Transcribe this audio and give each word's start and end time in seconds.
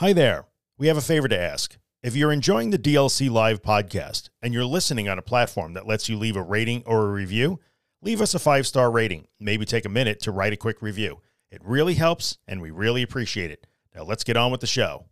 Hi 0.00 0.12
there. 0.12 0.44
We 0.78 0.86
have 0.86 0.96
a 0.96 1.00
favor 1.00 1.26
to 1.26 1.36
ask. 1.36 1.76
If 2.04 2.14
you're 2.14 2.30
enjoying 2.30 2.70
the 2.70 2.78
DLC 2.78 3.28
Live 3.28 3.62
podcast 3.62 4.28
and 4.40 4.54
you're 4.54 4.64
listening 4.64 5.08
on 5.08 5.18
a 5.18 5.22
platform 5.22 5.72
that 5.72 5.88
lets 5.88 6.08
you 6.08 6.16
leave 6.16 6.36
a 6.36 6.40
rating 6.40 6.84
or 6.86 7.06
a 7.06 7.10
review, 7.10 7.58
leave 8.00 8.20
us 8.20 8.32
a 8.32 8.38
five 8.38 8.64
star 8.64 8.92
rating. 8.92 9.26
Maybe 9.40 9.64
take 9.64 9.84
a 9.84 9.88
minute 9.88 10.20
to 10.20 10.30
write 10.30 10.52
a 10.52 10.56
quick 10.56 10.82
review. 10.82 11.20
It 11.50 11.60
really 11.64 11.94
helps, 11.94 12.38
and 12.46 12.62
we 12.62 12.70
really 12.70 13.02
appreciate 13.02 13.50
it. 13.50 13.66
Now 13.92 14.04
let's 14.04 14.22
get 14.22 14.36
on 14.36 14.52
with 14.52 14.60
the 14.60 14.68
show. 14.68 15.06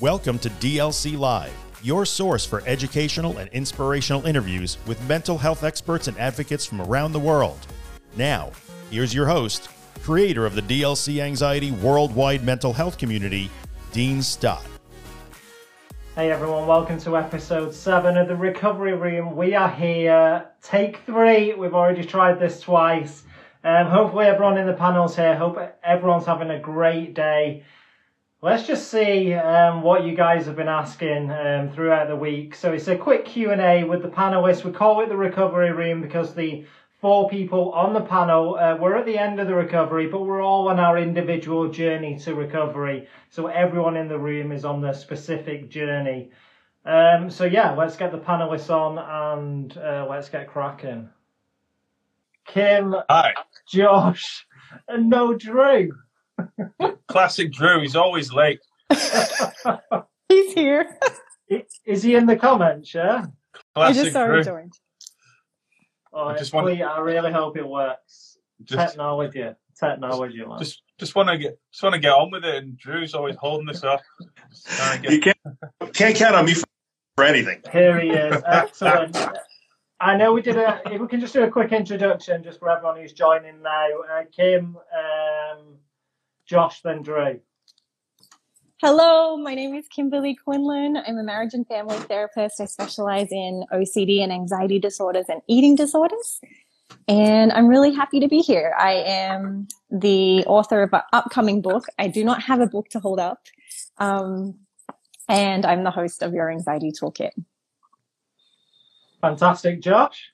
Welcome 0.00 0.38
to 0.38 0.48
DLC 0.48 1.18
Live, 1.18 1.52
your 1.82 2.06
source 2.06 2.46
for 2.46 2.62
educational 2.64 3.36
and 3.36 3.50
inspirational 3.50 4.24
interviews 4.24 4.78
with 4.86 5.06
mental 5.06 5.36
health 5.36 5.62
experts 5.62 6.08
and 6.08 6.16
advocates 6.16 6.64
from 6.64 6.80
around 6.80 7.12
the 7.12 7.20
world. 7.20 7.66
Now, 8.16 8.52
here's 8.90 9.12
your 9.12 9.26
host, 9.26 9.68
creator 9.98 10.46
of 10.46 10.54
the 10.54 10.62
DLC 10.62 11.20
Anxiety 11.20 11.72
Worldwide 11.72 12.44
Mental 12.44 12.72
Health 12.72 12.98
Community, 12.98 13.50
Dean 13.92 14.22
Stott. 14.22 14.64
Hey 16.14 16.30
everyone, 16.30 16.66
welcome 16.66 16.98
to 17.00 17.16
episode 17.16 17.72
7 17.74 18.16
of 18.16 18.26
the 18.26 18.34
Recovery 18.34 18.94
Room. 18.94 19.36
We 19.36 19.54
are 19.54 19.70
here, 19.70 20.46
take 20.62 20.98
three. 21.06 21.54
We've 21.54 21.74
already 21.74 22.04
tried 22.04 22.40
this 22.40 22.60
twice. 22.60 23.22
Um, 23.64 23.86
hopefully, 23.86 24.26
everyone 24.26 24.56
in 24.56 24.66
the 24.66 24.72
panel's 24.72 25.16
here. 25.16 25.36
Hope 25.36 25.58
everyone's 25.84 26.26
having 26.26 26.50
a 26.50 26.58
great 26.58 27.14
day. 27.14 27.64
Let's 28.40 28.66
just 28.66 28.88
see 28.88 29.34
um, 29.34 29.82
what 29.82 30.04
you 30.04 30.14
guys 30.14 30.46
have 30.46 30.54
been 30.54 30.68
asking 30.68 31.30
um, 31.30 31.70
throughout 31.70 32.06
the 32.06 32.14
week. 32.14 32.54
So 32.54 32.72
it's 32.72 32.86
a 32.86 32.96
quick 32.96 33.24
Q&A 33.24 33.82
with 33.82 34.02
the 34.02 34.08
panelists. 34.08 34.64
We 34.64 34.70
call 34.70 35.00
it 35.00 35.08
the 35.08 35.16
Recovery 35.16 35.72
Room 35.72 36.00
because 36.00 36.34
the 36.34 36.64
four 37.00 37.28
people 37.28 37.72
on 37.72 37.92
the 37.94 38.00
panel. 38.00 38.56
Uh, 38.56 38.76
we're 38.76 38.96
at 38.96 39.06
the 39.06 39.18
end 39.18 39.40
of 39.40 39.46
the 39.46 39.54
recovery, 39.54 40.08
but 40.08 40.22
we're 40.22 40.42
all 40.42 40.68
on 40.68 40.80
our 40.80 40.98
individual 40.98 41.68
journey 41.70 42.18
to 42.20 42.34
recovery. 42.34 43.08
So 43.30 43.46
everyone 43.46 43.96
in 43.96 44.08
the 44.08 44.18
room 44.18 44.52
is 44.52 44.64
on 44.64 44.80
their 44.80 44.94
specific 44.94 45.68
journey. 45.70 46.30
Um, 46.84 47.30
so 47.30 47.44
yeah, 47.44 47.72
let's 47.72 47.96
get 47.96 48.12
the 48.12 48.18
panelists 48.18 48.70
on 48.70 48.98
and 48.98 49.76
uh, 49.76 50.06
let's 50.08 50.28
get 50.28 50.48
cracking. 50.48 51.08
Kim, 52.46 52.94
Hi. 53.10 53.34
Josh, 53.68 54.46
and 54.88 55.10
no 55.10 55.34
Drew. 55.34 55.90
Classic 57.08 57.52
Drew. 57.52 57.82
He's 57.82 57.96
always 57.96 58.32
late. 58.32 58.60
He's 60.28 60.52
here. 60.54 60.98
Is 61.84 62.02
he 62.02 62.14
in 62.14 62.26
the 62.26 62.36
comments? 62.36 62.94
Yeah. 62.94 63.26
I 63.76 63.92
Classic 63.92 64.02
just 64.04 64.12
saw 64.14 64.26
Drew. 64.26 64.38
him 64.38 64.44
joined. 64.44 64.72
Oh, 66.18 66.28
I 66.28 66.36
just 66.36 66.52
want- 66.52 66.66
please, 66.66 66.82
I 66.82 66.98
really 66.98 67.32
hope 67.32 67.56
it 67.56 67.66
works. 67.66 68.36
Just, 68.64 68.88
Technology, 68.90 69.44
technology, 69.78 70.44
man. 70.44 70.58
just, 70.58 70.82
just 70.98 71.14
want 71.14 71.28
to 71.28 71.38
get, 71.38 71.58
just 71.70 71.82
want 71.84 71.94
to 71.94 72.00
get 72.00 72.10
on 72.12 72.32
with 72.32 72.44
it. 72.44 72.56
And 72.56 72.76
Drew's 72.76 73.14
always 73.14 73.36
holding 73.36 73.68
us 73.68 73.84
up. 73.84 74.00
Just 74.50 74.66
trying 74.66 75.02
to 75.02 75.12
You 75.12 75.20
can't 75.20 75.36
can't 75.92 76.16
count 76.16 76.34
on 76.34 76.44
me 76.44 76.54
for 77.16 77.24
anything. 77.24 77.62
Here 77.70 78.00
he 78.00 78.10
is. 78.10 78.42
Excellent. 78.44 79.16
I 80.00 80.16
know 80.16 80.32
we 80.32 80.42
did 80.42 80.56
a. 80.56 80.80
If 80.86 81.00
we 81.00 81.06
can 81.06 81.20
just 81.20 81.32
do 81.34 81.44
a 81.44 81.50
quick 81.50 81.70
introduction, 81.72 82.42
just 82.42 82.58
for 82.58 82.68
everyone 82.68 82.96
who's 83.00 83.12
joining 83.12 83.62
now. 83.62 83.86
Uh, 84.12 84.22
Kim, 84.34 84.76
um, 84.76 85.76
Josh, 86.46 86.80
then 86.82 87.02
Drew. 87.02 87.38
Hello, 88.80 89.36
my 89.36 89.56
name 89.56 89.74
is 89.74 89.88
Kimberley 89.88 90.36
Quinlan. 90.36 90.98
I'm 90.98 91.18
a 91.18 91.24
marriage 91.24 91.52
and 91.52 91.66
family 91.66 91.96
therapist. 91.96 92.60
I 92.60 92.66
specialize 92.66 93.26
in 93.32 93.64
OCD 93.72 94.22
and 94.22 94.30
anxiety 94.30 94.78
disorders 94.78 95.24
and 95.28 95.42
eating 95.48 95.74
disorders. 95.74 96.40
And 97.08 97.50
I'm 97.50 97.66
really 97.66 97.92
happy 97.92 98.20
to 98.20 98.28
be 98.28 98.38
here. 98.38 98.76
I 98.78 98.92
am 98.92 99.66
the 99.90 100.44
author 100.46 100.84
of 100.84 100.92
an 100.92 101.00
upcoming 101.12 101.60
book. 101.60 101.86
I 101.98 102.06
do 102.06 102.22
not 102.22 102.40
have 102.44 102.60
a 102.60 102.68
book 102.68 102.88
to 102.90 103.00
hold 103.00 103.18
up. 103.18 103.48
Um, 103.96 104.60
and 105.28 105.66
I'm 105.66 105.82
the 105.82 105.90
host 105.90 106.22
of 106.22 106.32
your 106.32 106.48
anxiety 106.48 106.92
toolkit. 106.92 107.32
Fantastic, 109.20 109.82
Josh. 109.82 110.30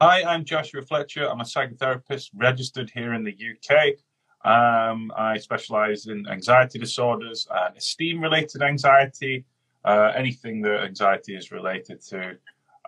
Hi, 0.00 0.22
I'm 0.22 0.44
Joshua 0.44 0.82
Fletcher. 0.82 1.28
I'm 1.28 1.40
a 1.40 1.44
psychotherapist 1.44 2.30
registered 2.36 2.92
here 2.94 3.14
in 3.14 3.24
the 3.24 3.32
UK. 3.32 3.94
Um, 4.44 5.10
I 5.16 5.38
specialize 5.38 6.06
in 6.06 6.26
anxiety 6.28 6.78
disorders 6.78 7.48
and 7.50 7.76
esteem 7.76 8.20
related 8.20 8.62
anxiety, 8.62 9.44
uh, 9.84 10.12
anything 10.14 10.60
that 10.62 10.82
anxiety 10.82 11.34
is 11.34 11.50
related 11.50 12.02
to. 12.08 12.36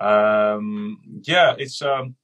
Um, 0.05 1.01
yeah, 1.23 1.55
it's, 1.59 1.81
um, 1.81 2.15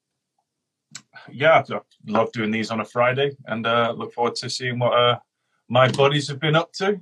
yeah, 1.30 1.62
I 1.66 1.80
love 2.06 2.32
doing 2.32 2.50
these 2.50 2.70
on 2.70 2.80
a 2.80 2.84
Friday 2.84 3.36
and 3.46 3.66
uh, 3.66 3.94
look 3.96 4.12
forward 4.12 4.34
to 4.36 4.50
seeing 4.50 4.78
what 4.78 4.92
uh, 4.92 5.18
my 5.68 5.90
buddies 5.90 6.28
have 6.28 6.38
been 6.38 6.56
up 6.56 6.72
to. 6.74 7.00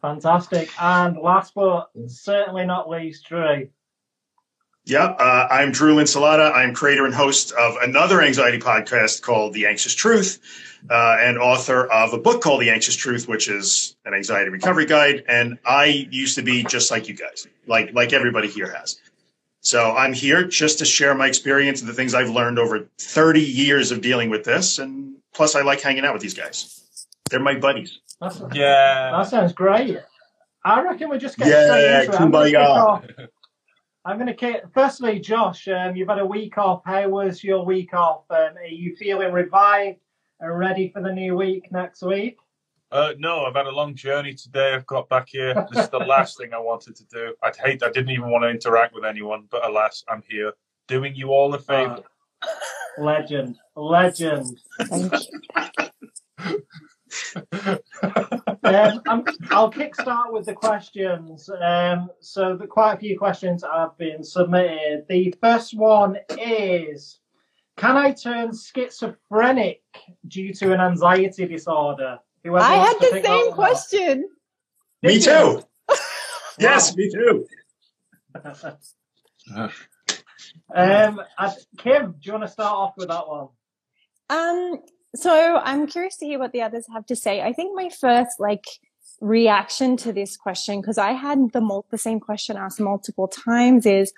Fantastic. 0.00 0.70
And 0.80 1.16
last 1.18 1.52
but 1.54 1.90
certainly 2.06 2.64
not 2.64 2.88
least, 2.88 3.26
Drew. 3.26 3.68
Yep, 4.86 5.16
uh, 5.18 5.48
I'm 5.50 5.72
Drew 5.72 5.96
Linsalata. 5.96 6.52
I'm 6.54 6.72
creator 6.72 7.04
and 7.06 7.14
host 7.14 7.50
of 7.52 7.74
another 7.82 8.22
anxiety 8.22 8.58
podcast 8.60 9.20
called 9.20 9.52
The 9.52 9.66
Anxious 9.66 9.96
Truth, 9.96 10.38
uh, 10.88 11.16
and 11.18 11.38
author 11.38 11.86
of 11.86 12.12
a 12.12 12.18
book 12.18 12.40
called 12.40 12.60
The 12.60 12.70
Anxious 12.70 12.94
Truth, 12.94 13.26
which 13.26 13.48
is 13.48 13.96
an 14.04 14.14
anxiety 14.14 14.48
recovery 14.48 14.86
guide. 14.86 15.24
And 15.26 15.58
I 15.66 15.86
used 16.10 16.36
to 16.36 16.42
be 16.42 16.62
just 16.62 16.92
like 16.92 17.08
you 17.08 17.16
guys, 17.16 17.48
like 17.66 17.94
like 17.94 18.12
everybody 18.12 18.46
here 18.46 18.70
has. 18.72 19.00
So 19.60 19.90
I'm 19.96 20.12
here 20.12 20.44
just 20.44 20.78
to 20.78 20.84
share 20.84 21.16
my 21.16 21.26
experience 21.26 21.80
and 21.80 21.90
the 21.90 21.94
things 21.94 22.14
I've 22.14 22.30
learned 22.30 22.60
over 22.60 22.88
30 22.98 23.40
years 23.40 23.90
of 23.90 24.00
dealing 24.00 24.30
with 24.30 24.44
this, 24.44 24.78
and 24.78 25.16
plus 25.34 25.56
I 25.56 25.62
like 25.62 25.80
hanging 25.80 26.04
out 26.04 26.12
with 26.12 26.22
these 26.22 26.34
guys. 26.34 26.80
They're 27.28 27.40
my 27.40 27.58
buddies. 27.58 27.98
That's, 28.20 28.40
Yeah. 28.54 29.10
That 29.16 29.26
sounds 29.26 29.52
great. 29.52 29.98
I 30.64 30.80
reckon 30.82 31.08
we're 31.08 31.18
just 31.18 31.38
get 31.38 31.48
Yeah, 31.48 31.64
straight 31.66 32.04
into 32.04 32.12
it. 32.12 32.20
I'm 32.20 32.30
gonna 32.30 32.46
kumbaya. 32.46 32.50
kick 32.50 32.58
off. 32.58 33.04
I'm 34.06 34.18
going 34.18 34.28
to 34.28 34.34
kick. 34.34 34.62
Firstly, 34.72 35.18
Josh, 35.18 35.66
um, 35.66 35.96
you've 35.96 36.08
had 36.08 36.20
a 36.20 36.26
week 36.26 36.58
off. 36.58 36.82
How 36.86 37.08
was 37.08 37.42
your 37.42 37.64
week 37.64 37.92
off? 37.92 38.22
Um, 38.30 38.56
are 38.56 38.64
you 38.64 38.94
feeling 38.94 39.32
revived 39.32 39.98
and 40.38 40.56
ready 40.56 40.92
for 40.94 41.02
the 41.02 41.12
new 41.12 41.34
week 41.34 41.72
next 41.72 42.02
week? 42.02 42.36
Uh, 42.92 43.14
no, 43.18 43.44
I've 43.44 43.56
had 43.56 43.66
a 43.66 43.72
long 43.72 43.96
journey 43.96 44.32
today. 44.32 44.74
I've 44.74 44.86
got 44.86 45.08
back 45.08 45.30
here. 45.30 45.54
This 45.72 45.86
is 45.86 45.90
the 45.90 45.98
last 45.98 46.38
thing 46.38 46.54
I 46.54 46.58
wanted 46.58 46.94
to 46.94 47.04
do. 47.06 47.34
I'd 47.42 47.56
hate. 47.56 47.82
I 47.82 47.90
didn't 47.90 48.10
even 48.10 48.30
want 48.30 48.44
to 48.44 48.48
interact 48.48 48.94
with 48.94 49.04
anyone, 49.04 49.48
but 49.50 49.66
alas, 49.66 50.04
I'm 50.08 50.22
here 50.28 50.52
doing 50.86 51.16
you 51.16 51.30
all 51.30 51.52
a 51.54 51.58
favor. 51.58 52.04
Legend, 52.98 53.56
legend. 53.74 54.56
Thank 57.34 57.82
you. 58.02 58.46
Um, 58.64 59.00
I'm, 59.06 59.24
I'll 59.50 59.70
kickstart 59.70 60.32
with 60.32 60.46
the 60.46 60.54
questions. 60.54 61.48
Um, 61.48 62.10
so, 62.20 62.56
the, 62.56 62.66
quite 62.66 62.94
a 62.94 62.98
few 62.98 63.16
questions 63.16 63.62
have 63.62 63.96
been 63.96 64.24
submitted. 64.24 65.04
The 65.08 65.34
first 65.40 65.76
one 65.76 66.18
is 66.36 67.20
Can 67.76 67.96
I 67.96 68.12
turn 68.12 68.50
schizophrenic 68.52 69.82
due 70.26 70.52
to 70.54 70.72
an 70.72 70.80
anxiety 70.80 71.46
disorder? 71.46 72.18
Whoever 72.42 72.64
I 72.64 72.74
had 72.74 72.96
the 72.98 73.20
same 73.22 73.22
one 73.24 73.48
up. 73.48 73.54
question. 73.54 74.28
Me 75.02 75.20
too. 75.20 75.62
Yes, 76.58 76.96
me 76.96 77.10
too. 77.10 77.46
um, 80.74 81.20
Kim, 81.76 82.12
do 82.12 82.18
you 82.22 82.32
want 82.32 82.44
to 82.44 82.48
start 82.48 82.72
off 82.72 82.94
with 82.96 83.08
that 83.08 83.28
one? 83.28 83.48
Um, 84.30 84.80
so 85.16 85.60
I'm 85.62 85.86
curious 85.86 86.16
to 86.18 86.26
hear 86.26 86.38
what 86.38 86.52
the 86.52 86.62
others 86.62 86.86
have 86.92 87.06
to 87.06 87.16
say. 87.16 87.42
I 87.42 87.52
think 87.52 87.74
my 87.74 87.88
first 87.88 88.38
like 88.38 88.64
reaction 89.20 89.96
to 89.98 90.12
this 90.12 90.36
question, 90.36 90.80
because 90.80 90.98
I 90.98 91.12
had 91.12 91.52
the 91.52 91.60
mul- 91.60 91.86
the 91.90 91.98
same 91.98 92.20
question 92.20 92.56
asked 92.56 92.80
multiple 92.80 93.28
times, 93.28 93.86
is 93.86 94.12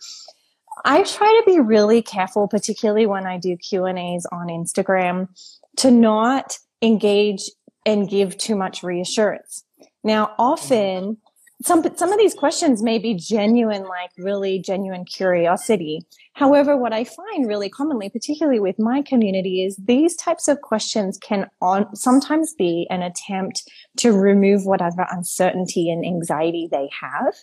I 0.84 1.02
try 1.02 1.40
to 1.44 1.50
be 1.50 1.60
really 1.60 2.02
careful, 2.02 2.48
particularly 2.48 3.06
when 3.06 3.26
I 3.26 3.38
do 3.38 3.56
Q 3.56 3.84
and 3.84 3.98
A's 3.98 4.26
on 4.30 4.48
Instagram, 4.48 5.28
to 5.76 5.90
not 5.90 6.58
engage 6.82 7.50
and 7.86 8.08
give 8.08 8.36
too 8.36 8.56
much 8.56 8.82
reassurance. 8.82 9.64
Now, 10.04 10.26
mm-hmm. 10.26 10.42
often 10.42 11.16
some 11.62 11.82
some 11.96 12.12
of 12.12 12.18
these 12.18 12.34
questions 12.34 12.82
may 12.82 12.98
be 12.98 13.14
genuine, 13.14 13.84
like 13.84 14.10
really 14.16 14.60
genuine 14.60 15.04
curiosity. 15.04 16.00
However, 16.34 16.76
what 16.76 16.92
I 16.92 17.02
find 17.02 17.48
really 17.48 17.68
commonly, 17.68 18.08
particularly 18.08 18.60
with 18.60 18.78
my 18.78 19.02
community, 19.02 19.64
is 19.64 19.76
these 19.76 20.14
types 20.14 20.46
of 20.46 20.60
questions 20.60 21.18
can 21.18 21.50
on, 21.60 21.94
sometimes 21.96 22.54
be 22.54 22.86
an 22.90 23.02
attempt 23.02 23.68
to 23.96 24.12
remove 24.12 24.66
whatever 24.66 25.06
uncertainty 25.10 25.90
and 25.90 26.04
anxiety 26.04 26.68
they 26.70 26.88
have. 27.00 27.34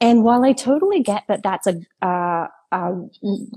And 0.00 0.22
while 0.22 0.44
I 0.44 0.52
totally 0.52 1.02
get 1.02 1.24
that 1.26 1.42
that's 1.42 1.66
a, 1.66 1.80
uh, 2.00 2.46
a 2.70 2.92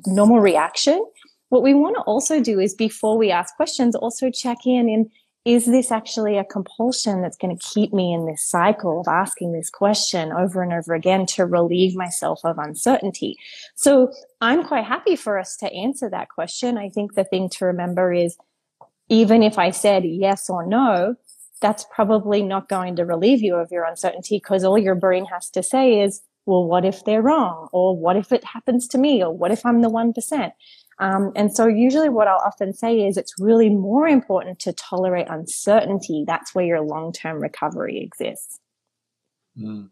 normal 0.07 0.39
reaction, 0.39 1.05
what 1.49 1.61
we 1.61 1.75
want 1.75 1.95
to 1.97 2.01
also 2.03 2.41
do 2.41 2.59
is 2.59 2.73
before 2.73 3.17
we 3.17 3.29
ask 3.29 3.55
questions, 3.55 3.95
also 3.95 4.31
check 4.31 4.65
in 4.65 4.89
and 4.89 5.11
is 5.43 5.65
this 5.65 5.91
actually 5.91 6.37
a 6.37 6.43
compulsion 6.43 7.21
that's 7.21 7.37
going 7.37 7.57
to 7.57 7.67
keep 7.73 7.93
me 7.93 8.13
in 8.13 8.27
this 8.27 8.43
cycle 8.43 9.01
of 9.01 9.07
asking 9.07 9.53
this 9.53 9.71
question 9.71 10.31
over 10.31 10.61
and 10.61 10.71
over 10.71 10.93
again 10.93 11.25
to 11.25 11.45
relieve 11.45 11.95
myself 11.95 12.41
of 12.43 12.59
uncertainty? 12.59 13.37
So 13.75 14.11
I'm 14.39 14.63
quite 14.63 14.85
happy 14.85 15.15
for 15.15 15.39
us 15.39 15.55
to 15.57 15.73
answer 15.73 16.09
that 16.09 16.29
question. 16.29 16.77
I 16.77 16.89
think 16.89 17.15
the 17.15 17.23
thing 17.23 17.49
to 17.49 17.65
remember 17.65 18.13
is 18.13 18.37
even 19.09 19.41
if 19.41 19.57
I 19.57 19.71
said 19.71 20.05
yes 20.05 20.49
or 20.49 20.65
no, 20.65 21.15
that's 21.59 21.85
probably 21.91 22.43
not 22.43 22.69
going 22.69 22.95
to 22.97 23.05
relieve 23.05 23.41
you 23.41 23.55
of 23.55 23.71
your 23.71 23.83
uncertainty 23.83 24.37
because 24.37 24.63
all 24.63 24.77
your 24.77 24.95
brain 24.95 25.25
has 25.25 25.49
to 25.51 25.63
say 25.63 26.01
is, 26.01 26.21
well, 26.45 26.65
what 26.65 26.85
if 26.85 27.03
they're 27.05 27.21
wrong? 27.21 27.67
Or 27.71 27.95
what 27.95 28.15
if 28.15 28.31
it 28.31 28.43
happens 28.43 28.87
to 28.89 28.97
me? 28.97 29.23
Or 29.23 29.31
what 29.35 29.51
if 29.51 29.65
I'm 29.65 29.81
the 29.81 29.89
1%? 29.89 30.51
Um, 31.01 31.31
and 31.35 31.53
so 31.53 31.65
usually 31.65 32.09
what 32.09 32.27
I'll 32.27 32.43
often 32.45 32.73
say 32.73 33.07
is 33.07 33.17
it's 33.17 33.33
really 33.39 33.69
more 33.69 34.07
important 34.07 34.59
to 34.59 34.73
tolerate 34.73 35.27
uncertainty. 35.29 36.23
That's 36.27 36.53
where 36.53 36.63
your 36.63 36.81
long-term 36.81 37.41
recovery 37.41 37.99
exists. 37.99 38.59
Mm. 39.57 39.89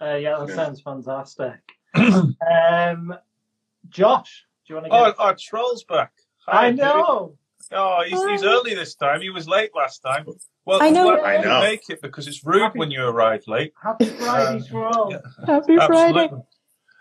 Uh, 0.00 0.14
yeah, 0.16 0.44
that 0.44 0.54
sounds 0.54 0.80
fantastic. 0.80 1.60
um, 1.94 3.14
Josh, 3.88 4.44
do 4.66 4.74
you 4.74 4.74
want 4.74 4.86
to? 4.86 4.90
Get 4.90 5.14
Oh, 5.18 5.22
our 5.22 5.36
troll's 5.36 5.84
back. 5.84 6.12
Hi, 6.46 6.66
I 6.66 6.70
know. 6.72 7.36
Dude. 7.70 7.78
Oh, 7.78 8.02
he's, 8.04 8.24
he's 8.24 8.44
early 8.44 8.74
this 8.74 8.94
time. 8.96 9.20
He 9.20 9.30
was 9.30 9.46
late 9.46 9.70
last 9.74 10.00
time. 10.00 10.26
Well, 10.64 10.82
I 10.82 10.90
know. 10.90 11.20
I 11.22 11.40
know. 11.40 11.60
Make 11.60 11.88
it 11.90 12.02
because 12.02 12.26
it's 12.26 12.44
rude 12.44 12.62
Happy, 12.62 12.78
when 12.78 12.90
you 12.90 13.04
arrive 13.04 13.42
late. 13.46 13.72
Happy 13.82 14.06
Friday, 14.06 14.66
troll. 14.68 15.12
Yeah. 15.12 15.18
Happy 15.46 15.76
Friday. 15.76 16.30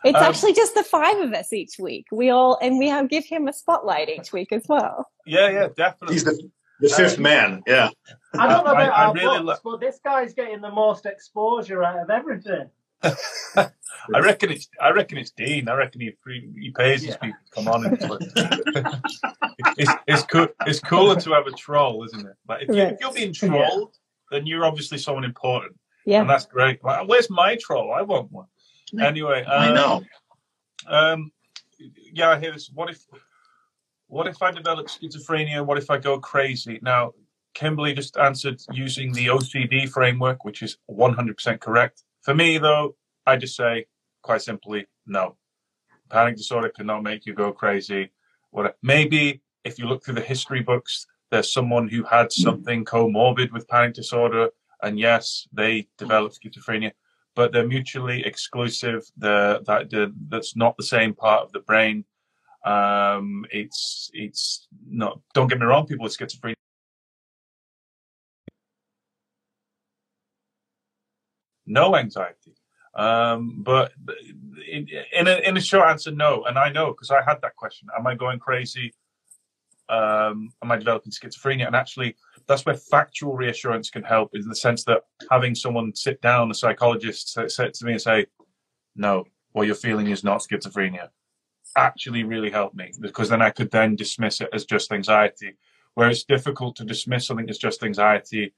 It's 0.07 0.18
um, 0.18 0.24
actually 0.24 0.54
just 0.54 0.74
the 0.74 0.83
five 0.83 1.18
of 1.18 1.33
us 1.33 1.51
each 1.51 1.77
week. 1.77 2.06
We 2.12 2.30
all 2.30 2.57
and 2.62 2.80
we 2.80 2.88
have 2.88 3.09
give 3.09 3.25
him 3.25 3.48
a 3.48 3.54
spotlight 3.54 4.07
each 4.07 4.31
week 4.31 4.54
as 4.54 4.63
well. 4.69 5.09
Yeah, 5.25 5.50
yeah, 5.50 5.68
definitely. 5.75 6.15
He's 6.15 6.24
the, 6.24 6.50
the 6.80 6.89
fifth 6.89 7.19
man. 7.19 7.62
Yeah. 7.68 7.89
I 8.33 8.48
don't 8.48 8.63
know 8.63 8.71
about 8.71 8.94
I, 8.94 9.06
our 9.06 9.09
I 9.09 9.13
really 9.13 9.44
books, 9.44 9.62
lo- 9.65 9.71
but 9.74 9.81
this 9.81 10.00
guy's 10.04 10.33
getting 10.33 10.62
the 10.62 10.71
most 10.71 11.06
exposure 11.06 11.83
out 11.83 12.00
of 12.00 12.09
everything. 12.09 12.69
I 13.04 14.19
reckon 14.19 14.50
it's. 14.50 14.69
I 14.81 14.92
reckon 14.92 15.18
it's 15.18 15.31
Dean. 15.31 15.68
I 15.68 15.75
reckon 15.75 16.00
he 16.01 16.13
he 16.57 16.71
pays 16.71 17.04
his 17.04 17.18
people 17.18 17.38
to 17.45 17.51
come 17.51 17.68
on. 17.68 17.86
And 17.86 17.98
it's, 19.77 19.92
it's 20.07 20.24
cool. 20.24 20.48
It's 20.65 20.80
cooler 20.80 21.19
to 21.19 21.31
have 21.33 21.48
a 21.48 21.51
troll, 21.51 22.06
isn't 22.06 22.25
it? 22.25 22.36
Like 22.48 22.63
if, 22.63 22.75
you, 22.75 22.81
if 22.83 22.98
you're 23.01 23.13
being 23.13 23.33
trolled, 23.33 23.92
yeah. 24.31 24.38
then 24.38 24.48
you're 24.48 24.65
obviously 24.65 24.98
someone 24.98 25.25
important. 25.25 25.77
Yeah, 26.06 26.21
and 26.21 26.30
that's 26.30 26.45
great. 26.45 26.83
Like, 26.83 27.07
where's 27.07 27.30
my 27.30 27.57
troll? 27.62 27.94
I 27.94 28.01
want 28.01 28.31
one. 28.31 28.48
Anyway, 29.00 29.44
um, 29.44 29.62
I 29.62 29.74
know. 29.74 30.04
Um, 30.88 31.31
yeah, 32.13 32.30
I 32.30 32.39
hear 32.39 32.54
this. 32.54 32.69
What 32.74 32.89
if? 32.89 33.06
What 34.07 34.28
if 34.28 34.42
I 34.42 34.51
develop 34.51 34.88
schizophrenia? 34.88 35.66
What 35.66 35.78
if 35.78 35.89
I 35.89 35.98
go 35.98 36.19
crazy? 36.19 36.80
Now, 36.81 37.12
Kimberley 37.54 37.94
just 37.94 38.18
answered 38.18 38.62
using 38.72 39.12
the 39.12 39.28
OCD 39.28 39.89
framework, 39.89 40.45
which 40.45 40.62
is 40.62 40.78
100% 40.89 41.60
correct. 41.60 42.04
For 42.22 42.34
me, 42.34 42.57
though, 42.57 42.95
I 43.25 43.36
just 43.36 43.56
say 43.56 43.88
quite 44.22 44.42
simply, 44.42 44.86
no. 45.06 45.36
Panic 46.10 46.38
disorder 46.38 46.69
cannot 46.69 47.04
make 47.04 47.25
you 47.25 47.33
go 47.33 47.51
crazy. 47.51 48.12
What 48.51 48.78
maybe 48.81 49.42
if 49.63 49.78
you 49.78 49.88
look 49.88 50.04
through 50.04 50.16
the 50.16 50.22
history 50.22 50.62
books, 50.62 51.06
there's 51.31 51.51
someone 51.51 51.90
who 51.90 52.04
had 52.04 52.31
something 52.31 52.86
comorbid 52.86 53.51
with 53.51 53.68
panic 53.68 53.94
disorder, 53.94 54.50
and 54.81 54.98
yes, 54.98 55.48
they 55.51 55.88
developed 55.98 56.40
schizophrenia, 56.40 56.92
but 57.38 57.54
they're 57.54 57.68
mutually 57.68 58.25
exclusive. 58.25 59.06
The 59.18 59.62
that 59.68 60.13
that's 60.28 60.56
not 60.57 60.75
the 60.75 60.84
same 60.84 61.13
part 61.13 61.44
of 61.44 61.51
the 61.54 61.60
brain. 61.60 62.04
Um, 62.66 63.45
it's 63.51 64.10
it's 64.13 64.68
not. 64.89 65.22
Don't 65.36 65.48
get 65.48 65.60
me 65.60 65.68
wrong. 65.68 65.86
People 65.86 66.04
with 66.04 66.18
schizophrenia 66.18 66.56
no 71.68 71.95
anxiety. 71.95 72.56
Um, 72.95 73.62
but 73.62 73.92
in, 74.68 74.88
in, 75.13 75.28
a, 75.28 75.36
in 75.48 75.57
a 75.57 75.62
short 75.62 75.88
answer, 75.90 76.10
no. 76.10 76.45
And 76.45 76.57
I 76.57 76.69
know 76.69 76.88
because 76.88 77.12
I 77.12 77.22
had 77.22 77.40
that 77.44 77.56
question: 77.56 77.88
Am 77.95 78.07
I 78.07 78.16
going 78.16 78.40
crazy? 78.40 78.94
Um, 79.90 80.50
am 80.63 80.72
I 80.72 80.78
developing 80.78 81.12
schizophrenia? 81.12 81.68
And 81.68 81.75
actually, 81.75 82.16
that's 82.48 82.66
where 82.66 82.76
factual 82.76 83.36
reassurance 83.36 83.90
can 83.90 84.04
help, 84.04 84.32
in 84.34 84.48
the 84.48 84.56
sense 84.56 84.84
that 84.86 85.04
having 85.30 85.56
someone 85.56 85.94
sit 85.96 86.22
down, 86.22 86.52
a 86.52 86.54
psychologist, 86.54 87.34
say, 87.34 87.48
say 87.48 87.70
to 87.70 87.86
me 87.86 87.94
and 87.94 88.02
say, 88.02 88.26
"No, 88.96 89.26
what 89.52 89.68
you're 89.68 89.76
feeling 89.76 90.08
is 90.08 90.24
not 90.24 90.42
schizophrenia," 90.42 91.10
actually 91.76 92.24
really 92.24 92.50
helped 92.50 92.76
me 92.76 92.92
because 93.02 93.30
then 93.30 93.42
I 93.42 93.50
could 93.50 93.72
then 93.72 93.96
dismiss 93.96 94.42
it 94.42 94.50
as 94.54 94.66
just 94.66 94.92
anxiety. 94.92 95.58
Where 95.94 96.10
it's 96.10 96.24
difficult 96.24 96.76
to 96.78 96.86
dismiss 96.86 97.28
something 97.28 97.50
as 97.50 97.58
just 97.58 97.84
anxiety 97.84 98.54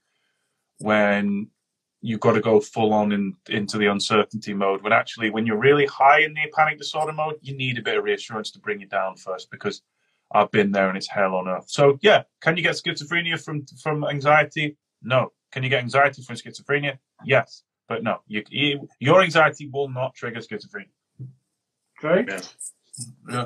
when 0.78 1.48
you've 2.02 2.20
got 2.20 2.32
to 2.32 2.40
go 2.40 2.60
full 2.60 2.92
on 2.92 3.12
in, 3.12 3.36
into 3.48 3.78
the 3.78 3.86
uncertainty 3.86 4.54
mode. 4.54 4.82
When 4.82 4.92
actually, 4.92 5.30
when 5.30 5.46
you're 5.46 5.58
really 5.58 5.86
high 5.86 6.20
in 6.20 6.34
the 6.34 6.50
panic 6.54 6.78
disorder 6.78 7.12
mode, 7.12 7.36
you 7.42 7.56
need 7.56 7.78
a 7.78 7.82
bit 7.82 7.98
of 7.98 8.04
reassurance 8.04 8.50
to 8.52 8.58
bring 8.58 8.80
you 8.80 8.86
down 8.86 9.16
first 9.16 9.50
because 9.50 9.82
I've 10.32 10.50
been 10.50 10.72
there 10.72 10.88
and 10.88 10.96
it's 10.96 11.08
hell 11.08 11.34
on 11.34 11.48
earth. 11.48 11.68
So 11.68 11.98
yeah, 12.02 12.22
can 12.40 12.56
you 12.56 12.62
get 12.62 12.76
schizophrenia 12.76 13.42
from 13.42 13.64
from 13.82 14.04
anxiety? 14.04 14.76
No. 15.02 15.32
Can 15.52 15.62
you 15.64 15.68
get 15.68 15.82
anxiety 15.82 16.22
from 16.22 16.36
schizophrenia? 16.36 16.98
Yes, 17.24 17.64
but 17.88 18.02
no. 18.02 18.20
You, 18.28 18.44
you 18.50 18.88
your 19.00 19.22
anxiety 19.22 19.68
will 19.72 19.88
not 19.88 20.14
trigger 20.14 20.40
schizophrenia. 20.40 20.90
Okay. 22.02 22.24
Yeah. 22.28 22.40
Yeah. 23.28 23.44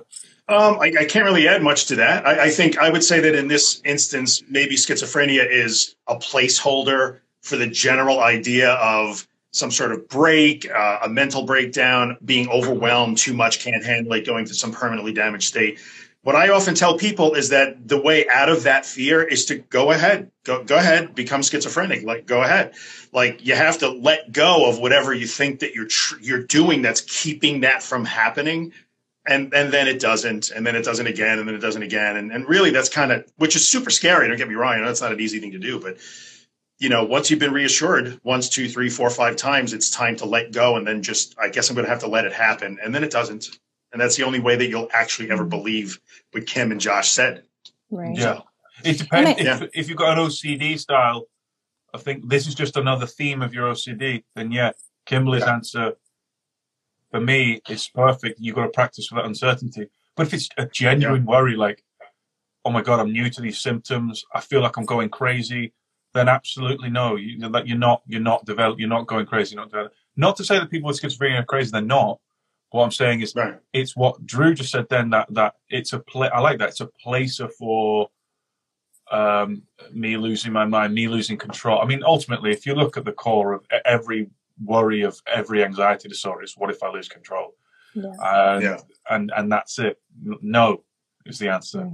Um, 0.48 0.78
I, 0.81 0.92
I, 0.98 1.04
can't 1.04 1.25
really 1.25 1.46
add 1.46 1.62
much 1.62 1.86
to 1.86 1.96
that. 1.96 2.26
I, 2.26 2.44
I 2.44 2.50
think 2.50 2.78
I 2.78 2.90
would 2.90 3.04
say 3.04 3.20
that 3.20 3.34
in 3.34 3.46
this 3.46 3.80
instance, 3.84 4.42
maybe 4.48 4.75
schizophrenia 4.75 5.48
is 5.48 5.94
a 6.08 6.16
placeholder 6.16 7.20
for 7.42 7.56
the 7.56 7.66
general 7.66 8.20
idea 8.20 8.72
of 8.72 9.26
some 9.52 9.70
sort 9.70 9.92
of 9.92 10.08
break, 10.08 10.69
uh, 10.69 10.98
a 11.04 11.08
mental 11.08 11.44
breakdown, 11.44 12.16
being 12.25 12.48
overwhelmed, 12.48 13.16
too 13.16 13.32
much, 13.32 13.60
can't 13.60 13.84
handle 13.84 14.12
it, 14.14 14.26
going 14.26 14.44
to 14.44 14.54
some 14.54 14.72
permanently 14.72 15.12
damaged 15.12 15.44
state. 15.44 15.78
What 16.25 16.37
I 16.37 16.49
often 16.49 16.75
tell 16.75 16.97
people 16.97 17.35
is 17.35 17.50
that 17.50 17.87
the 17.87 18.00
way 18.00 18.26
out 18.29 18.49
of 18.49 18.62
that 18.62 18.87
fear 18.87 19.23
is 19.23 19.44
to 19.47 19.56
go 19.56 19.93
ahead, 19.93 20.31
go, 20.44 20.65
go 20.65 20.76
ahead, 20.79 21.15
become 21.15 21.43
schizophrenic. 21.43 22.03
Like, 22.03 22.25
go 22.25 22.43
ahead. 22.43 22.73
Like, 23.12 23.44
you 23.47 23.55
have 23.55 23.76
to 23.79 23.91
let 23.91 24.32
go 24.32 24.67
of 24.67 24.79
whatever 24.79 25.12
you 25.12 25.26
think 25.26 25.61
that 25.61 25.75
you're 25.75 25.87
tr- 25.87 26.19
you're 26.23 26.43
doing 26.43 26.81
that's 26.81 27.03
keeping 27.03 27.61
that 27.61 27.82
from 27.82 28.06
happening, 28.06 28.73
and 29.26 29.53
and 29.53 29.71
then 29.71 29.87
it 29.87 30.00
doesn't, 30.00 30.50
and 30.50 30.67
then 30.67 30.76
it 30.76 30.85
doesn't 30.85 31.06
again, 31.06 31.38
and 31.38 31.47
then 31.47 31.55
it 31.55 31.61
doesn't 31.61 31.82
again, 31.82 32.17
and 32.17 32.32
and 32.32 32.49
really 32.49 32.71
that's 32.71 32.88
kind 32.88 33.12
of 33.12 33.31
which 33.37 33.55
is 33.55 33.69
super 33.69 33.91
scary. 33.91 34.26
Don't 34.26 34.38
get 34.38 34.49
me 34.49 34.55
wrong, 34.55 34.73
I 34.73 34.81
know 34.81 34.88
it's 34.88 35.03
not 35.03 35.12
an 35.12 35.21
easy 35.21 35.41
thing 35.41 35.53
to 35.53 35.59
do, 35.59 35.79
but 35.79 35.99
you 36.79 36.88
know, 36.88 37.05
once 37.05 37.31
you've 37.31 37.41
been 37.41 37.53
reassured 37.53 38.19
once, 38.25 38.49
two, 38.49 38.69
three, 38.69 38.88
four, 38.88 39.11
five 39.11 39.37
times, 39.37 39.73
it's 39.73 39.91
time 39.91 40.17
to 40.17 40.25
let 40.25 40.53
go 40.53 40.76
and 40.76 40.87
then 40.87 41.03
just, 41.03 41.35
I 41.38 41.49
guess 41.49 41.71
I'm 41.71 41.76
going 41.76 41.85
to 41.87 41.91
have 41.91 42.00
to 42.00 42.09
let 42.09 42.25
it 42.25 42.32
happen. 42.32 42.79
And 42.82 42.94
then 42.94 43.05
it 43.05 43.11
doesn't. 43.11 43.59
And 43.94 44.00
that's 44.00 44.17
the 44.17 44.25
only 44.25 44.41
way 44.41 44.56
that 44.56 44.67
you'll 44.67 44.88
actually 44.93 45.31
ever 45.31 45.44
mm. 45.44 45.50
believe 45.50 46.00
what 46.32 46.46
Kim 46.46 46.73
and 46.73 46.81
Josh 46.81 47.12
said. 47.12 47.44
Right. 47.91 48.17
Yeah. 48.17 48.41
It 48.85 48.99
depends. 48.99 49.41
if, 49.41 49.46
yeah. 49.46 49.67
if 49.73 49.88
you've 49.88 49.96
got 49.96 50.19
an 50.19 50.26
OCD 50.26 50.81
style, 50.81 51.26
I 51.94 51.99
think 51.99 52.29
this 52.29 52.49
is 52.49 52.56
just 52.56 52.76
another 52.76 53.06
theme 53.06 53.41
of 53.41 53.55
your 53.55 53.73
OCD, 53.73 54.25
then 54.35 54.50
yeah, 54.50 54.73
Kimberley's 55.07 55.45
yeah. 55.45 55.54
answer 55.54 55.92
for 57.12 57.21
me 57.21 57.61
is 57.68 57.88
perfect. 57.88 58.40
You've 58.40 58.57
got 58.57 58.64
to 58.64 58.71
practice 58.71 59.12
with 59.12 59.23
that 59.23 59.26
uncertainty. 59.26 59.87
But 60.16 60.26
if 60.26 60.35
it's 60.35 60.49
a 60.59 60.66
genuine 60.66 61.23
yeah. 61.23 61.30
worry, 61.30 61.54
like, 61.54 61.85
oh 62.64 62.71
my 62.71 62.83
God, 62.83 62.99
I'm 62.99 63.12
new 63.12 63.30
to 63.30 63.40
these 63.40 63.61
symptoms, 63.61 64.25
I 64.35 64.40
feel 64.40 64.61
like 64.61 64.76
I'm 64.76 64.87
going 64.87 65.09
crazy, 65.09 65.73
then 66.14 66.28
absolutely 66.28 66.90
no. 66.90 67.14
You, 67.14 67.49
that 67.50 67.68
you're 67.68 67.78
not 67.78 68.02
you're 68.09 68.21
not 68.21 68.45
develop 68.45 68.80
you're 68.80 68.88
not 68.88 69.07
going 69.07 69.26
crazy. 69.26 69.54
Not 69.54 69.71
develop. 69.71 69.92
not 70.16 70.37
to 70.38 70.45
say 70.45 70.59
that 70.59 70.71
people 70.71 70.88
with 70.88 71.00
schizophrenia 71.00 71.40
are 71.40 71.45
crazy. 71.45 71.71
They're 71.71 71.80
not. 71.80 72.18
What 72.75 72.83
I'm 72.83 72.90
saying 72.90 73.21
is, 73.21 73.37
right. 73.37 73.54
it's 73.73 73.95
what 73.95 74.26
Drew 74.26 74.52
just 74.52 74.73
said. 74.73 74.88
Then 74.90 75.11
that 75.11 75.33
that 75.33 75.54
it's 75.69 75.93
a 75.93 76.00
play. 76.00 76.28
I 76.31 76.40
like 76.40 76.59
that. 76.59 76.71
It's 76.71 76.81
a 76.81 76.88
placer 77.00 77.49
for 77.49 78.09
um, 79.12 79.62
me 79.93 80.16
losing 80.16 80.52
my 80.52 80.64
mind, 80.64 80.93
me 80.93 81.07
losing 81.07 81.37
control. 81.37 81.81
I 81.81 81.85
mean, 81.85 82.02
ultimately, 82.04 82.50
if 82.50 82.66
you 82.66 82.75
look 82.75 82.97
at 82.97 83.04
the 83.04 83.12
core 83.12 83.52
of 83.52 83.64
every 83.85 84.28
worry 84.61 85.02
of 85.02 85.23
every 85.33 85.62
anxiety 85.62 86.09
disorder, 86.09 86.43
it's 86.43 86.59
what 86.59 86.69
if 86.69 86.83
I 86.83 86.90
lose 86.90 87.09
control? 87.09 87.54
Yeah. 87.95 88.11
And, 88.21 88.62
yeah. 88.64 88.78
and 89.09 89.33
and 89.37 89.52
that's 89.52 89.78
it. 89.78 90.00
No, 90.21 90.83
is 91.26 91.38
the 91.38 91.50
answer. 91.50 91.88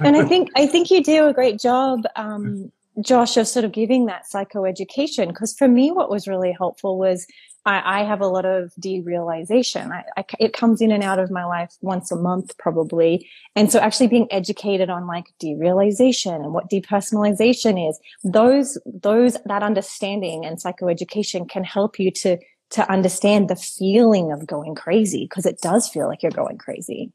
and 0.00 0.16
I 0.18 0.24
think 0.28 0.50
I 0.54 0.66
think 0.66 0.90
you 0.90 1.02
do 1.02 1.28
a 1.28 1.32
great 1.32 1.58
job 1.58 2.02
um, 2.14 2.70
Josh, 3.00 3.38
of 3.38 3.48
sort 3.48 3.64
of 3.64 3.72
giving 3.72 4.04
that 4.04 4.24
psychoeducation. 4.30 5.28
Because 5.28 5.54
for 5.54 5.66
me, 5.66 5.90
what 5.92 6.10
was 6.10 6.28
really 6.28 6.52
helpful 6.52 6.98
was 6.98 7.26
I, 7.66 8.00
I 8.00 8.04
have 8.04 8.20
a 8.20 8.26
lot 8.26 8.44
of 8.44 8.72
derealization. 8.80 9.90
I, 9.90 10.04
I, 10.16 10.24
it 10.38 10.52
comes 10.52 10.80
in 10.80 10.90
and 10.90 11.02
out 11.02 11.18
of 11.18 11.30
my 11.30 11.44
life 11.44 11.74
once 11.80 12.10
a 12.12 12.16
month, 12.16 12.56
probably. 12.58 13.28
And 13.56 13.72
so 13.72 13.78
actually 13.78 14.08
being 14.08 14.28
educated 14.30 14.90
on 14.90 15.06
like 15.06 15.26
derealization 15.42 16.36
and 16.36 16.52
what 16.52 16.70
depersonalization 16.70 17.88
is, 17.88 17.98
those, 18.22 18.78
those, 18.84 19.38
that 19.46 19.62
understanding 19.62 20.44
and 20.44 20.58
psychoeducation 20.58 21.48
can 21.48 21.64
help 21.64 21.98
you 21.98 22.10
to, 22.10 22.38
to 22.70 22.92
understand 22.92 23.48
the 23.48 23.56
feeling 23.56 24.32
of 24.32 24.46
going 24.46 24.74
crazy 24.74 25.24
because 25.24 25.46
it 25.46 25.60
does 25.60 25.88
feel 25.88 26.06
like 26.06 26.22
you're 26.22 26.32
going 26.32 26.58
crazy. 26.58 27.12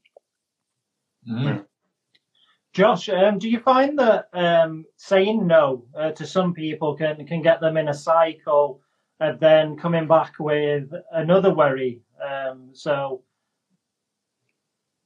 Mm. 1.29 1.65
Josh, 2.74 3.10
um, 3.10 3.39
do 3.39 3.50
you 3.50 3.60
find 3.60 3.98
that 4.00 4.29
um, 4.32 4.86
saying 4.96 5.46
no 5.46 5.86
uh, 5.98 6.12
to 6.12 6.25
some 6.25 6.53
people 6.53 6.96
can 6.96 7.25
can 7.25 7.41
get 7.41 7.60
them 7.62 7.77
in 7.77 7.89
a 7.89 7.94
cycle, 7.94 8.82
and 9.19 9.39
then 9.39 9.77
coming 9.77 10.07
back 10.07 10.33
with 10.39 10.91
another 11.11 11.53
worry? 11.53 12.01
Um, 12.23 12.69
so, 12.73 13.23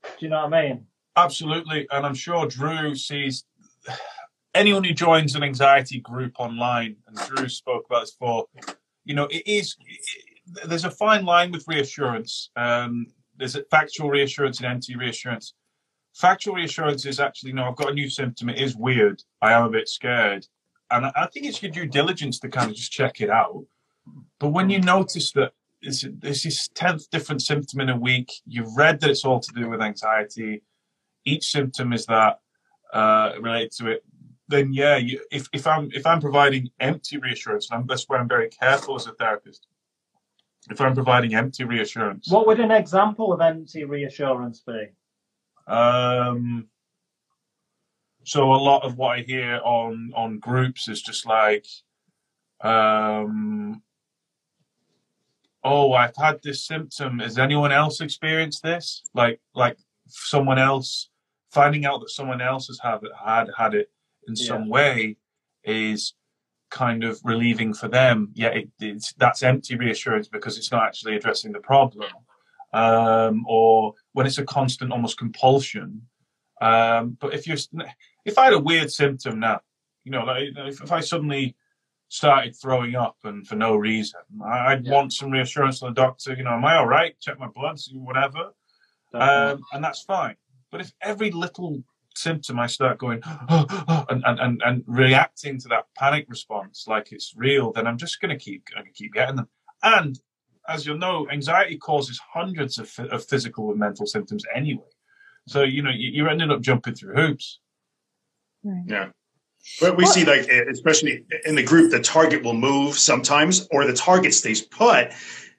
do 0.03 0.25
you 0.25 0.29
know 0.29 0.43
what 0.45 0.53
I 0.53 0.67
mean? 0.69 0.85
Absolutely, 1.15 1.87
and 1.91 2.05
I'm 2.05 2.15
sure 2.15 2.47
Drew 2.47 2.95
sees. 2.95 3.45
anyone 4.55 4.83
who 4.83 4.93
joins 4.93 5.35
an 5.35 5.43
anxiety 5.43 5.99
group 5.99 6.33
online, 6.39 6.95
and 7.07 7.17
Drew 7.27 7.49
spoke 7.49 7.85
about 7.87 8.01
this 8.01 8.11
before, 8.11 8.45
you 9.03 9.15
know, 9.15 9.25
it 9.25 9.43
is. 9.45 9.75
It, 9.85 10.69
there's 10.69 10.85
a 10.85 10.91
fine 10.91 11.25
line 11.25 11.51
with 11.51 11.67
reassurance. 11.67 12.49
Um, 12.55 13.07
there's 13.37 13.57
factual 13.71 14.09
reassurance 14.09 14.59
and 14.59 14.67
empty 14.67 14.95
reassurance. 14.95 15.53
Factual 16.15 16.55
reassurance 16.55 17.05
is 17.05 17.19
actually, 17.19 17.53
no, 17.53 17.63
I've 17.63 17.75
got 17.75 17.89
a 17.89 17.93
new 17.93 18.09
symptom. 18.09 18.49
It 18.49 18.59
is 18.59 18.75
weird. 18.75 19.23
I 19.41 19.53
am 19.53 19.63
a 19.63 19.69
bit 19.69 19.89
scared. 19.89 20.45
And 20.91 21.07
I, 21.07 21.11
I 21.15 21.27
think 21.27 21.47
it's 21.47 21.61
your 21.63 21.71
due 21.71 21.87
diligence 21.87 22.39
to 22.39 22.49
kind 22.49 22.69
of 22.69 22.75
just 22.75 22.91
check 22.91 23.21
it 23.21 23.29
out. 23.29 23.65
But 24.39 24.49
when 24.49 24.69
you 24.69 24.79
notice 24.79 25.31
that 25.33 25.53
there's, 25.81 26.05
there's 26.19 26.43
this 26.43 26.69
10th 26.69 27.09
different 27.09 27.41
symptom 27.41 27.81
in 27.81 27.89
a 27.89 27.97
week, 27.97 28.31
you've 28.45 28.75
read 28.75 28.99
that 29.01 29.09
it's 29.09 29.25
all 29.25 29.39
to 29.39 29.53
do 29.53 29.69
with 29.69 29.81
anxiety, 29.81 30.63
each 31.25 31.49
symptom 31.49 31.93
is 31.93 32.05
that 32.07 32.39
uh, 32.93 33.33
related 33.39 33.71
to 33.71 33.87
it, 33.91 34.03
then 34.47 34.73
yeah, 34.73 34.97
you, 34.97 35.19
if, 35.31 35.47
if 35.53 35.65
I'm 35.65 35.89
if 35.93 36.05
I'm 36.05 36.19
providing 36.21 36.69
empty 36.79 37.17
reassurance, 37.17 37.69
and 37.69 37.79
I'm, 37.79 37.87
that's 37.87 38.07
where 38.07 38.19
I'm 38.19 38.27
very 38.27 38.49
careful 38.49 38.95
as 38.95 39.07
a 39.07 39.13
therapist. 39.13 39.67
If 40.69 40.79
I'm 40.79 40.93
providing 40.93 41.35
empty 41.35 41.65
reassurance, 41.65 42.29
What 42.29 42.47
would 42.47 42.59
an 42.59 42.71
example 42.71 43.33
of 43.33 43.41
empty 43.41 43.83
reassurance 43.83 44.61
be? 44.61 44.89
Um, 45.67 46.67
so 48.23 48.53
a 48.53 48.55
lot 48.55 48.83
of 48.83 48.97
what 48.97 49.17
I 49.17 49.21
hear 49.21 49.59
on 49.63 50.11
on 50.15 50.39
groups 50.39 50.87
is 50.87 51.01
just 51.01 51.25
like, 51.25 51.65
um, 52.61 53.81
oh, 55.63 55.93
I've 55.93 56.15
had 56.15 56.41
this 56.43 56.65
symptom. 56.65 57.19
Has 57.19 57.37
anyone 57.37 57.71
else 57.71 58.01
experienced 58.01 58.63
this? 58.63 59.03
Like 59.13 59.39
like 59.55 59.77
someone 60.07 60.59
else 60.59 61.09
finding 61.51 61.85
out 61.85 61.99
that 62.01 62.09
someone 62.09 62.41
else 62.41 62.67
has 62.67 62.79
had 62.81 62.99
had 63.25 63.47
had 63.57 63.73
it 63.73 63.89
in 64.27 64.33
Yeah. 64.37 64.45
some 64.47 64.69
way 64.69 65.17
is 65.63 66.13
kind 66.71 67.03
of 67.03 67.19
relieving 67.23 67.73
for 67.73 67.87
them. 67.87 68.31
yet 68.33 68.57
it, 68.57 68.69
it's 68.79 69.13
that's 69.13 69.43
empty 69.43 69.75
reassurance 69.75 70.27
because 70.27 70.57
it's 70.57 70.71
not 70.71 70.83
actually 70.83 71.15
addressing 71.15 71.51
the 71.51 71.59
problem. 71.59 72.11
Um, 72.73 73.45
or 73.47 73.93
when 74.13 74.25
it's 74.25 74.39
a 74.39 74.43
constant, 74.43 74.91
almost 74.91 75.17
compulsion. 75.19 76.07
Um, 76.59 77.17
but 77.19 77.33
if 77.35 77.45
you're, 77.45 77.57
if 78.25 78.37
I 78.39 78.45
had 78.45 78.53
a 78.53 78.59
weird 78.59 78.91
symptom 78.91 79.39
now, 79.39 79.59
you 80.03 80.11
know, 80.11 80.23
like 80.25 80.45
if, 80.55 80.81
if 80.81 80.91
I 80.91 81.01
suddenly 81.01 81.55
started 82.13 82.55
throwing 82.55 82.93
up 82.95 83.17
and 83.23 83.47
for 83.47 83.55
no 83.55 83.75
reason, 83.75 84.19
I- 84.45 84.73
I'd 84.73 84.85
Yeah. 84.85 84.93
want 84.93 85.13
some 85.13 85.31
reassurance 85.31 85.79
from 85.79 85.89
the 85.93 86.01
doctor. 86.01 86.33
You 86.35 86.43
know, 86.43 86.51
am 86.53 86.63
I 86.63 86.75
all 86.77 86.85
right? 86.87 87.19
Check 87.19 87.39
my 87.39 87.47
blood, 87.47 87.79
see 87.79 87.97
whatever, 87.97 88.53
um, 89.15 89.63
and 89.73 89.83
that's 89.83 90.03
fine. 90.03 90.35
But 90.69 90.81
if 90.81 90.93
every 91.01 91.31
little 91.31 91.83
symptom 92.15 92.59
I 92.59 92.67
start 92.67 92.99
going 92.99 93.19
and, 93.25 94.23
and, 94.25 94.39
and, 94.39 94.61
and 94.63 94.83
reacting 94.85 95.59
to 95.61 95.67
that 95.69 95.85
panic 95.97 96.27
response 96.29 96.85
like 96.87 97.11
it's 97.11 97.33
real, 97.35 97.71
then 97.71 97.87
I'm 97.87 97.97
just 97.97 98.21
going 98.21 98.29
to 98.37 98.43
keep 98.45 98.63
I 98.77 98.83
keep 98.93 99.13
getting 99.13 99.35
them. 99.37 99.49
And 99.81 100.19
as 100.67 100.85
you'll 100.85 100.99
know, 100.99 101.27
anxiety 101.31 101.77
causes 101.79 102.21
hundreds 102.31 102.77
of, 102.77 102.93
of 103.11 103.25
physical 103.25 103.71
and 103.71 103.79
mental 103.79 104.05
symptoms 104.05 104.43
anyway. 104.53 104.91
So 105.47 105.63
you 105.63 105.81
know 105.81 105.89
you, 105.89 106.11
you're 106.11 106.29
ending 106.29 106.51
up 106.51 106.61
jumping 106.61 106.93
through 106.93 107.15
hoops. 107.15 107.59
Yeah. 108.85 109.09
But 109.79 109.97
we 109.97 110.03
Well- 110.03 110.13
see 110.13 110.25
like 110.25 110.49
especially 110.49 111.23
in 111.45 111.55
the 111.55 111.63
group, 111.63 111.91
the 111.91 111.99
target 111.99 112.43
will 112.43 112.53
move 112.53 112.97
sometimes, 112.97 113.67
or 113.71 113.85
the 113.85 113.93
target 113.93 114.33
stays 114.33 114.61
put, 114.61 115.11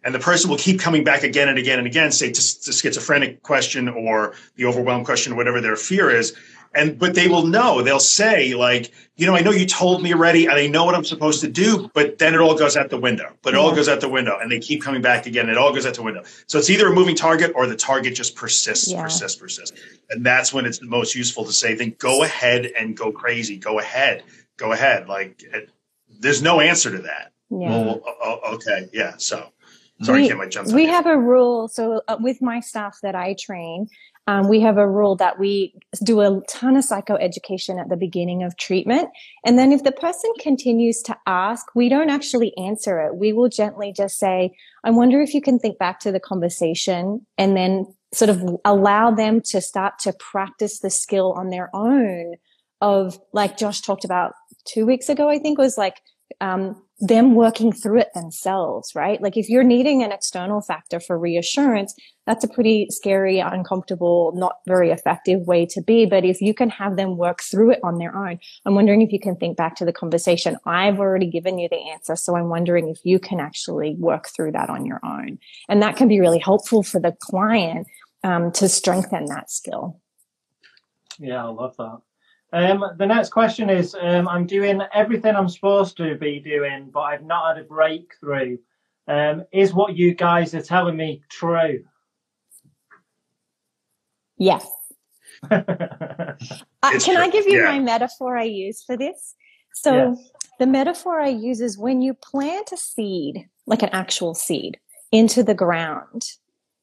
and 0.04 0.14
the 0.14 0.18
person 0.18 0.50
will 0.50 0.58
keep 0.58 0.78
coming 0.80 1.04
back 1.04 1.22
again 1.22 1.48
and 1.48 1.58
again 1.58 1.78
and 1.78 1.86
again, 1.86 2.12
say 2.12 2.30
to 2.30 2.40
the 2.66 2.72
schizophrenic 2.72 3.42
question 3.42 3.88
or 3.88 4.34
the 4.56 4.66
overwhelmed 4.66 5.06
question, 5.06 5.32
or 5.32 5.36
whatever 5.36 5.60
their 5.60 5.76
fear 5.76 6.10
is. 6.10 6.34
And 6.74 6.98
but 6.98 7.14
they 7.14 7.28
will 7.28 7.46
know. 7.46 7.82
They'll 7.82 8.00
say 8.00 8.54
like, 8.54 8.90
you 9.16 9.26
know, 9.26 9.36
I 9.36 9.42
know 9.42 9.52
you 9.52 9.64
told 9.64 10.02
me 10.02 10.12
already, 10.12 10.46
and 10.46 10.54
I 10.54 10.66
know 10.66 10.84
what 10.84 10.94
I'm 10.94 11.04
supposed 11.04 11.40
to 11.42 11.48
do, 11.48 11.88
but 11.94 12.18
then 12.18 12.34
it 12.34 12.40
all 12.40 12.56
goes 12.56 12.76
out 12.76 12.90
the 12.90 12.98
window. 12.98 13.32
But 13.42 13.54
it 13.54 13.58
all 13.58 13.72
goes 13.74 13.88
out 13.88 14.00
the 14.00 14.08
window, 14.08 14.38
and 14.40 14.50
they 14.50 14.58
keep 14.58 14.82
coming 14.82 15.00
back 15.00 15.26
again. 15.26 15.48
It 15.48 15.56
all 15.56 15.72
goes 15.72 15.86
out 15.86 15.94
the 15.94 16.02
window. 16.02 16.24
So 16.46 16.58
it's 16.58 16.70
either 16.70 16.88
a 16.88 16.92
moving 16.92 17.14
target 17.14 17.52
or 17.54 17.66
the 17.68 17.76
target 17.76 18.14
just 18.16 18.34
persists, 18.34 18.90
Yeah. 18.90 19.02
persists, 19.02 19.38
persists. 19.40 19.78
And 20.10 20.26
that's 20.26 20.52
when 20.52 20.66
it's 20.66 20.78
the 20.78 20.86
most 20.86 21.14
useful 21.14 21.44
to 21.44 21.52
say, 21.52 21.74
then 21.74 21.94
go 21.98 22.24
ahead 22.24 22.66
and 22.78 22.96
go 22.96 23.12
crazy. 23.12 23.56
Go 23.56 23.78
ahead. 23.78 24.24
Go 24.56 24.72
ahead. 24.72 25.08
Like, 25.08 25.42
it, 25.42 25.70
there's 26.18 26.42
no 26.42 26.60
answer 26.60 26.90
to 26.90 27.02
that. 27.02 27.32
Yeah. 27.50 27.68
Well, 27.68 28.02
okay. 28.54 28.88
Yeah. 28.92 29.14
So, 29.18 29.52
sorry, 30.02 30.22
we, 30.22 30.28
Kim, 30.28 30.40
I 30.40 30.46
jumped 30.46 30.72
we 30.72 30.86
have 30.86 31.06
a 31.06 31.16
rule. 31.16 31.68
So 31.68 32.02
uh, 32.08 32.16
with 32.18 32.42
my 32.42 32.58
staff 32.60 32.98
that 33.02 33.14
I 33.14 33.36
train, 33.38 33.88
um, 34.26 34.48
we 34.48 34.60
have 34.60 34.78
a 34.78 34.88
rule 34.88 35.16
that 35.16 35.38
we 35.38 35.74
do 36.02 36.20
a 36.20 36.40
ton 36.48 36.76
of 36.76 36.84
psychoeducation 36.84 37.78
at 37.80 37.90
the 37.90 37.96
beginning 37.96 38.42
of 38.42 38.56
treatment. 38.56 39.10
And 39.44 39.58
then 39.58 39.70
if 39.70 39.84
the 39.84 39.92
person 39.92 40.30
continues 40.40 41.02
to 41.02 41.16
ask, 41.26 41.66
we 41.74 41.88
don't 41.90 42.08
actually 42.08 42.56
answer 42.56 43.00
it. 43.00 43.16
We 43.16 43.32
will 43.34 43.50
gently 43.50 43.92
just 43.94 44.18
say, 44.18 44.56
I 44.82 44.90
wonder 44.90 45.20
if 45.20 45.34
you 45.34 45.42
can 45.42 45.58
think 45.58 45.78
back 45.78 46.00
to 46.00 46.12
the 46.12 46.20
conversation 46.20 47.26
and 47.36 47.56
then 47.56 47.94
sort 48.14 48.30
of 48.30 48.42
allow 48.64 49.10
them 49.10 49.42
to 49.42 49.60
start 49.60 49.98
to 50.00 50.14
practice 50.14 50.78
the 50.78 50.90
skill 50.90 51.32
on 51.32 51.50
their 51.50 51.68
own 51.74 52.36
of 52.80 53.18
like 53.32 53.58
Josh 53.58 53.80
talked 53.80 54.04
about 54.04 54.32
two 54.64 54.86
weeks 54.86 55.08
ago, 55.08 55.28
I 55.28 55.38
think 55.38 55.58
was 55.58 55.76
like, 55.76 56.00
um, 56.40 56.80
them 57.00 57.34
working 57.34 57.72
through 57.72 57.98
it 57.98 58.08
themselves, 58.14 58.92
right? 58.94 59.20
Like 59.20 59.36
if 59.36 59.48
you're 59.48 59.64
needing 59.64 60.02
an 60.02 60.12
external 60.12 60.60
factor 60.60 61.00
for 61.00 61.18
reassurance, 61.18 61.94
that's 62.26 62.44
a 62.44 62.48
pretty 62.48 62.86
scary, 62.90 63.40
uncomfortable, 63.40 64.32
not 64.34 64.56
very 64.66 64.90
effective 64.90 65.40
way 65.46 65.66
to 65.66 65.82
be. 65.82 66.06
But 66.06 66.24
if 66.24 66.40
you 66.40 66.54
can 66.54 66.70
have 66.70 66.96
them 66.96 67.16
work 67.16 67.42
through 67.42 67.72
it 67.72 67.80
on 67.82 67.98
their 67.98 68.16
own, 68.16 68.38
I'm 68.64 68.74
wondering 68.74 69.02
if 69.02 69.12
you 69.12 69.20
can 69.20 69.36
think 69.36 69.56
back 69.56 69.74
to 69.76 69.84
the 69.84 69.92
conversation. 69.92 70.56
I've 70.64 71.00
already 71.00 71.28
given 71.28 71.58
you 71.58 71.68
the 71.68 71.90
answer. 71.90 72.16
So 72.16 72.36
I'm 72.36 72.48
wondering 72.48 72.88
if 72.88 72.98
you 73.04 73.18
can 73.18 73.40
actually 73.40 73.96
work 73.98 74.28
through 74.34 74.52
that 74.52 74.70
on 74.70 74.86
your 74.86 75.00
own. 75.04 75.38
And 75.68 75.82
that 75.82 75.96
can 75.96 76.08
be 76.08 76.20
really 76.20 76.38
helpful 76.38 76.82
for 76.82 77.00
the 77.00 77.14
client 77.20 77.86
um, 78.22 78.52
to 78.52 78.68
strengthen 78.68 79.26
that 79.26 79.50
skill. 79.50 80.00
Yeah, 81.18 81.44
I 81.44 81.48
love 81.48 81.76
that. 81.76 81.98
Um, 82.54 82.84
the 82.98 83.06
next 83.06 83.30
question 83.30 83.68
is 83.68 83.96
um, 84.00 84.28
I'm 84.28 84.46
doing 84.46 84.80
everything 84.94 85.34
I'm 85.34 85.48
supposed 85.48 85.96
to 85.96 86.14
be 86.14 86.38
doing, 86.38 86.88
but 86.94 87.00
I've 87.00 87.24
not 87.24 87.56
had 87.56 87.64
a 87.64 87.66
breakthrough. 87.66 88.58
Um, 89.08 89.44
is 89.52 89.74
what 89.74 89.96
you 89.96 90.14
guys 90.14 90.54
are 90.54 90.62
telling 90.62 90.96
me 90.96 91.22
true? 91.28 91.84
Yes. 94.38 94.66
Uh, 95.50 96.90
It's 96.92 97.06
can 97.06 97.16
I 97.16 97.30
give 97.30 97.46
you 97.46 97.60
Yeah. 97.60 97.72
my 97.72 97.78
metaphor 97.78 98.36
I 98.36 98.42
use 98.44 98.84
for 98.84 98.94
this? 98.94 99.34
So 99.72 99.94
Yes. 100.10 100.30
the 100.58 100.66
metaphor 100.66 101.18
I 101.18 101.28
use 101.28 101.62
is 101.62 101.78
when 101.78 102.02
you 102.02 102.12
plant 102.12 102.72
a 102.72 102.76
seed, 102.76 103.48
like 103.66 103.82
an 103.82 103.88
actual 103.92 104.34
seed, 104.34 104.78
into 105.10 105.42
the 105.42 105.54
ground, 105.54 106.22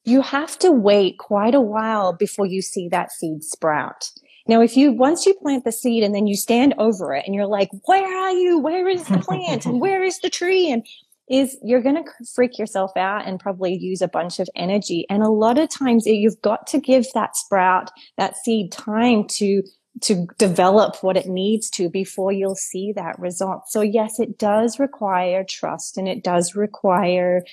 you 0.04 0.24
have 0.24 0.58
to 0.60 0.72
wait 0.72 1.20
quite 1.20 1.54
a 1.54 1.62
while 1.62 2.14
before 2.14 2.48
you 2.48 2.64
see 2.64 2.90
that 2.90 3.12
seed 3.12 3.44
sprout. 3.44 4.10
Now, 4.48 4.62
if 4.62 4.76
you, 4.76 4.92
once 4.92 5.26
you 5.26 5.34
plant 5.36 5.66
the 5.66 5.72
seed 5.72 6.04
and 6.04 6.14
then 6.16 6.28
you 6.28 6.36
stand 6.36 6.74
over 6.78 7.14
it 7.14 7.24
and 7.26 7.36
you're 7.36 7.48
like, 7.48 7.70
where 7.86 8.06
are 8.06 8.32
you? 8.32 8.60
Where 8.60 8.88
is 8.88 9.06
the 9.06 9.20
plant? 9.20 9.66
and 9.66 9.80
where 9.80 10.04
is 10.04 10.20
the 10.20 10.30
tree? 10.30 10.72
And 10.72 10.86
is 11.30 11.58
you're 11.64 11.82
going 11.82 11.96
to 11.96 12.04
freak 12.36 12.60
yourself 12.60 12.92
out 12.98 13.26
and 13.26 13.40
probably 13.40 13.74
use 13.74 14.02
a 14.02 14.08
bunch 14.08 14.40
of 14.40 14.50
energy. 14.56 15.06
And 15.10 15.24
a 15.24 15.30
lot 15.30 15.58
of 15.58 15.70
times 15.70 16.06
you've 16.06 16.42
got 16.42 16.68
to 16.68 16.80
give 16.80 17.06
that 17.14 17.36
sprout, 17.36 17.90
that 18.18 18.36
seed 18.38 18.72
time 18.72 19.26
to 19.38 19.64
to 20.00 20.26
develop 20.38 20.96
what 21.02 21.18
it 21.18 21.28
needs 21.28 21.70
to 21.70 21.90
before 21.90 22.32
you'll 22.32 22.56
see 22.56 22.94
that 22.96 23.20
result. 23.20 23.64
So 23.68 23.82
yes, 23.82 24.20
it 24.20 24.38
does 24.38 24.80
require 24.80 25.44
trust 25.48 25.98
and 25.98 26.08
it 26.08 26.24
does 26.24 26.56
require 26.56 27.44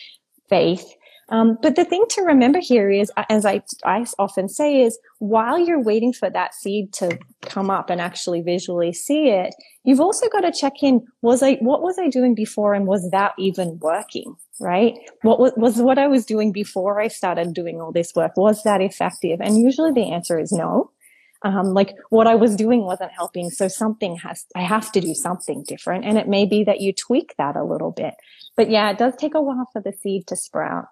faith. 0.48 0.94
Um, 1.30 1.58
but 1.60 1.76
the 1.76 1.84
thing 1.84 2.04
to 2.10 2.22
remember 2.22 2.58
here 2.58 2.90
is, 2.90 3.12
as 3.28 3.44
I, 3.44 3.62
I 3.84 4.06
often 4.18 4.48
say, 4.48 4.82
is 4.82 4.98
while 5.18 5.58
you're 5.58 5.82
waiting 5.82 6.12
for 6.12 6.30
that 6.30 6.54
seed 6.54 6.92
to 6.94 7.18
come 7.42 7.70
up 7.70 7.90
and 7.90 8.00
actually 8.00 8.40
visually 8.40 8.92
see 8.92 9.28
it, 9.28 9.54
you've 9.84 10.00
also 10.00 10.28
got 10.28 10.40
to 10.40 10.52
check 10.52 10.82
in, 10.82 11.04
was 11.20 11.42
I, 11.42 11.54
what 11.56 11.82
was 11.82 11.98
I 11.98 12.08
doing 12.08 12.34
before 12.34 12.72
and 12.72 12.86
was 12.86 13.10
that 13.10 13.32
even 13.38 13.78
working? 13.80 14.36
Right? 14.60 14.94
What 15.22 15.38
was, 15.38 15.52
was 15.56 15.76
what 15.76 15.98
I 15.98 16.08
was 16.08 16.24
doing 16.24 16.50
before 16.50 17.00
I 17.00 17.08
started 17.08 17.52
doing 17.52 17.80
all 17.80 17.92
this 17.92 18.12
work? 18.16 18.32
Was 18.36 18.62
that 18.62 18.80
effective? 18.80 19.40
And 19.40 19.58
usually 19.58 19.92
the 19.92 20.10
answer 20.10 20.38
is 20.38 20.50
no 20.50 20.90
um, 21.42 21.74
like 21.74 21.94
what 22.10 22.26
I 22.26 22.34
was 22.34 22.56
doing 22.56 22.82
wasn't 22.82 23.12
helping. 23.12 23.50
So 23.50 23.68
something 23.68 24.16
has, 24.16 24.44
I 24.56 24.62
have 24.62 24.90
to 24.92 25.00
do 25.00 25.14
something 25.14 25.64
different. 25.66 26.04
And 26.04 26.18
it 26.18 26.28
may 26.28 26.46
be 26.46 26.64
that 26.64 26.80
you 26.80 26.92
tweak 26.92 27.34
that 27.38 27.56
a 27.56 27.64
little 27.64 27.92
bit. 27.92 28.14
But 28.56 28.70
yeah, 28.70 28.90
it 28.90 28.98
does 28.98 29.14
take 29.16 29.34
a 29.34 29.42
while 29.42 29.68
for 29.72 29.80
the 29.80 29.92
seed 29.92 30.26
to 30.28 30.36
sprout. 30.36 30.86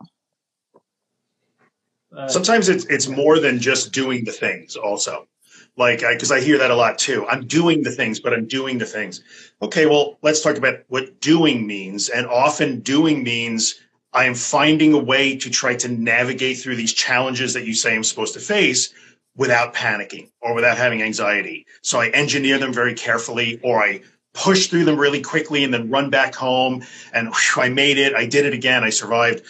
Uh, 2.16 2.28
Sometimes 2.28 2.68
it's 2.68 2.84
it's 2.86 3.08
more 3.08 3.38
than 3.38 3.60
just 3.60 3.92
doing 3.92 4.24
the 4.24 4.32
things. 4.32 4.74
Also, 4.76 5.28
like 5.76 6.00
because 6.00 6.32
I, 6.32 6.40
hear 6.40 6.58
that 6.58 6.70
a 6.70 6.76
lot 6.76 6.98
too. 6.98 7.26
I'm 7.28 7.46
doing 7.46 7.82
the 7.82 7.90
things, 7.90 8.18
but 8.20 8.32
I'm 8.32 8.46
doing 8.46 8.78
the 8.78 8.86
things. 8.86 9.22
Okay, 9.60 9.86
well, 9.86 10.18
let's 10.22 10.40
talk 10.40 10.56
about 10.56 10.78
what 10.88 11.20
doing 11.20 11.66
means. 11.66 12.08
And 12.08 12.26
often, 12.26 12.80
doing 12.80 13.22
means 13.22 13.74
I 14.12 14.24
am 14.24 14.34
finding 14.34 14.94
a 14.94 14.98
way 14.98 15.36
to 15.36 15.50
try 15.50 15.74
to 15.76 15.88
navigate 15.88 16.58
through 16.58 16.76
these 16.76 16.94
challenges 16.94 17.52
that 17.52 17.66
you 17.66 17.74
say 17.74 17.94
I'm 17.94 18.04
supposed 18.04 18.32
to 18.34 18.40
face 18.40 18.94
without 19.36 19.74
panicking 19.74 20.30
or 20.40 20.54
without 20.54 20.78
having 20.78 21.02
anxiety. 21.02 21.66
So 21.82 22.00
I 22.00 22.08
engineer 22.08 22.58
them 22.58 22.72
very 22.72 22.94
carefully 22.94 23.60
or 23.62 23.82
I 23.82 24.00
push 24.32 24.68
through 24.68 24.84
them 24.84 24.98
really 24.98 25.20
quickly 25.20 25.64
and 25.64 25.72
then 25.72 25.90
run 25.90 26.08
back 26.08 26.34
home 26.34 26.82
and 27.12 27.28
whew, 27.28 27.62
I 27.62 27.68
made 27.68 27.98
it. 27.98 28.14
I 28.14 28.24
did 28.24 28.46
it 28.46 28.54
again. 28.54 28.84
I 28.84 28.90
survived. 28.90 29.42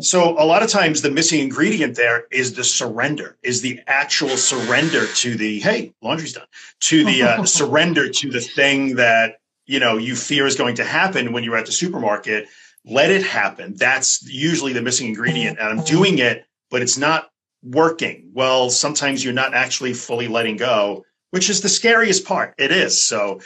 So 0.00 0.30
a 0.38 0.44
lot 0.44 0.62
of 0.62 0.70
times 0.70 1.02
the 1.02 1.10
missing 1.10 1.40
ingredient 1.40 1.96
there 1.96 2.24
is 2.30 2.54
the 2.54 2.64
surrender, 2.64 3.36
is 3.42 3.60
the 3.60 3.80
actual 3.86 4.36
surrender 4.36 5.06
to 5.06 5.36
the 5.36 5.60
hey, 5.60 5.92
laundry's 6.02 6.32
done, 6.32 6.46
to 6.80 7.04
the 7.04 7.22
uh, 7.22 7.44
surrender 7.44 8.08
to 8.08 8.30
the 8.30 8.40
thing 8.40 8.96
that 8.96 9.40
you 9.66 9.80
know 9.80 9.96
you 9.96 10.16
fear 10.16 10.46
is 10.46 10.56
going 10.56 10.76
to 10.76 10.84
happen 10.84 11.32
when 11.32 11.44
you're 11.44 11.56
at 11.56 11.66
the 11.66 11.72
supermarket. 11.72 12.48
Let 12.84 13.10
it 13.10 13.22
happen. 13.22 13.74
That's 13.76 14.22
usually 14.26 14.72
the 14.72 14.82
missing 14.82 15.08
ingredient, 15.08 15.58
and 15.58 15.68
I'm 15.68 15.84
doing 15.84 16.18
it, 16.18 16.46
but 16.70 16.80
it's 16.80 16.96
not 16.96 17.30
working. 17.62 18.30
Well, 18.32 18.70
sometimes 18.70 19.22
you're 19.22 19.34
not 19.34 19.54
actually 19.54 19.92
fully 19.92 20.28
letting 20.28 20.56
go, 20.56 21.04
which 21.30 21.50
is 21.50 21.60
the 21.60 21.68
scariest 21.68 22.24
part. 22.24 22.54
It 22.58 22.72
is. 22.72 23.02
So 23.02 23.40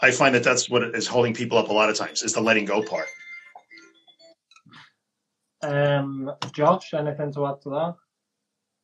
I 0.00 0.12
find 0.12 0.34
that 0.34 0.44
that's 0.44 0.70
what 0.70 0.82
is 0.94 1.08
holding 1.08 1.34
people 1.34 1.58
up 1.58 1.70
a 1.70 1.72
lot 1.72 1.90
of 1.90 1.96
times 1.96 2.22
is 2.22 2.34
the 2.34 2.40
letting 2.40 2.64
go 2.64 2.82
part. 2.82 3.06
Um, 5.62 6.30
Josh, 6.52 6.94
anything 6.94 7.32
to 7.34 7.46
add 7.46 7.60
to 7.62 7.70
that? 7.70 7.94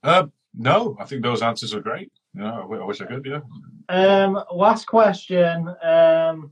Uh, 0.02 0.26
no, 0.54 0.96
I 1.00 1.04
think 1.04 1.22
those 1.22 1.42
answers 1.42 1.74
are 1.74 1.80
great. 1.80 2.12
Yeah, 2.34 2.60
I 2.60 2.84
wish 2.84 3.00
I 3.00 3.06
could. 3.06 3.26
Yeah. 3.26 3.40
Um, 3.88 4.42
last 4.52 4.86
question. 4.86 5.68
Um, 5.82 6.50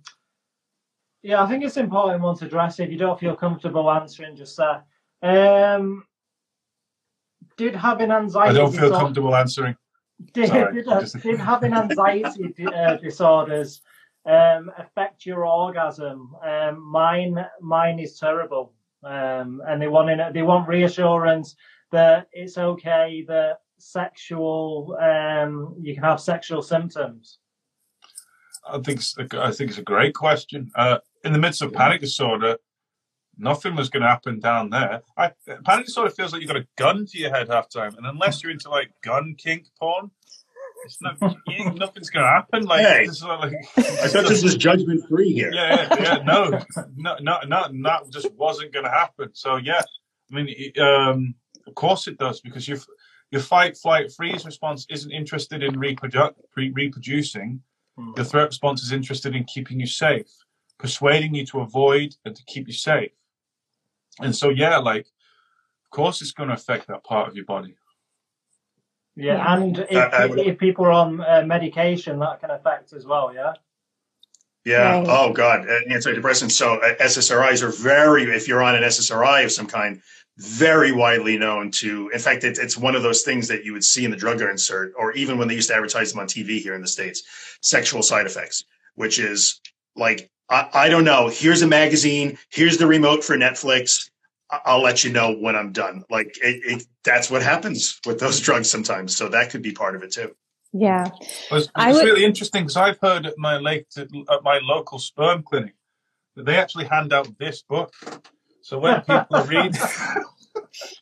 yeah, 1.22 1.42
I 1.42 1.48
think 1.48 1.64
it's 1.64 1.76
important 1.76 2.22
one 2.22 2.36
to 2.38 2.46
address. 2.46 2.80
If 2.80 2.90
you 2.90 2.98
don't 2.98 3.18
feel 3.18 3.36
comfortable 3.36 3.90
answering, 3.90 4.36
just 4.36 4.56
that. 4.56 4.84
Um, 5.22 6.04
did 7.56 7.76
having 7.76 8.10
anxiety? 8.10 8.50
I 8.50 8.52
don't 8.52 8.72
feel 8.72 8.82
disorder, 8.82 9.04
comfortable 9.04 9.36
answering. 9.36 9.76
Did, 10.34 10.52
did, 10.52 10.86
did, 11.22 11.40
having 11.40 11.72
anxiety 11.72 12.54
uh, 12.64 12.94
disorders 12.96 13.80
um, 14.24 14.70
affect 14.78 15.26
your 15.26 15.44
orgasm? 15.44 16.36
Um, 16.44 16.80
mine, 16.80 17.44
mine 17.60 17.98
is 17.98 18.20
terrible 18.20 18.72
um, 19.04 19.62
and 19.66 19.80
they 19.80 19.88
want 19.88 20.10
in, 20.10 20.20
they 20.32 20.42
want 20.42 20.68
reassurance 20.68 21.56
that 21.90 22.28
it's 22.32 22.58
okay 22.58 23.24
that 23.28 23.58
sexual 23.78 24.96
um, 25.00 25.74
you 25.80 25.94
can 25.94 26.04
have 26.04 26.20
sexual 26.20 26.62
symptoms. 26.62 27.38
I 28.66 28.78
think 28.78 29.00
I 29.34 29.50
think 29.50 29.70
it's 29.70 29.78
a 29.78 29.82
great 29.82 30.14
question. 30.14 30.70
Uh, 30.74 30.98
in 31.24 31.32
the 31.32 31.38
midst 31.38 31.62
of 31.62 31.72
panic 31.72 32.00
disorder, 32.00 32.58
nothing 33.36 33.74
was 33.74 33.88
going 33.88 34.02
to 34.02 34.08
happen 34.08 34.38
down 34.38 34.70
there. 34.70 35.02
I, 35.16 35.32
panic 35.64 35.86
disorder 35.86 36.10
feels 36.10 36.32
like 36.32 36.42
you've 36.42 36.50
got 36.50 36.58
a 36.58 36.66
gun 36.76 37.06
to 37.06 37.18
your 37.18 37.30
head 37.30 37.48
half 37.48 37.68
time, 37.68 37.96
and 37.96 38.06
unless 38.06 38.42
you're 38.42 38.52
into 38.52 38.70
like 38.70 38.92
gun 39.02 39.34
kink 39.36 39.66
porn, 39.78 40.10
it's 40.84 41.00
not, 41.00 41.18
nothing's 41.76 42.10
going 42.10 42.24
to 42.24 42.30
happen. 42.30 42.64
Like, 42.64 42.84
hey, 42.84 43.06
like 43.06 43.52
I 43.76 44.08
thought 44.08 44.28
this 44.28 44.42
was 44.42 44.56
judgment 44.56 45.08
free 45.08 45.32
here. 45.32 45.52
Yeah, 45.52 45.86
yeah, 45.90 46.02
yeah, 46.02 46.18
no, 46.24 46.62
no, 46.96 47.16
no, 47.20 47.38
no, 47.46 47.68
that 47.82 48.10
just 48.10 48.32
wasn't 48.34 48.72
going 48.72 48.84
to 48.84 48.90
happen. 48.90 49.30
So 49.32 49.56
yeah, 49.56 49.82
I 50.30 50.34
mean, 50.34 50.72
um, 50.80 51.34
of 51.66 51.74
course 51.74 52.08
it 52.08 52.18
does 52.18 52.40
because 52.40 52.66
your 52.66 52.78
your 53.30 53.40
fight, 53.40 53.76
flight, 53.76 54.12
freeze 54.12 54.44
response 54.44 54.86
isn't 54.90 55.10
interested 55.10 55.62
in 55.62 55.74
reprodu- 55.76 56.34
re- 56.56 56.72
reproducing. 56.74 57.62
Hmm. 57.96 58.12
Your 58.16 58.24
threat 58.24 58.48
response 58.48 58.82
is 58.82 58.92
interested 58.92 59.34
in 59.34 59.44
keeping 59.44 59.80
you 59.80 59.86
safe, 59.86 60.30
persuading 60.78 61.34
you 61.34 61.46
to 61.46 61.60
avoid 61.60 62.14
and 62.24 62.36
to 62.36 62.44
keep 62.44 62.66
you 62.66 62.74
safe. 62.74 63.12
And 64.20 64.36
so 64.36 64.50
yeah, 64.50 64.78
like, 64.78 65.06
of 65.84 65.90
course 65.90 66.20
it's 66.20 66.32
going 66.32 66.48
to 66.48 66.54
affect 66.54 66.88
that 66.88 67.04
part 67.04 67.28
of 67.28 67.36
your 67.36 67.46
body. 67.46 67.76
Yeah, 69.14 69.54
and 69.54 69.78
if, 69.78 69.90
uh, 69.90 70.28
if 70.36 70.58
people 70.58 70.86
are 70.86 70.92
on 70.92 71.20
uh, 71.20 71.42
medication, 71.46 72.18
that 72.20 72.40
can 72.40 72.50
affect 72.50 72.92
as 72.92 73.04
well. 73.04 73.32
Yeah. 73.34 73.52
Yeah. 74.64 75.00
Right. 75.00 75.06
Oh 75.08 75.32
God, 75.32 75.68
uh, 75.68 75.80
antidepressants. 75.90 76.52
So 76.52 76.76
uh, 76.76 76.94
SSRIs 76.94 77.62
are 77.62 77.70
very. 77.70 78.22
If 78.24 78.48
you're 78.48 78.62
on 78.62 78.74
an 78.74 78.82
SSRI 78.82 79.44
of 79.44 79.52
some 79.52 79.66
kind, 79.66 80.00
very 80.38 80.92
widely 80.92 81.36
known 81.36 81.70
to. 81.72 82.10
In 82.14 82.20
fact, 82.20 82.44
it, 82.44 82.58
it's 82.58 82.78
one 82.78 82.94
of 82.94 83.02
those 83.02 83.22
things 83.22 83.48
that 83.48 83.64
you 83.64 83.72
would 83.72 83.84
see 83.84 84.04
in 84.04 84.10
the 84.10 84.16
drug 84.16 84.40
insert, 84.40 84.94
or 84.96 85.12
even 85.12 85.36
when 85.36 85.48
they 85.48 85.54
used 85.54 85.68
to 85.68 85.74
advertise 85.74 86.12
them 86.12 86.20
on 86.20 86.26
TV 86.26 86.58
here 86.60 86.74
in 86.74 86.80
the 86.80 86.88
states. 86.88 87.22
Sexual 87.60 88.02
side 88.02 88.26
effects, 88.26 88.64
which 88.94 89.18
is 89.18 89.60
like 89.94 90.30
I, 90.48 90.68
I 90.72 90.88
don't 90.88 91.04
know. 91.04 91.28
Here's 91.28 91.62
a 91.62 91.66
magazine. 91.66 92.38
Here's 92.50 92.78
the 92.78 92.86
remote 92.86 93.24
for 93.24 93.36
Netflix. 93.36 94.10
I'll 94.64 94.82
let 94.82 95.02
you 95.02 95.10
know 95.10 95.32
when 95.32 95.56
I'm 95.56 95.72
done. 95.72 96.04
Like 96.10 96.36
it, 96.42 96.60
it, 96.64 96.86
that's 97.04 97.30
what 97.30 97.42
happens 97.42 97.98
with 98.06 98.20
those 98.20 98.40
drugs 98.46 98.70
sometimes. 98.70 99.16
So 99.16 99.28
that 99.28 99.50
could 99.50 99.62
be 99.62 99.72
part 99.72 99.96
of 99.96 100.02
it 100.02 100.12
too. 100.12 100.34
Yeah, 100.74 101.10
well, 101.50 101.60
it's, 101.60 101.68
it's 101.76 101.96
would... 101.96 102.04
really 102.04 102.24
interesting 102.24 102.62
because 102.62 102.76
I've 102.76 102.98
heard 102.98 103.26
at 103.26 103.34
my 103.36 103.58
late 103.58 103.86
at 103.96 104.08
my 104.42 104.58
local 104.62 104.98
sperm 104.98 105.42
clinic 105.42 105.74
that 106.36 106.46
they 106.46 106.56
actually 106.56 106.86
hand 106.86 107.12
out 107.12 107.28
this 107.38 107.62
book. 107.62 107.92
So 108.62 108.78
when 108.78 109.00
people 109.00 109.42
read. 109.44 109.76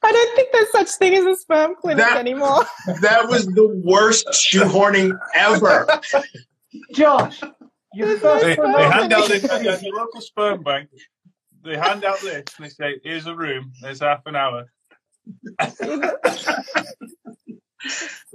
I 0.02 0.12
don't 0.12 0.36
think 0.36 0.48
there's 0.52 0.72
such 0.72 0.88
thing 0.98 1.14
as 1.14 1.24
a 1.24 1.36
sperm 1.36 1.74
clinic 1.80 2.04
that, 2.04 2.18
anymore. 2.18 2.64
that 3.02 3.28
was 3.28 3.46
the 3.46 3.68
worst 3.84 4.26
shoehorning 4.28 5.16
ever. 5.34 5.86
Josh, 6.92 7.40
you 7.92 8.18
they, 8.18 8.56
they 8.56 8.56
hand 8.56 9.12
out 9.12 9.28
this 9.28 9.44
at 9.44 9.62
your 9.62 9.96
local 9.96 10.20
sperm 10.20 10.62
bank 10.62 10.88
they 11.64 11.76
hand 11.76 12.04
out 12.04 12.20
this 12.20 12.44
and 12.56 12.66
they 12.66 12.70
say, 12.70 13.00
"Here's 13.02 13.26
a 13.26 13.34
room. 13.34 13.72
There's 13.82 14.00
half 14.00 14.26
an 14.26 14.36
hour." 14.36 14.66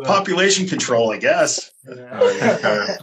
Population 0.04 0.68
control, 0.68 1.12
I 1.12 1.18
guess. 1.18 1.72
Yeah. 1.88 2.98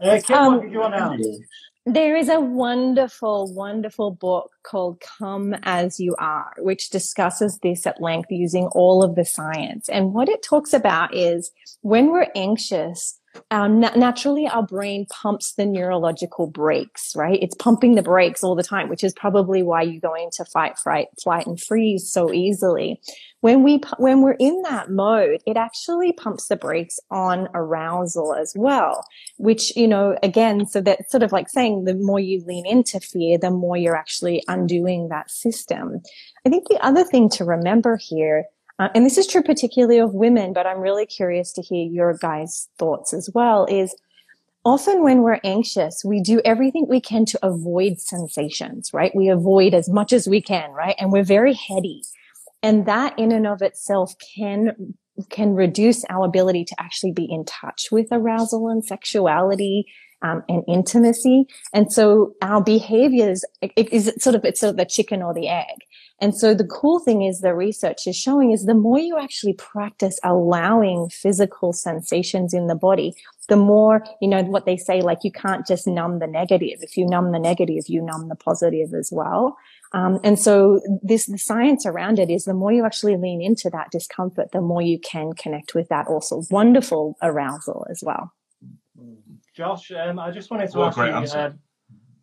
uh, 0.00 0.20
Kim, 0.20 0.36
um, 0.36 0.56
what 0.56 0.70
you 0.70 0.78
want 0.78 0.94
to 0.94 1.40
there 1.86 2.14
is 2.14 2.28
a 2.28 2.40
wonderful, 2.40 3.52
wonderful 3.54 4.10
book 4.10 4.50
called 4.62 5.00
Come 5.00 5.56
As 5.62 5.98
You 5.98 6.14
Are, 6.18 6.52
which 6.58 6.90
discusses 6.90 7.58
this 7.62 7.86
at 7.86 8.02
length 8.02 8.30
using 8.30 8.66
all 8.72 9.02
of 9.02 9.14
the 9.14 9.24
science. 9.24 9.88
And 9.88 10.12
what 10.12 10.28
it 10.28 10.42
talks 10.42 10.74
about 10.74 11.14
is 11.14 11.50
when 11.80 12.10
we're 12.10 12.28
anxious, 12.36 13.18
um, 13.50 13.80
na- 13.80 13.94
naturally 13.96 14.46
our 14.46 14.62
brain 14.62 15.06
pumps 15.10 15.52
the 15.52 15.66
neurological 15.66 16.46
brakes, 16.46 17.12
right? 17.16 17.38
It's 17.40 17.54
pumping 17.54 17.94
the 17.94 18.02
brakes 18.02 18.42
all 18.42 18.54
the 18.54 18.62
time, 18.62 18.88
which 18.88 19.04
is 19.04 19.12
probably 19.14 19.62
why 19.62 19.82
you 19.82 20.00
go 20.00 20.14
into 20.14 20.44
fight, 20.44 20.78
fright, 20.78 21.08
flight 21.22 21.46
and 21.46 21.60
freeze 21.60 22.10
so 22.10 22.32
easily. 22.32 23.00
When 23.40 23.62
we, 23.62 23.80
when 23.98 24.20
we're 24.20 24.36
in 24.38 24.62
that 24.62 24.90
mode, 24.90 25.40
it 25.46 25.56
actually 25.56 26.12
pumps 26.12 26.48
the 26.48 26.56
brakes 26.56 26.98
on 27.10 27.48
arousal 27.54 28.34
as 28.34 28.52
well, 28.54 29.02
which, 29.38 29.74
you 29.76 29.88
know, 29.88 30.16
again, 30.22 30.66
so 30.66 30.80
that's 30.80 31.10
sort 31.10 31.22
of 31.22 31.32
like 31.32 31.48
saying 31.48 31.84
the 31.84 31.94
more 31.94 32.20
you 32.20 32.44
lean 32.46 32.66
into 32.66 33.00
fear, 33.00 33.38
the 33.38 33.50
more 33.50 33.76
you're 33.76 33.96
actually 33.96 34.44
undoing 34.46 35.08
that 35.08 35.30
system. 35.30 36.02
I 36.44 36.50
think 36.50 36.68
the 36.68 36.84
other 36.84 37.04
thing 37.04 37.30
to 37.30 37.44
remember 37.44 37.98
here 38.00 38.44
uh, 38.80 38.88
and 38.94 39.04
this 39.04 39.18
is 39.18 39.26
true 39.26 39.42
particularly 39.42 39.98
of 39.98 40.14
women, 40.14 40.54
but 40.54 40.66
I'm 40.66 40.80
really 40.80 41.04
curious 41.04 41.52
to 41.52 41.62
hear 41.62 41.86
your 41.86 42.14
guys' 42.14 42.70
thoughts 42.78 43.12
as 43.12 43.28
well, 43.34 43.66
is 43.66 43.94
often 44.64 45.02
when 45.02 45.20
we're 45.20 45.38
anxious, 45.44 46.02
we 46.02 46.22
do 46.22 46.40
everything 46.46 46.86
we 46.88 47.00
can 47.00 47.26
to 47.26 47.38
avoid 47.42 48.00
sensations, 48.00 48.90
right? 48.94 49.14
We 49.14 49.28
avoid 49.28 49.74
as 49.74 49.90
much 49.90 50.14
as 50.14 50.26
we 50.26 50.40
can, 50.40 50.70
right? 50.70 50.96
And 50.98 51.12
we're 51.12 51.24
very 51.24 51.52
heady. 51.52 52.02
And 52.62 52.86
that 52.86 53.18
in 53.18 53.32
and 53.32 53.46
of 53.46 53.60
itself 53.60 54.14
can 54.34 54.94
can 55.28 55.52
reduce 55.52 56.02
our 56.08 56.24
ability 56.24 56.64
to 56.64 56.74
actually 56.80 57.12
be 57.12 57.28
in 57.30 57.44
touch 57.44 57.88
with 57.92 58.06
arousal 58.10 58.68
and 58.68 58.82
sexuality 58.82 59.84
um, 60.22 60.42
and 60.48 60.62
intimacy. 60.68 61.46
And 61.72 61.92
so 61.92 62.34
our 62.42 62.62
behaviors 62.62 63.44
it 63.62 63.92
is 63.92 64.12
sort 64.18 64.36
of 64.36 64.44
it's 64.44 64.60
sort 64.60 64.70
of 64.70 64.76
the 64.76 64.84
chicken 64.84 65.22
or 65.22 65.34
the 65.34 65.48
egg. 65.48 65.84
And 66.20 66.36
so 66.36 66.54
the 66.54 66.66
cool 66.66 66.98
thing 66.98 67.22
is 67.22 67.40
the 67.40 67.54
research 67.54 68.06
is 68.06 68.14
showing 68.14 68.52
is 68.52 68.66
the 68.66 68.74
more 68.74 68.98
you 68.98 69.18
actually 69.18 69.54
practice 69.54 70.18
allowing 70.22 71.08
physical 71.08 71.72
sensations 71.72 72.52
in 72.52 72.66
the 72.66 72.74
body, 72.74 73.14
the 73.48 73.56
more, 73.56 74.04
you 74.20 74.28
know, 74.28 74.42
what 74.42 74.66
they 74.66 74.76
say, 74.76 75.00
like 75.00 75.20
you 75.24 75.32
can't 75.32 75.66
just 75.66 75.86
numb 75.86 76.18
the 76.18 76.26
negative. 76.26 76.80
If 76.82 76.96
you 76.96 77.06
numb 77.06 77.32
the 77.32 77.38
negative, 77.38 77.84
you 77.88 78.02
numb 78.02 78.28
the 78.28 78.34
positive 78.34 78.92
as 78.92 79.08
well. 79.10 79.56
Um, 79.92 80.20
and 80.22 80.38
so 80.38 80.80
this, 81.02 81.26
the 81.26 81.38
science 81.38 81.86
around 81.86 82.18
it 82.18 82.30
is 82.30 82.44
the 82.44 82.54
more 82.54 82.70
you 82.70 82.84
actually 82.84 83.16
lean 83.16 83.40
into 83.40 83.70
that 83.70 83.90
discomfort, 83.90 84.52
the 84.52 84.60
more 84.60 84.82
you 84.82 85.00
can 85.00 85.32
connect 85.32 85.74
with 85.74 85.88
that 85.88 86.06
also 86.06 86.42
wonderful 86.50 87.16
arousal 87.22 87.86
as 87.90 88.02
well. 88.04 88.32
Josh, 89.54 89.90
um, 89.92 90.18
I 90.18 90.30
just 90.30 90.50
wanted 90.50 90.70
to 90.70 90.78
well, 90.78 90.88
ask 90.88 91.34
you, 91.34 91.38
uh, 91.38 91.52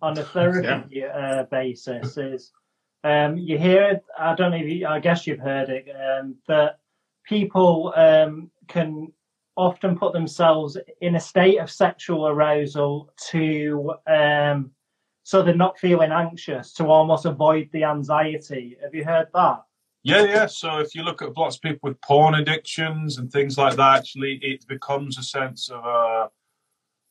on 0.01 0.17
a 0.17 0.23
therapy 0.23 0.97
yeah. 0.97 1.07
uh, 1.07 1.43
basis 1.43 2.17
is, 2.17 2.51
um, 3.03 3.37
you 3.37 3.57
hear, 3.57 4.01
I 4.17 4.35
don't 4.35 4.51
know 4.51 4.57
if 4.57 4.67
you, 4.67 4.87
I 4.87 4.99
guess 4.99 5.27
you've 5.27 5.39
heard 5.39 5.69
it, 5.69 5.87
um, 5.89 6.35
that 6.47 6.79
people 7.25 7.93
um, 7.95 8.49
can 8.67 9.11
often 9.55 9.97
put 9.97 10.13
themselves 10.13 10.77
in 11.01 11.15
a 11.15 11.19
state 11.19 11.57
of 11.57 11.69
sexual 11.69 12.27
arousal 12.27 13.11
to, 13.29 13.93
um, 14.07 14.71
so 15.23 15.41
they're 15.41 15.55
not 15.55 15.79
feeling 15.79 16.11
anxious, 16.11 16.73
to 16.73 16.85
almost 16.85 17.25
avoid 17.25 17.69
the 17.73 17.83
anxiety. 17.83 18.77
Have 18.81 18.95
you 18.95 19.03
heard 19.03 19.27
that? 19.33 19.63
Yeah, 20.03 20.23
yeah. 20.23 20.45
So 20.45 20.79
if 20.79 20.95
you 20.95 21.03
look 21.03 21.21
at 21.21 21.35
lots 21.35 21.57
of 21.57 21.61
people 21.63 21.89
with 21.89 21.99
porn 22.01 22.35
addictions 22.35 23.17
and 23.17 23.29
things 23.29 23.57
like 23.57 23.75
that, 23.75 23.97
actually, 23.97 24.35
it 24.41 24.65
becomes 24.67 25.17
a 25.17 25.23
sense 25.23 25.69
of 25.69 25.83
uh, 25.83 26.27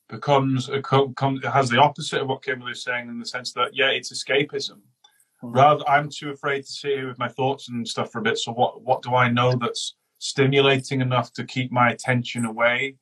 becomes 0.09 0.69
a 0.69 0.81
com- 0.81 1.41
has 1.41 1.69
the 1.69 1.79
opposite 1.79 2.21
of 2.21 2.27
what 2.27 2.43
Kimberley 2.43 2.71
is 2.71 2.83
saying 2.83 3.09
in 3.09 3.19
the 3.19 3.25
sense 3.25 3.51
that 3.53 3.71
yeah, 3.73 3.89
it's 3.89 4.11
escapism. 4.11 4.79
Mm-hmm. 5.43 5.51
Rather, 5.51 5.87
I'm 5.87 6.09
too 6.09 6.31
afraid 6.31 6.61
to 6.61 6.71
sit 6.71 6.97
here 6.97 7.07
with 7.07 7.19
my 7.19 7.27
thoughts 7.27 7.69
and 7.69 7.87
stuff 7.87 8.11
for 8.11 8.19
a 8.19 8.23
bit. 8.23 8.37
So 8.37 8.51
what 8.53 8.81
what 8.81 9.01
do 9.01 9.15
I 9.15 9.29
know 9.29 9.53
that's 9.53 9.95
stimulating 10.19 11.01
enough 11.01 11.31
to 11.33 11.43
keep 11.43 11.71
my 11.71 11.91
attention 11.91 12.45
away, 12.45 12.95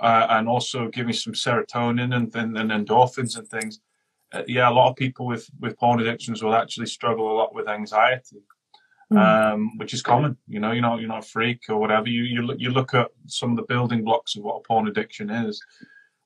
uh, 0.00 0.26
and 0.30 0.48
also 0.48 0.88
give 0.88 1.06
me 1.06 1.12
some 1.12 1.32
serotonin 1.32 2.14
and 2.14 2.34
and, 2.34 2.56
and 2.56 2.70
endorphins 2.70 3.36
and 3.36 3.48
things? 3.48 3.80
Uh, 4.32 4.42
yeah, 4.48 4.68
a 4.68 4.72
lot 4.72 4.90
of 4.90 4.96
people 4.96 5.26
with 5.26 5.48
with 5.60 5.78
porn 5.78 6.00
addictions 6.00 6.42
will 6.42 6.54
actually 6.54 6.86
struggle 6.86 7.30
a 7.30 7.36
lot 7.36 7.54
with 7.54 7.68
anxiety. 7.68 8.42
Mm. 9.12 9.52
Um, 9.52 9.78
which 9.78 9.94
is 9.94 10.02
common, 10.02 10.36
you 10.48 10.58
know. 10.58 10.72
You're 10.72 10.82
not 10.82 10.98
you're 10.98 11.08
not 11.08 11.24
a 11.24 11.28
freak 11.28 11.60
or 11.68 11.76
whatever. 11.76 12.08
You 12.08 12.24
you 12.24 12.42
look 12.42 12.58
you 12.58 12.70
look 12.70 12.92
at 12.92 13.12
some 13.26 13.50
of 13.52 13.56
the 13.56 13.62
building 13.62 14.02
blocks 14.02 14.34
of 14.34 14.42
what 14.42 14.56
a 14.56 14.66
porn 14.66 14.88
addiction 14.88 15.30
is, 15.30 15.62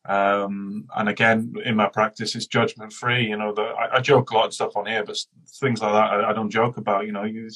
um, 0.06 0.86
and 0.96 1.08
again, 1.08 1.52
in 1.64 1.76
my 1.76 1.88
practice, 1.88 2.34
it's 2.34 2.46
judgment 2.46 2.92
free. 2.92 3.26
You 3.26 3.36
know, 3.36 3.52
the, 3.52 3.62
I, 3.62 3.96
I, 3.96 4.00
joke 4.00 4.30
a 4.30 4.34
lot 4.34 4.46
of 4.46 4.54
stuff 4.54 4.76
on 4.76 4.86
here, 4.86 5.04
but 5.04 5.18
things 5.60 5.82
like 5.82 5.92
that 5.92 6.10
I, 6.10 6.30
I 6.30 6.32
don't 6.32 6.50
joke 6.50 6.78
about. 6.78 7.06
You 7.06 7.12
know, 7.12 7.24
you, 7.24 7.50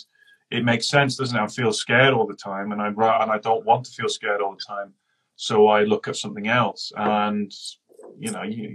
it 0.50 0.64
makes 0.64 0.88
sense, 0.88 1.16
doesn't 1.16 1.36
it? 1.36 1.42
I 1.42 1.46
feel 1.46 1.72
scared 1.72 2.12
all 2.12 2.26
the 2.26 2.36
time, 2.36 2.72
and 2.72 2.82
I 2.82 2.88
and 2.88 3.32
I 3.32 3.38
don't 3.38 3.64
want 3.64 3.86
to 3.86 3.92
feel 3.92 4.08
scared 4.08 4.42
all 4.42 4.52
the 4.52 4.64
time, 4.66 4.92
so 5.36 5.68
I 5.68 5.84
look 5.84 6.06
at 6.06 6.16
something 6.16 6.46
else, 6.46 6.92
and 6.96 7.50
you 8.18 8.30
know, 8.30 8.42
you, 8.42 8.68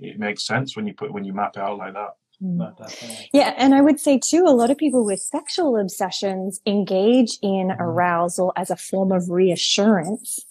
it 0.00 0.20
makes 0.20 0.46
sense 0.46 0.76
when 0.76 0.86
you 0.86 0.94
put 0.94 1.12
when 1.12 1.24
you 1.24 1.34
map 1.34 1.56
it 1.56 1.62
out 1.62 1.78
like 1.78 1.94
that. 1.94 2.10
Mm. 2.42 3.28
Yeah, 3.32 3.54
and 3.56 3.74
I 3.74 3.80
would 3.80 3.98
say 3.98 4.18
too, 4.18 4.44
a 4.46 4.54
lot 4.54 4.70
of 4.70 4.76
people 4.76 5.04
with 5.04 5.20
sexual 5.20 5.76
obsessions 5.76 6.60
engage 6.66 7.38
in 7.42 7.68
mm-hmm. 7.68 7.82
arousal 7.82 8.52
as 8.56 8.70
a 8.70 8.76
form 8.76 9.10
of 9.10 9.30
reassurance 9.30 10.45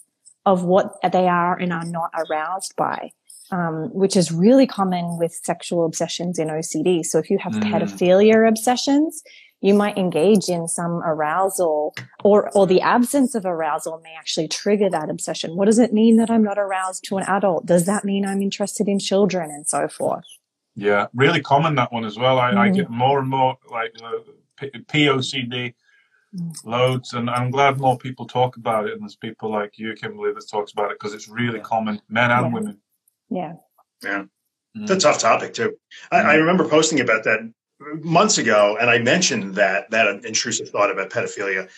of 0.46 0.62
what 0.62 0.96
they 1.12 1.28
are 1.28 1.58
and 1.58 1.72
are 1.72 1.84
not 1.84 2.10
aroused 2.14 2.74
by, 2.76 3.10
um, 3.50 3.90
which 3.92 4.16
is 4.16 4.32
really 4.32 4.66
common 4.66 5.18
with 5.18 5.38
sexual 5.44 5.84
obsessions 5.84 6.38
in 6.38 6.48
OCD. 6.48 7.04
So 7.04 7.18
if 7.18 7.28
you 7.28 7.38
have 7.38 7.52
mm. 7.52 7.62
pedophilia 7.64 8.48
obsessions, 8.48 9.22
you 9.60 9.74
might 9.74 9.98
engage 9.98 10.48
in 10.48 10.68
some 10.68 11.02
arousal 11.02 11.94
or, 12.22 12.50
or 12.56 12.66
the 12.66 12.80
absence 12.80 13.34
of 13.34 13.44
arousal 13.44 14.00
may 14.04 14.14
actually 14.16 14.46
trigger 14.46 14.88
that 14.88 15.10
obsession. 15.10 15.56
What 15.56 15.64
does 15.64 15.80
it 15.80 15.92
mean 15.92 16.16
that 16.18 16.30
I'm 16.30 16.44
not 16.44 16.58
aroused 16.58 17.04
to 17.08 17.16
an 17.16 17.24
adult? 17.24 17.66
Does 17.66 17.86
that 17.86 18.04
mean 18.04 18.24
I'm 18.24 18.42
interested 18.42 18.86
in 18.86 19.00
children 19.00 19.50
and 19.50 19.66
so 19.66 19.88
forth? 19.88 20.24
Yeah, 20.76 21.06
really 21.14 21.40
common 21.40 21.74
that 21.76 21.92
one 21.92 22.04
as 22.04 22.16
well. 22.16 22.38
I, 22.38 22.52
mm. 22.52 22.58
I 22.58 22.68
get 22.68 22.90
more 22.90 23.18
and 23.18 23.28
more 23.28 23.56
like 23.70 23.94
uh, 24.04 24.10
P- 24.58 24.70
POCD 24.70 25.74
loads 26.64 27.14
and 27.14 27.30
i'm 27.30 27.50
glad 27.50 27.78
more 27.78 27.98
people 27.98 28.26
talk 28.26 28.56
about 28.56 28.86
it 28.86 28.92
and 28.92 29.02
there's 29.02 29.16
people 29.16 29.50
like 29.50 29.78
you 29.78 29.94
kimberly 29.94 30.32
that 30.32 30.48
talks 30.50 30.72
about 30.72 30.90
it 30.90 30.98
because 30.98 31.14
it's 31.14 31.28
really 31.28 31.58
yeah. 31.58 31.64
common 31.64 32.00
men 32.08 32.30
and 32.30 32.46
yeah. 32.46 32.52
women 32.52 32.78
yeah 33.30 33.52
yeah 34.02 34.22
mm. 34.76 34.82
it's 34.82 34.90
a 34.90 34.98
tough 34.98 35.18
topic 35.18 35.54
too 35.54 35.76
I, 36.10 36.20
I, 36.20 36.34
mm. 36.34 36.40
remember 36.40 36.68
posting 36.68 37.00
about 37.00 37.24
that 37.24 37.40
months 38.02 38.38
ago 38.38 38.76
and 38.80 38.90
i 38.90 38.98
mentioned 38.98 39.54
that 39.54 39.90
that 39.90 40.24
intrusive 40.24 40.68
thought 40.68 40.90
about 40.90 41.10
pedophilia 41.10 41.68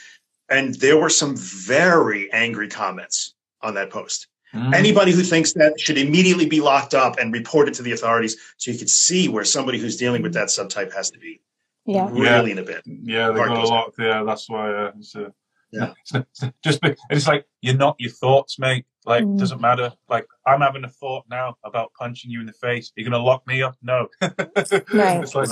and 0.49 0.75
there 0.77 0.97
were 0.97 1.11
some 1.11 1.37
very 1.37 2.33
angry 2.33 2.69
comments 2.69 3.35
on 3.63 3.75
that 3.75 3.91
post 3.91 4.29
mm. 4.55 4.75
anybody 4.75 5.13
who 5.13 5.23
thinks 5.23 5.53
that 5.53 5.79
should 5.79 5.99
immediately 5.99 6.47
be 6.47 6.61
locked 6.61 6.95
up 6.95 7.19
and 7.19 7.33
reported 7.33 7.75
to 7.75 7.83
the 7.83 7.93
authorities 7.93 8.37
so 8.57 8.71
you 8.71 8.79
could 8.79 8.91
see 8.91 9.29
where 9.29 9.45
somebody 9.45 9.79
who's 9.79 9.97
dealing 9.97 10.23
with 10.23 10.33
that 10.35 10.49
subtype 10.49 10.93
has 10.95 11.11
to 11.11 11.19
be 11.19 11.41
yeah. 11.89 12.09
Really 12.13 12.53
in 12.53 12.59
a 12.59 12.63
bit. 12.63 12.83
Yeah 12.85 13.31
they 13.31 13.41
got 13.41 13.57
a 13.57 13.67
lot 13.67 13.95
yeah 13.99 14.23
that's 14.23 14.49
why 14.49 14.71
uh, 14.71 14.93
it's, 14.99 15.17
uh, 15.17 15.31
yeah. 15.73 15.93
just 16.65 16.81
it's 17.11 17.27
like 17.27 17.47
you're 17.63 17.77
not 17.77 17.97
your 17.99 18.11
thoughts 18.11 18.59
mate. 18.59 18.85
Like 19.07 19.25
mm. 19.25 19.39
doesn't 19.39 19.61
matter. 19.61 19.93
Like 20.09 20.27
i'm 20.47 20.61
having 20.61 20.85
a 20.85 20.89
thought 20.89 21.25
now 21.31 21.57
about 21.65 21.93
punching 21.99 22.31
you 22.31 22.41
in 22.41 22.47
the 22.47 22.53
face. 22.53 22.93
You're 22.95 23.09
gonna 23.09 23.23
lock 23.23 23.47
me 23.47 23.63
up? 23.63 23.77
No. 23.83 24.09
Right. 24.93 25.23
it's 25.23 25.35
like, 25.35 25.49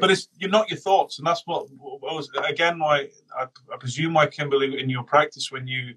but 0.00 0.10
it's 0.10 0.28
you're 0.38 0.50
not 0.50 0.70
your 0.70 0.78
thoughts 0.78 1.18
and 1.18 1.26
that's 1.26 1.42
what, 1.44 1.66
what 1.76 2.00
was 2.00 2.30
again 2.48 2.78
why 2.78 3.08
I, 3.38 3.44
I 3.72 3.76
presume 3.78 4.14
why 4.14 4.26
kimberly 4.26 4.80
in 4.80 4.88
your 4.88 5.04
practice 5.04 5.50
when 5.50 5.66
you 5.66 5.94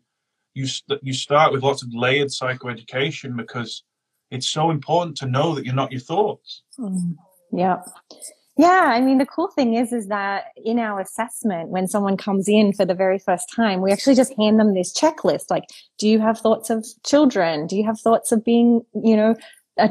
you 0.54 0.68
you 1.02 1.14
start 1.14 1.54
with 1.54 1.64
lots 1.64 1.82
of 1.82 1.94
layered 1.94 2.28
psychoeducation 2.28 3.38
because 3.38 3.84
it's 4.32 4.50
so 4.50 4.70
important 4.70 5.16
to 5.18 5.26
know 5.28 5.56
that 5.56 5.66
you're 5.66 5.76
not 5.76 5.92
your 5.92 6.02
thoughts. 6.02 6.64
Mm. 6.78 7.16
yeah 7.54 7.78
yeah, 8.58 8.92
I 8.94 9.00
mean, 9.00 9.18
the 9.18 9.26
cool 9.26 9.48
thing 9.48 9.76
is, 9.76 9.94
is 9.94 10.08
that 10.08 10.46
in 10.58 10.78
our 10.78 11.00
assessment, 11.00 11.70
when 11.70 11.88
someone 11.88 12.18
comes 12.18 12.50
in 12.50 12.74
for 12.74 12.86
the 12.86 12.94
very 12.94 13.18
first 13.18 13.52
time, 13.56 13.82
we 13.82 13.92
actually 13.92 14.16
just 14.16 14.34
hand 14.38 14.60
them 14.60 14.74
this 14.74 14.94
checklist. 14.94 15.46
Like, 15.50 15.64
do 15.98 16.08
you 16.08 16.20
have 16.20 16.40
thoughts 16.40 16.70
of 16.70 16.86
children? 17.06 17.66
Do 17.66 17.78
you 17.78 17.86
have 17.86 18.00
thoughts 18.00 18.32
of 18.32 18.44
being, 18.44 18.82
you 18.94 19.16
know, 19.16 19.36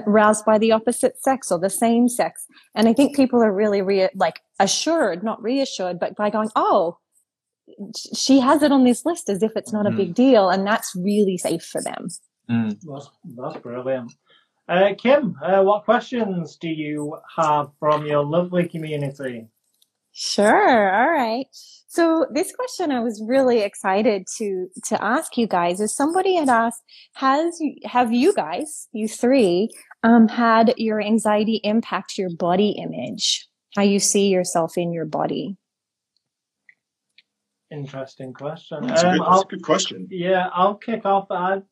aroused 0.07 0.45
by 0.45 0.59
the 0.59 0.73
opposite 0.73 1.21
sex 1.23 1.51
or 1.51 1.59
the 1.59 1.71
same 1.71 2.09
sex? 2.09 2.47
And 2.75 2.87
I 2.87 2.93
think 2.93 3.17
people 3.17 3.43
are 3.43 3.53
really 3.53 3.81
re- 3.81 4.11
like 4.15 4.41
assured, 4.59 5.25
not 5.25 5.43
reassured, 5.43 5.99
but 5.99 6.15
by 6.17 6.29
going, 6.29 6.51
oh, 6.55 6.99
she 8.15 8.41
has 8.41 8.63
it 8.63 8.73
on 8.73 8.85
this 8.85 9.07
list 9.07 9.31
as 9.31 9.43
if 9.43 9.53
it's 9.57 9.73
not 9.73 9.87
mm. 9.87 9.95
a 9.95 9.97
big 9.97 10.15
deal. 10.15 10.51
And 10.51 10.67
that's 10.67 10.95
really 10.95 11.39
safe 11.39 11.63
for 11.63 11.83
them. 11.83 12.09
Mm. 12.51 12.77
That's, 12.83 13.09
that's 13.25 13.63
brilliant. 13.63 14.13
Uh, 14.71 14.95
Kim, 14.97 15.37
uh, 15.43 15.61
what 15.63 15.85
questions 15.85 16.57
do 16.57 16.69
you 16.69 17.17
have 17.37 17.71
from 17.81 18.07
your 18.07 18.25
lovely 18.25 18.69
community? 18.69 19.49
Sure. 20.13 20.95
All 20.95 21.11
right. 21.11 21.47
So 21.89 22.27
this 22.33 22.55
question 22.55 22.93
I 22.93 23.01
was 23.01 23.21
really 23.27 23.63
excited 23.63 24.29
to 24.39 24.69
to 24.87 25.03
ask 25.03 25.37
you 25.37 25.49
guys 25.49 25.81
is 25.81 25.93
somebody 25.95 26.37
had 26.37 26.49
asked, 26.49 26.83
has 27.15 27.59
you 27.59 27.75
have 27.85 28.13
you 28.13 28.33
guys, 28.33 28.87
you 28.93 29.09
three, 29.09 29.71
um, 30.05 30.29
had 30.29 30.73
your 30.77 31.01
anxiety 31.01 31.61
impact 31.65 32.17
your 32.17 32.31
body 32.31 32.71
image? 32.71 33.49
How 33.75 33.83
you 33.83 33.99
see 33.99 34.29
yourself 34.29 34.79
in 34.79 34.93
your 34.93 35.07
body? 35.07 35.57
Interesting 37.73 38.33
question. 38.33 38.87
That's, 38.87 39.03
um, 39.03 39.15
a, 39.15 39.19
good, 39.19 39.27
that's 39.27 39.43
a 39.43 39.47
good 39.47 39.63
question. 39.63 40.09
Yeah, 40.11 40.49
I'll 40.53 40.77
kick 40.77 41.05
off. 41.05 41.27
I 41.31 41.63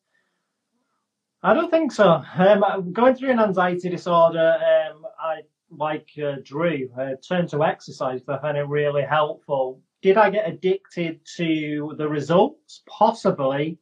I 1.41 1.53
don't 1.53 1.71
think 1.71 1.91
so. 1.91 2.21
Um, 2.37 2.91
going 2.91 3.15
through 3.15 3.31
an 3.31 3.39
anxiety 3.39 3.89
disorder, 3.89 4.57
um, 4.57 5.05
I 5.19 5.41
like 5.71 6.09
uh, 6.21 6.35
Drew 6.43 6.89
uh, 6.99 7.11
turned 7.25 7.49
to 7.49 7.63
exercise. 7.63 8.21
I 8.27 8.37
found 8.39 8.57
it 8.57 8.67
really 8.67 9.03
helpful. 9.03 9.81
Did 10.01 10.17
I 10.17 10.29
get 10.29 10.49
addicted 10.49 11.21
to 11.37 11.95
the 11.97 12.07
results? 12.07 12.81
Possibly. 12.87 13.77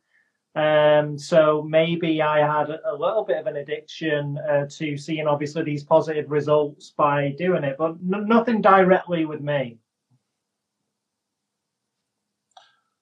Um, 0.56 1.18
so 1.20 1.62
maybe 1.62 2.22
I 2.22 2.40
had 2.40 2.70
a 2.70 2.96
little 2.96 3.24
bit 3.24 3.38
of 3.38 3.48
an 3.48 3.58
addiction 3.58 4.40
uh, 4.40 4.66
to 4.72 4.98
seeing 4.98 5.28
obviously 5.28 5.64
these 5.64 5.84
positive 5.84 6.32
results 6.32 6.94
by 6.98 7.36
doing 7.38 7.64
it, 7.64 7.76
but 7.78 7.92
n- 7.92 8.28
nothing 8.28 8.62
directly 8.62 9.26
with 9.26 9.42
me. 9.42 9.78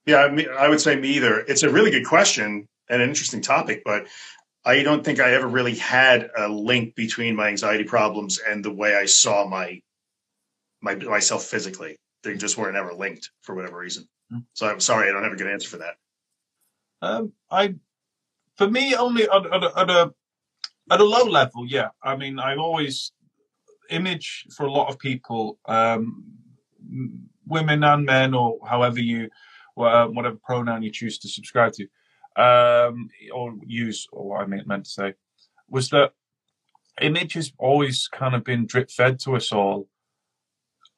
Yeah, 0.05 0.27
I 0.57 0.67
would 0.67 0.81
say 0.81 0.95
me 0.97 1.09
either. 1.09 1.39
It's 1.39 1.63
a 1.63 1.69
really 1.69 1.91
good 1.91 2.05
question 2.05 2.67
and 2.89 3.01
an 3.01 3.07
interesting 3.07 3.41
topic, 3.41 3.83
but 3.85 4.07
I 4.65 4.81
don't 4.81 5.05
think 5.05 5.19
I 5.19 5.33
ever 5.33 5.47
really 5.47 5.75
had 5.75 6.31
a 6.35 6.47
link 6.47 6.95
between 6.95 7.35
my 7.35 7.49
anxiety 7.49 7.83
problems 7.83 8.39
and 8.39 8.65
the 8.65 8.73
way 8.73 8.95
I 8.95 9.05
saw 9.05 9.47
my 9.47 9.81
my 10.81 10.95
myself 10.95 11.43
physically. 11.43 11.97
They 12.23 12.35
just 12.35 12.57
weren't 12.57 12.75
ever 12.75 12.93
linked 12.93 13.29
for 13.41 13.53
whatever 13.53 13.77
reason. 13.77 14.07
Hmm. 14.31 14.39
So 14.53 14.67
I'm 14.67 14.79
sorry, 14.79 15.07
I 15.07 15.11
don't 15.11 15.23
have 15.23 15.33
a 15.33 15.35
good 15.35 15.51
answer 15.51 15.69
for 15.69 15.77
that. 15.77 15.95
Um, 17.01 17.33
I, 17.51 17.75
for 18.55 18.67
me, 18.67 18.95
only 18.95 19.23
at, 19.23 19.45
at, 19.45 19.63
a, 19.63 19.79
at 19.79 19.89
a 19.89 20.13
at 20.91 20.99
a 20.99 21.03
low 21.03 21.25
level, 21.25 21.65
yeah. 21.67 21.89
I 22.01 22.15
mean, 22.15 22.39
I've 22.39 22.59
always 22.59 23.11
image 23.89 24.47
for 24.55 24.65
a 24.65 24.71
lot 24.71 24.89
of 24.89 24.97
people, 24.97 25.59
um, 25.65 26.23
women 27.45 27.83
and 27.83 28.05
men, 28.05 28.33
or 28.33 28.59
however 28.67 28.99
you, 28.99 29.29
whatever 29.75 30.37
pronoun 30.43 30.83
you 30.83 30.91
choose 30.91 31.19
to 31.19 31.27
subscribe 31.27 31.73
to 31.73 31.87
um, 32.35 33.09
or 33.33 33.55
use, 33.65 34.07
or 34.11 34.29
what 34.29 34.41
I 34.41 34.45
meant, 34.45 34.67
meant 34.67 34.85
to 34.85 34.91
say, 34.91 35.13
was 35.69 35.89
that 35.89 36.13
image 37.01 37.33
has 37.33 37.51
always 37.57 38.07
kind 38.07 38.35
of 38.35 38.43
been 38.43 38.65
drip 38.65 38.89
fed 38.89 39.19
to 39.19 39.35
us 39.35 39.51
all 39.51 39.87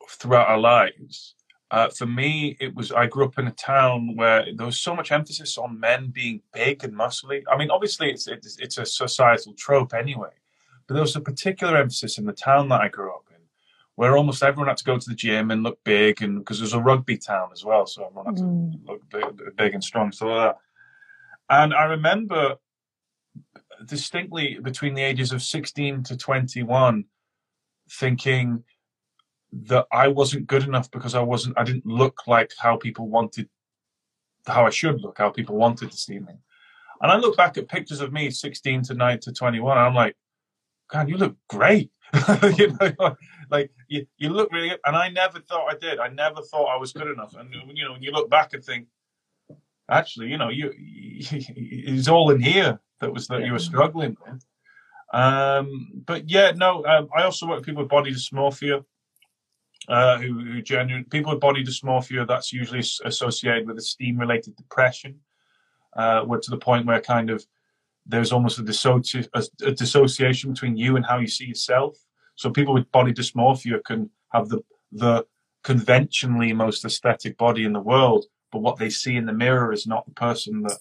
throughout 0.09 0.49
our 0.49 0.59
lives. 0.59 1.35
Uh, 1.69 1.89
for 1.89 2.05
me, 2.05 2.55
it 2.61 2.73
was 2.73 2.93
I 2.93 3.07
grew 3.07 3.25
up 3.25 3.37
in 3.37 3.47
a 3.47 3.51
town 3.51 4.15
where 4.15 4.45
there 4.55 4.65
was 4.65 4.79
so 4.79 4.95
much 4.95 5.11
emphasis 5.11 5.57
on 5.57 5.79
men 5.79 6.11
being 6.11 6.41
big 6.53 6.83
and 6.83 6.93
muscly. 6.93 7.43
I 7.51 7.57
mean, 7.57 7.69
obviously, 7.69 8.09
it's 8.09 8.27
it's, 8.27 8.57
it's 8.57 8.77
a 8.77 8.85
societal 8.85 9.53
trope 9.53 9.93
anyway, 9.93 10.31
but 10.87 10.93
there 10.93 11.03
was 11.03 11.17
a 11.17 11.21
particular 11.21 11.75
emphasis 11.75 12.17
in 12.17 12.25
the 12.25 12.31
town 12.31 12.69
that 12.69 12.79
I 12.79 12.87
grew 12.87 13.11
up 13.11 13.25
in, 13.31 13.41
where 13.95 14.15
almost 14.15 14.43
everyone 14.43 14.69
had 14.69 14.77
to 14.77 14.85
go 14.85 14.97
to 14.97 15.09
the 15.09 15.15
gym 15.15 15.51
and 15.51 15.61
look 15.61 15.83
big, 15.83 16.21
and 16.21 16.39
because 16.39 16.61
it 16.61 16.63
was 16.63 16.73
a 16.73 16.79
rugby 16.79 17.17
town 17.17 17.49
as 17.51 17.65
well, 17.65 17.85
so 17.85 18.05
everyone 18.05 18.27
had 18.27 18.37
to 18.37 18.43
mm. 18.43 18.87
look 18.87 19.09
big, 19.09 19.55
big 19.57 19.73
and 19.73 19.83
strong. 19.83 20.13
So 20.13 20.27
that 20.29 20.57
and 21.49 21.73
I 21.73 21.85
remember 21.85 22.55
distinctly 23.85 24.59
between 24.61 24.93
the 24.93 25.03
ages 25.03 25.31
of 25.31 25.41
16 25.41 26.03
to 26.03 26.17
21 26.17 27.05
thinking, 27.89 28.63
that 29.51 29.87
I 29.91 30.07
wasn't 30.07 30.47
good 30.47 30.63
enough 30.63 30.91
because 30.91 31.15
I 31.15 31.21
wasn't 31.21 31.57
I 31.57 31.63
didn't 31.63 31.85
look 31.85 32.27
like 32.27 32.51
how 32.59 32.77
people 32.77 33.07
wanted 33.07 33.49
how 34.45 34.65
I 34.65 34.69
should 34.69 35.01
look, 35.01 35.17
how 35.17 35.29
people 35.29 35.55
wanted 35.55 35.91
to 35.91 35.97
see 35.97 36.19
me. 36.19 36.33
And 37.01 37.11
I 37.11 37.17
look 37.17 37.37
back 37.37 37.57
at 37.57 37.67
pictures 37.67 38.01
of 38.01 38.13
me 38.13 38.29
16 38.31 38.83
to 38.83 38.93
9 38.93 39.19
to 39.21 39.33
21, 39.33 39.77
I'm 39.77 39.93
like, 39.93 40.15
God, 40.89 41.09
you 41.09 41.17
look 41.17 41.35
great. 41.49 41.91
you 42.57 42.75
know, 42.79 43.15
like 43.51 43.71
you, 43.87 44.05
you 44.17 44.29
look 44.29 44.51
really 44.53 44.69
good. 44.69 44.79
And 44.85 44.95
I 44.95 45.09
never 45.09 45.39
thought 45.39 45.69
I 45.69 45.77
did. 45.77 45.99
I 45.99 46.07
never 46.07 46.41
thought 46.41 46.73
I 46.73 46.77
was 46.77 46.93
good 46.93 47.07
enough. 47.07 47.35
And 47.35 47.53
you 47.53 47.83
know, 47.83 47.91
when 47.91 48.01
you 48.01 48.11
look 48.11 48.29
back 48.29 48.53
and 48.53 48.63
think, 48.63 48.87
actually, 49.89 50.27
you 50.27 50.37
know, 50.37 50.49
you, 50.49 50.71
it's 50.77 52.07
all 52.07 52.31
in 52.31 52.41
here 52.41 52.79
that 53.01 53.13
was 53.13 53.27
that 53.27 53.43
you 53.43 53.53
were 53.53 53.59
struggling 53.59 54.15
with. 54.25 54.43
Um, 55.13 56.03
but 56.05 56.29
yeah, 56.29 56.51
no, 56.51 56.85
um, 56.85 57.07
I 57.15 57.23
also 57.23 57.47
work 57.47 57.57
with 57.57 57.65
people 57.65 57.83
with 57.83 57.89
body 57.89 58.13
dysmorphia. 58.13 58.83
Uh, 59.87 60.17
who, 60.17 60.37
who 60.39 60.61
genuine 60.61 61.05
people 61.05 61.31
with 61.31 61.39
body 61.39 61.63
dysmorphia 61.63 62.27
that's 62.27 62.51
usually 62.51 62.83
associated 63.05 63.65
with 63.65 63.77
esteem 63.77 64.17
related 64.17 64.53
depression 64.57 65.17
uh, 65.95 66.21
where 66.23 66.41
to 66.41 66.49
the 66.49 66.57
point 66.57 66.85
where 66.85 66.99
kind 66.99 67.29
of 67.29 67.45
there's 68.05 68.33
almost 68.33 68.59
a, 68.59 68.63
dissoci- 68.63 69.29
a, 69.33 69.43
a, 69.65 69.71
dissociation 69.71 70.51
between 70.51 70.75
you 70.75 70.97
and 70.97 71.05
how 71.05 71.19
you 71.19 71.27
see 71.27 71.45
yourself 71.45 71.97
so 72.35 72.49
people 72.49 72.73
with 72.73 72.91
body 72.91 73.13
dysmorphia 73.13 73.81
can 73.85 74.09
have 74.33 74.49
the 74.49 74.61
the 74.91 75.25
conventionally 75.63 76.51
most 76.51 76.83
aesthetic 76.83 77.37
body 77.37 77.63
in 77.63 77.71
the 77.71 77.79
world 77.79 78.25
but 78.51 78.61
what 78.61 78.77
they 78.77 78.89
see 78.89 79.15
in 79.15 79.25
the 79.25 79.33
mirror 79.33 79.71
is 79.73 79.87
not 79.87 80.05
the 80.05 80.13
person 80.13 80.61
that 80.61 80.77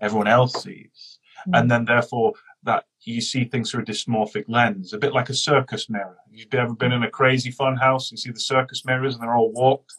everyone 0.00 0.28
else 0.28 0.62
sees 0.62 1.18
mm-hmm. 1.40 1.54
and 1.54 1.70
then 1.70 1.84
therefore 1.84 2.32
that 2.62 2.84
you 3.02 3.20
see 3.20 3.44
things 3.44 3.70
through 3.70 3.82
a 3.82 3.86
dysmorphic 3.86 4.44
lens, 4.48 4.92
a 4.92 4.98
bit 4.98 5.12
like 5.12 5.28
a 5.28 5.34
circus 5.34 5.88
mirror. 5.88 6.16
You've 6.30 6.52
ever 6.54 6.74
been 6.74 6.92
in 6.92 7.04
a 7.04 7.10
crazy 7.10 7.50
fun 7.50 7.76
house 7.76 8.10
you 8.10 8.16
see 8.16 8.30
the 8.30 8.40
circus 8.40 8.84
mirrors 8.84 9.14
and 9.14 9.22
they're 9.22 9.34
all 9.34 9.52
warped? 9.52 9.94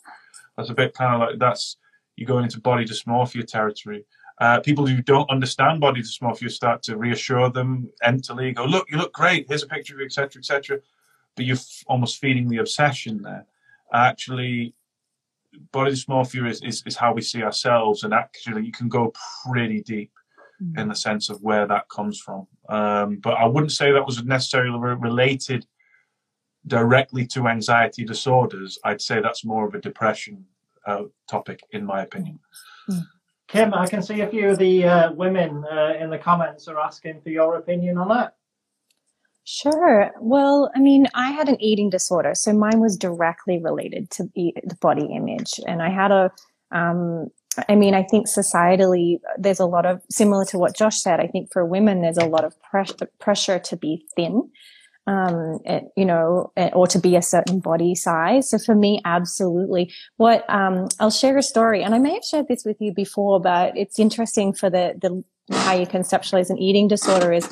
That's 0.57 0.69
a 0.69 0.75
bit 0.75 0.93
kind 0.93 1.15
of 1.15 1.29
like 1.29 1.39
that's 1.39 1.77
you 2.17 2.25
going 2.25 2.43
into 2.43 2.59
body 2.59 2.85
dysmorphia 2.85 3.47
territory. 3.47 4.05
Uh, 4.41 4.59
people 4.59 4.85
who 4.85 5.01
don't 5.01 5.29
understand 5.29 5.81
body 5.81 6.01
dysmorphia 6.01 6.49
start 6.49 6.81
to 6.83 6.97
reassure 6.97 7.49
them 7.49 7.89
mentally, 8.05 8.51
go, 8.53 8.65
look, 8.65 8.89
you 8.89 8.97
look 8.97 9.13
great, 9.13 9.45
here's 9.47 9.63
a 9.63 9.67
picture 9.67 9.95
of 9.95 9.99
you, 9.99 10.05
etc., 10.05 10.39
etc. 10.39 10.79
But 11.35 11.45
you're 11.45 11.57
f- 11.57 11.83
almost 11.87 12.19
feeding 12.19 12.47
the 12.47 12.57
obsession 12.57 13.21
there. 13.21 13.45
Actually, 13.93 14.73
body 15.71 15.91
dysmorphia 15.91 16.49
is, 16.49 16.61
is, 16.61 16.83
is 16.85 16.95
how 16.95 17.13
we 17.13 17.21
see 17.21 17.43
ourselves, 17.43 18.03
and 18.03 18.13
actually, 18.13 18.65
you 18.65 18.71
can 18.71 18.89
go 18.89 19.13
pretty 19.45 19.81
deep 19.81 20.11
in 20.77 20.89
the 20.89 20.95
sense 20.95 21.29
of 21.29 21.41
where 21.41 21.65
that 21.65 21.87
comes 21.89 22.19
from. 22.19 22.45
Um, 22.67 23.17
but 23.17 23.35
I 23.35 23.45
wouldn't 23.45 23.71
say 23.71 23.91
that 23.91 24.05
was 24.05 24.23
necessarily 24.23 24.77
related 24.77 25.65
directly 26.67 27.25
to 27.27 27.47
anxiety 27.47 28.03
disorders. 28.03 28.77
I'd 28.83 29.01
say 29.01 29.21
that's 29.21 29.45
more 29.45 29.65
of 29.67 29.73
a 29.73 29.79
depression 29.79 30.45
uh, 30.85 31.03
topic, 31.29 31.61
in 31.71 31.85
my 31.85 32.03
opinion. 32.03 32.39
Hmm. 32.87 32.99
Kim, 33.47 33.73
I 33.73 33.87
can 33.87 34.03
see 34.03 34.21
a 34.21 34.27
few 34.27 34.49
of 34.49 34.59
the 34.59 34.85
uh, 34.85 35.11
women 35.13 35.65
uh, 35.71 35.93
in 35.99 36.09
the 36.09 36.19
comments 36.19 36.67
are 36.67 36.79
asking 36.79 37.21
for 37.21 37.29
your 37.29 37.55
opinion 37.55 37.97
on 37.97 38.09
that. 38.09 38.35
Sure. 39.51 40.11
Well, 40.21 40.69
I 40.75 40.79
mean, 40.79 41.07
I 41.15 41.31
had 41.31 41.49
an 41.49 41.59
eating 41.59 41.89
disorder, 41.89 42.35
so 42.35 42.53
mine 42.53 42.79
was 42.79 42.95
directly 42.95 43.59
related 43.59 44.11
to 44.11 44.25
the 44.35 44.53
body 44.79 45.07
image, 45.11 45.59
and 45.65 45.81
I 45.81 45.89
had 45.89 46.11
a 46.11 46.31
um, 46.71 47.31
I 47.67 47.73
mean, 47.73 47.95
I 47.95 48.03
think 48.03 48.27
societally, 48.27 49.19
there's 49.39 49.59
a 49.59 49.65
lot 49.65 49.87
of 49.87 50.03
similar 50.11 50.45
to 50.45 50.59
what 50.59 50.75
Josh 50.75 51.01
said. 51.01 51.19
I 51.19 51.25
think 51.25 51.51
for 51.51 51.65
women, 51.65 52.03
there's 52.03 52.19
a 52.19 52.27
lot 52.27 52.45
of 52.45 52.53
pressure, 53.19 53.57
to 53.57 53.75
be 53.75 54.05
thin, 54.15 54.51
um, 55.07 55.57
you 55.97 56.05
know, 56.05 56.51
or 56.73 56.85
to 56.85 56.99
be 56.99 57.15
a 57.15 57.23
certain 57.23 57.59
body 57.59 57.95
size. 57.95 58.51
So 58.51 58.59
for 58.59 58.75
me, 58.75 59.01
absolutely. 59.03 59.91
What 60.17 60.47
um, 60.47 60.89
I'll 60.99 61.09
share 61.09 61.35
a 61.39 61.41
story, 61.41 61.81
and 61.81 61.95
I 61.95 61.97
may 61.97 62.13
have 62.13 62.23
shared 62.23 62.49
this 62.49 62.65
with 62.65 62.77
you 62.79 62.93
before, 62.93 63.41
but 63.41 63.75
it's 63.75 63.97
interesting 63.97 64.53
for 64.53 64.69
the 64.69 64.93
the 65.01 65.23
how 65.57 65.73
you 65.73 65.87
conceptualize 65.87 66.51
an 66.51 66.59
eating 66.59 66.87
disorder 66.87 67.33
is. 67.33 67.49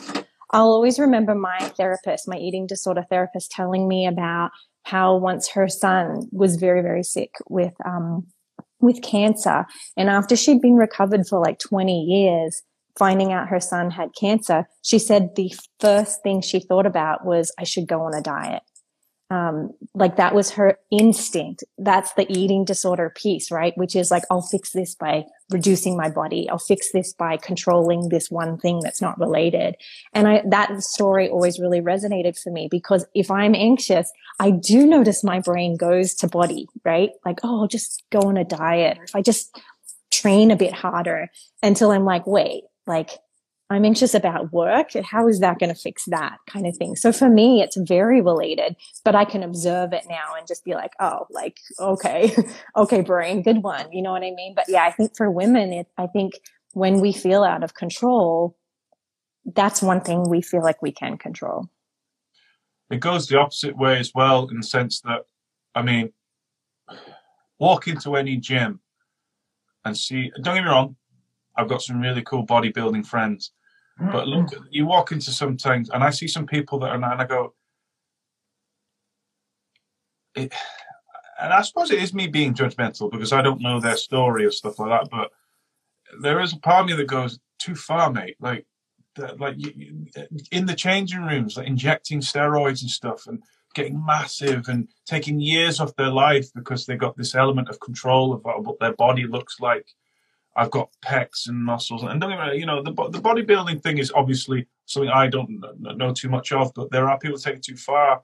I'll 0.51 0.71
always 0.71 0.99
remember 0.99 1.35
my 1.35 1.59
therapist, 1.77 2.27
my 2.27 2.37
eating 2.37 2.67
disorder 2.67 3.05
therapist, 3.09 3.51
telling 3.51 3.87
me 3.87 4.07
about 4.07 4.51
how 4.83 5.17
once 5.17 5.49
her 5.49 5.67
son 5.67 6.27
was 6.31 6.55
very, 6.55 6.81
very 6.81 7.03
sick 7.03 7.31
with 7.49 7.73
um, 7.85 8.27
with 8.79 9.01
cancer. 9.01 9.65
And 9.97 10.09
after 10.09 10.35
she'd 10.35 10.61
been 10.61 10.75
recovered 10.75 11.27
for 11.27 11.39
like 11.39 11.59
20 11.59 12.03
years, 12.03 12.61
finding 12.97 13.31
out 13.31 13.49
her 13.49 13.59
son 13.59 13.91
had 13.91 14.09
cancer, 14.19 14.67
she 14.83 14.99
said 14.99 15.29
the 15.35 15.53
first 15.79 16.21
thing 16.23 16.41
she 16.41 16.59
thought 16.59 16.85
about 16.85 17.25
was, 17.25 17.51
I 17.59 17.63
should 17.63 17.87
go 17.87 18.01
on 18.01 18.13
a 18.13 18.21
diet 18.21 18.63
um, 19.29 19.71
like 19.93 20.15
that 20.15 20.33
was 20.33 20.51
her 20.51 20.77
instinct. 20.89 21.63
That's 21.77 22.13
the 22.13 22.25
eating 22.31 22.63
disorder 22.63 23.11
piece, 23.13 23.51
right? 23.51 23.77
Which 23.77 23.95
is 23.95 24.09
like, 24.09 24.23
I'll 24.31 24.41
fix 24.41 24.71
this 24.71 24.95
by 24.95 25.25
reducing 25.49 25.97
my 25.97 26.09
body. 26.09 26.49
I'll 26.49 26.57
fix 26.57 26.91
this 26.91 27.13
by 27.13 27.37
controlling 27.37 28.09
this 28.09 28.31
one 28.31 28.57
thing 28.57 28.79
that's 28.81 29.01
not 29.01 29.19
related. 29.19 29.75
And 30.13 30.27
I, 30.27 30.43
that 30.49 30.81
story 30.81 31.27
always 31.27 31.59
really 31.59 31.81
resonated 31.81 32.41
for 32.41 32.51
me 32.51 32.69
because 32.71 33.05
if 33.13 33.29
I'm 33.29 33.53
anxious, 33.53 34.11
I 34.39 34.51
do 34.51 34.87
notice 34.87 35.23
my 35.23 35.41
brain 35.41 35.75
goes 35.75 36.13
to 36.15 36.27
body, 36.27 36.67
right? 36.85 37.09
Like, 37.25 37.39
oh, 37.43 37.61
I'll 37.61 37.67
just 37.67 38.03
go 38.11 38.19
on 38.19 38.37
a 38.37 38.45
diet. 38.45 38.97
If 39.03 39.15
I 39.15 39.21
just 39.21 39.59
train 40.09 40.51
a 40.51 40.55
bit 40.55 40.73
harder 40.73 41.29
until 41.61 41.91
I'm 41.91 42.05
like, 42.05 42.25
wait, 42.25 42.63
like 42.85 43.11
I'm 43.69 43.83
anxious 43.83 44.13
about 44.13 44.53
work. 44.53 44.91
How 45.03 45.27
is 45.27 45.39
that 45.41 45.59
going 45.59 45.73
to 45.73 45.79
fix 45.79 46.05
that 46.05 46.37
kind 46.47 46.65
of 46.65 46.77
thing? 46.77 46.95
So 46.95 47.11
for 47.11 47.29
me, 47.29 47.61
it's 47.61 47.75
very 47.75 48.21
related, 48.21 48.77
but 49.03 49.13
I 49.13 49.25
can 49.25 49.43
observe 49.43 49.91
it 49.91 50.05
now 50.07 50.35
and 50.37 50.47
just 50.47 50.63
be 50.63 50.73
like, 50.73 50.93
oh, 51.01 51.25
like, 51.29 51.57
okay, 51.79 52.33
okay, 52.77 53.01
brain, 53.01 53.41
good 53.41 53.63
one. 53.63 53.91
You 53.91 54.01
know 54.01 54.11
what 54.11 54.23
I 54.23 54.31
mean? 54.31 54.53
But 54.55 54.65
yeah, 54.69 54.83
I 54.83 54.91
think 54.91 55.17
for 55.17 55.29
women, 55.29 55.73
it, 55.73 55.87
I 55.97 56.07
think 56.07 56.39
when 56.73 57.01
we 57.01 57.11
feel 57.11 57.43
out 57.43 57.63
of 57.63 57.73
control, 57.73 58.55
that's 59.53 59.81
one 59.81 60.01
thing 60.01 60.29
we 60.29 60.41
feel 60.41 60.63
like 60.63 60.81
we 60.81 60.91
can 60.91 61.17
control. 61.17 61.69
It 62.89 63.01
goes 63.01 63.27
the 63.27 63.37
opposite 63.37 63.77
way 63.77 63.99
as 63.99 64.13
well, 64.15 64.47
in 64.47 64.57
the 64.57 64.63
sense 64.63 65.01
that, 65.01 65.25
I 65.75 65.81
mean, 65.81 66.13
walk 67.59 67.87
into 67.87 68.15
any 68.15 68.37
gym 68.37 68.79
and 69.83 69.97
see, 69.97 70.31
don't 70.41 70.55
get 70.55 70.63
me 70.63 70.69
wrong, 70.69 70.95
I've 71.57 71.69
got 71.69 71.81
some 71.81 71.99
really 71.99 72.21
cool 72.21 72.45
bodybuilding 72.45 73.05
friends. 73.05 73.51
Mm-hmm. 73.99 74.11
But 74.11 74.27
look, 74.27 74.49
you 74.69 74.85
walk 74.85 75.11
into 75.11 75.31
some 75.31 75.57
things, 75.57 75.89
and 75.89 76.03
I 76.03 76.11
see 76.11 76.27
some 76.27 76.45
people 76.45 76.79
that 76.79 76.89
are, 76.89 76.95
and 76.95 77.05
I 77.05 77.25
go, 77.25 77.53
it, 80.35 80.53
and 81.41 81.51
I 81.53 81.61
suppose 81.63 81.91
it 81.91 82.01
is 82.01 82.13
me 82.13 82.27
being 82.27 82.53
judgmental 82.53 83.11
because 83.11 83.33
I 83.33 83.41
don't 83.41 83.61
know 83.61 83.79
their 83.79 83.97
story 83.97 84.45
or 84.45 84.51
stuff 84.51 84.79
like 84.79 84.89
that. 84.89 85.09
But 85.09 85.31
there 86.21 86.39
is 86.41 86.53
a 86.53 86.57
part 86.57 86.81
of 86.81 86.87
me 86.87 86.95
that 86.95 87.07
goes 87.07 87.39
too 87.59 87.75
far, 87.75 88.11
mate. 88.11 88.37
Like, 88.39 88.65
like 89.39 89.55
you, 89.57 90.05
in 90.51 90.67
the 90.67 90.75
changing 90.75 91.23
rooms, 91.23 91.57
like 91.57 91.67
injecting 91.67 92.21
steroids 92.21 92.81
and 92.81 92.91
stuff, 92.91 93.25
and 93.25 93.41
getting 93.73 94.03
massive 94.05 94.67
and 94.69 94.87
taking 95.05 95.39
years 95.39 95.79
off 95.79 95.95
their 95.95 96.09
life 96.09 96.51
because 96.53 96.85
they 96.85 96.95
got 96.95 97.15
this 97.17 97.35
element 97.35 97.69
of 97.69 97.79
control 97.79 98.33
of 98.33 98.43
what 98.43 98.79
their 98.79 98.93
body 98.93 99.25
looks 99.27 99.59
like 99.59 99.87
I've 100.57 100.71
got 100.71 100.89
pecs 101.05 101.47
and 101.47 101.63
muscles, 101.63 102.01
and 102.03 102.19
don't 102.19 102.31
get 102.31 102.53
me 102.53 102.59
you 102.59 102.65
know, 102.65 102.81
the 102.81 102.91
the 102.91 103.21
bodybuilding 103.21 103.81
thing 103.83 103.99
is 103.99 104.11
obviously 104.11 104.67
something 104.85 105.11
I 105.11 105.27
don't 105.27 105.63
know 105.81 106.13
too 106.13 106.29
much 106.29 106.51
of, 106.51 106.73
but 106.73 106.91
there 106.91 107.07
are 107.07 107.19
people 107.19 107.37
take 107.37 107.57
it 107.57 107.63
too 107.63 107.77
far, 107.77 108.23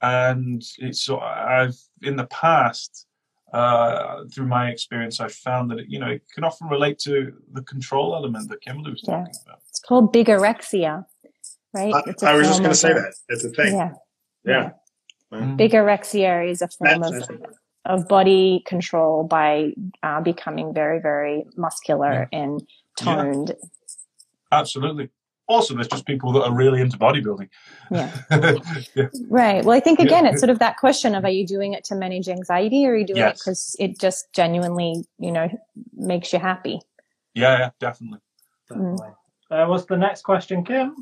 and 0.00 0.64
it's 0.78 1.02
so 1.02 1.20
I've 1.20 1.78
in 2.02 2.16
the 2.16 2.26
past. 2.26 3.06
Uh, 3.52 4.22
through 4.32 4.46
my 4.46 4.68
experience, 4.68 5.18
I've 5.18 5.34
found 5.34 5.72
that 5.72 5.80
it, 5.80 5.86
you 5.88 5.98
know 5.98 6.06
it 6.06 6.22
can 6.32 6.44
often 6.44 6.68
relate 6.68 7.00
to 7.00 7.32
the 7.52 7.62
control 7.62 8.14
element 8.14 8.48
that 8.48 8.60
Kimberley 8.60 8.92
was 8.92 9.02
talking 9.02 9.34
yeah. 9.34 9.42
about. 9.44 9.58
It's 9.68 9.80
called 9.80 10.14
bigorexia, 10.14 11.04
right? 11.74 11.92
I, 11.92 12.26
I 12.26 12.34
was 12.36 12.46
just 12.46 12.60
going 12.60 12.70
to 12.70 12.76
say 12.76 12.92
that. 12.92 13.12
It's 13.28 13.44
a 13.44 13.48
thing. 13.48 13.74
Yeah. 13.74 13.92
Yeah. 14.44 14.70
yeah. 15.32 15.38
Mm-hmm. 15.38 15.56
Bigorexia 15.56 16.48
is 16.48 16.62
a 16.62 16.68
form 16.68 17.00
That's 17.00 17.28
of 17.28 17.40
of 17.84 18.06
body 18.08 18.62
control 18.66 19.24
by 19.24 19.72
uh, 20.02 20.20
becoming 20.20 20.74
very, 20.74 21.00
very 21.00 21.44
muscular 21.56 22.28
yeah. 22.30 22.38
and 22.38 22.62
toned. 22.96 23.48
Yeah. 23.48 23.68
Absolutely. 24.52 25.08
Also, 25.48 25.74
there's 25.74 25.88
just 25.88 26.06
people 26.06 26.32
that 26.32 26.42
are 26.42 26.54
really 26.54 26.80
into 26.80 26.96
bodybuilding. 26.96 27.48
Yeah. 27.90 28.16
yeah. 28.94 29.08
Right. 29.28 29.64
Well, 29.64 29.76
I 29.76 29.80
think 29.80 29.98
again, 29.98 30.24
it's 30.24 30.38
sort 30.38 30.50
of 30.50 30.60
that 30.60 30.76
question 30.76 31.14
of 31.16 31.24
are 31.24 31.30
you 31.30 31.44
doing 31.44 31.72
it 31.72 31.82
to 31.84 31.96
manage 31.96 32.28
anxiety 32.28 32.86
or 32.86 32.92
are 32.92 32.96
you 32.96 33.06
doing 33.06 33.16
yes. 33.16 33.32
it 33.32 33.40
because 33.40 33.76
it 33.80 33.98
just 33.98 34.32
genuinely, 34.32 35.04
you 35.18 35.32
know, 35.32 35.48
makes 35.96 36.32
you 36.32 36.38
happy? 36.38 36.80
Yeah, 37.34 37.58
yeah 37.58 37.70
definitely. 37.80 38.20
definitely. 38.68 39.08
Mm. 39.50 39.64
Uh, 39.64 39.66
what's 39.66 39.86
the 39.86 39.96
next 39.96 40.22
question, 40.22 40.64
Kim? 40.64 40.94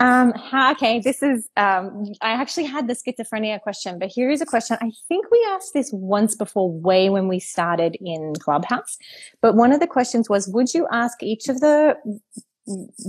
Um, 0.00 0.32
okay, 0.72 0.98
this 1.00 1.22
is, 1.22 1.48
um, 1.56 2.04
I 2.20 2.32
actually 2.32 2.64
had 2.64 2.88
the 2.88 2.94
schizophrenia 2.94 3.60
question, 3.60 3.98
but 3.98 4.08
here 4.08 4.28
is 4.28 4.40
a 4.40 4.46
question. 4.46 4.76
I 4.80 4.90
think 5.08 5.30
we 5.30 5.46
asked 5.50 5.72
this 5.72 5.90
once 5.92 6.34
before, 6.34 6.70
way 6.70 7.10
when 7.10 7.28
we 7.28 7.38
started 7.38 7.96
in 8.00 8.34
Clubhouse. 8.40 8.98
But 9.40 9.54
one 9.54 9.72
of 9.72 9.80
the 9.80 9.86
questions 9.86 10.28
was, 10.28 10.48
would 10.48 10.74
you 10.74 10.88
ask 10.90 11.22
each 11.22 11.48
of 11.48 11.60
the 11.60 11.96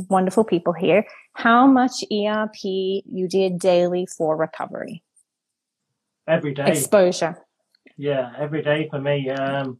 wonderful 0.09 0.43
people 0.43 0.73
here 0.73 1.05
how 1.33 1.65
much 1.65 2.03
ERP 2.11 2.55
you 2.63 3.27
did 3.27 3.57
daily 3.57 4.05
for 4.05 4.37
recovery? 4.37 5.01
every 6.27 6.53
day. 6.53 6.67
Exposure. 6.67 7.37
Yeah, 7.97 8.33
every 8.37 8.61
day 8.61 8.87
for 8.89 8.99
me. 8.99 9.29
Um, 9.29 9.79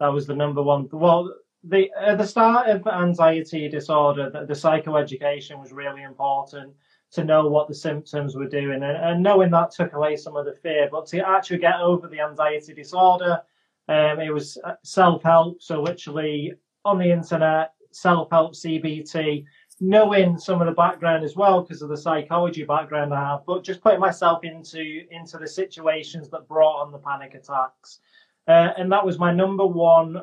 that 0.00 0.08
was 0.08 0.26
the 0.26 0.34
number 0.34 0.62
one. 0.62 0.88
Well, 0.92 1.32
the 1.66 1.90
at 1.98 2.18
the 2.18 2.26
start 2.26 2.68
of 2.68 2.86
anxiety 2.86 3.68
disorder, 3.68 4.30
the, 4.30 4.44
the 4.46 4.54
psychoeducation 4.54 5.58
was 5.58 5.72
really 5.72 6.02
important 6.02 6.74
to 7.12 7.24
know 7.24 7.46
what 7.46 7.68
the 7.68 7.74
symptoms 7.74 8.34
were 8.34 8.48
doing, 8.48 8.82
and, 8.82 8.96
and 8.96 9.22
knowing 9.22 9.50
that 9.50 9.70
took 9.70 9.92
away 9.92 10.16
some 10.16 10.36
of 10.36 10.44
the 10.44 10.52
fear. 10.52 10.88
But 10.90 11.06
to 11.06 11.26
actually 11.26 11.58
get 11.58 11.80
over 11.80 12.08
the 12.08 12.20
anxiety 12.20 12.74
disorder, 12.74 13.40
um, 13.88 14.20
it 14.20 14.32
was 14.32 14.58
self 14.82 15.22
help. 15.22 15.62
So 15.62 15.80
literally 15.80 16.54
on 16.84 16.98
the 16.98 17.10
internet, 17.10 17.72
self 17.92 18.30
help 18.30 18.54
CBT, 18.54 19.44
knowing 19.80 20.38
some 20.38 20.60
of 20.60 20.66
the 20.66 20.72
background 20.72 21.24
as 21.24 21.36
well 21.36 21.62
because 21.62 21.82
of 21.82 21.88
the 21.88 21.96
psychology 21.96 22.64
background 22.64 23.14
I 23.14 23.30
have, 23.30 23.46
but 23.46 23.64
just 23.64 23.80
putting 23.80 24.00
myself 24.00 24.44
into 24.44 25.02
into 25.10 25.38
the 25.38 25.48
situations 25.48 26.28
that 26.30 26.48
brought 26.48 26.82
on 26.82 26.92
the 26.92 26.98
panic 26.98 27.34
attacks. 27.34 28.00
Uh, 28.46 28.72
and 28.76 28.92
that 28.92 29.06
was 29.06 29.18
my 29.18 29.32
number 29.32 29.66
one 29.66 30.22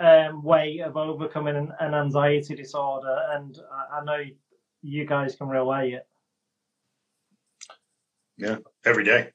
um, 0.00 0.42
way 0.42 0.80
of 0.80 0.96
overcoming 0.96 1.56
an, 1.56 1.72
an, 1.78 1.94
anxiety 1.94 2.54
disorder. 2.54 3.16
And 3.32 3.58
I, 3.70 3.98
I 3.98 4.04
know 4.04 4.24
you 4.82 5.06
guys 5.06 5.36
can 5.36 5.48
relay 5.48 5.92
it. 5.92 6.06
Yeah, 8.36 8.56
every 8.84 9.04
day. 9.04 9.30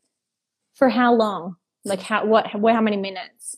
For 0.74 0.90
how 0.90 1.14
long? 1.14 1.56
Like 1.86 2.02
how 2.02 2.26
what? 2.26 2.48
How 2.48 2.82
many 2.82 2.98
minutes? 2.98 3.58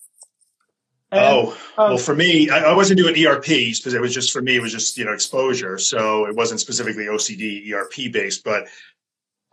Um, 1.09 1.19
oh, 1.21 1.57
well, 1.77 1.91
um, 1.93 1.97
for 1.97 2.13
me, 2.13 2.49
I, 2.49 2.71
I, 2.71 2.75
wasn't 2.75 2.99
doing 2.99 3.15
ERPs 3.15 3.79
because 3.79 3.93
it 3.93 4.01
was 4.01 4.13
just 4.13 4.33
for 4.33 4.41
me, 4.41 4.57
it 4.57 4.61
was 4.61 4.73
just, 4.73 4.97
you 4.97 5.05
know, 5.05 5.13
exposure. 5.13 5.77
So 5.77 6.25
it 6.25 6.35
wasn't 6.35 6.59
specifically 6.59 7.05
OCD 7.05 7.71
ERP 7.71 8.11
based, 8.11 8.43
but 8.43 8.67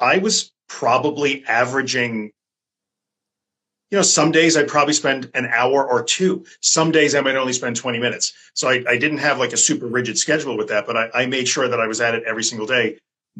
I 0.00 0.18
was 0.18 0.50
probably 0.68 1.44
averaging, 1.46 2.32
you 3.90 3.99
know, 3.99 4.03
some 4.03 4.33
days 4.33 4.57
I'd 4.57 4.68
probably 4.68 4.94
spend 4.94 5.31
an 5.35 5.47
hour 5.47 5.88
or 5.88 6.03
two. 6.03 6.44
Some 6.61 6.90
days 6.90 7.14
I 7.14 7.20
might 7.20 7.37
only 7.37 7.53
spend 7.53 7.77
20 7.77 7.99
minutes. 7.99 8.33
So 8.55 8.68
I, 8.68 8.83
I 8.88 8.99
didn't 8.99 9.18
have 9.18 9.38
like 9.38 9.53
a 9.53 9.57
super 9.57 9.87
rigid 9.87 10.18
schedule 10.18 10.57
with 10.57 10.68
that, 10.68 10.87
but 10.87 10.97
I, 10.97 11.11
I 11.14 11.27
made 11.27 11.47
sure 11.47 11.68
that 11.68 11.81
I 11.81 11.87
was 11.87 12.01
at 12.01 12.14
it 12.14 12.25
every 12.25 12.44
single 12.44 12.66
day 12.66 12.99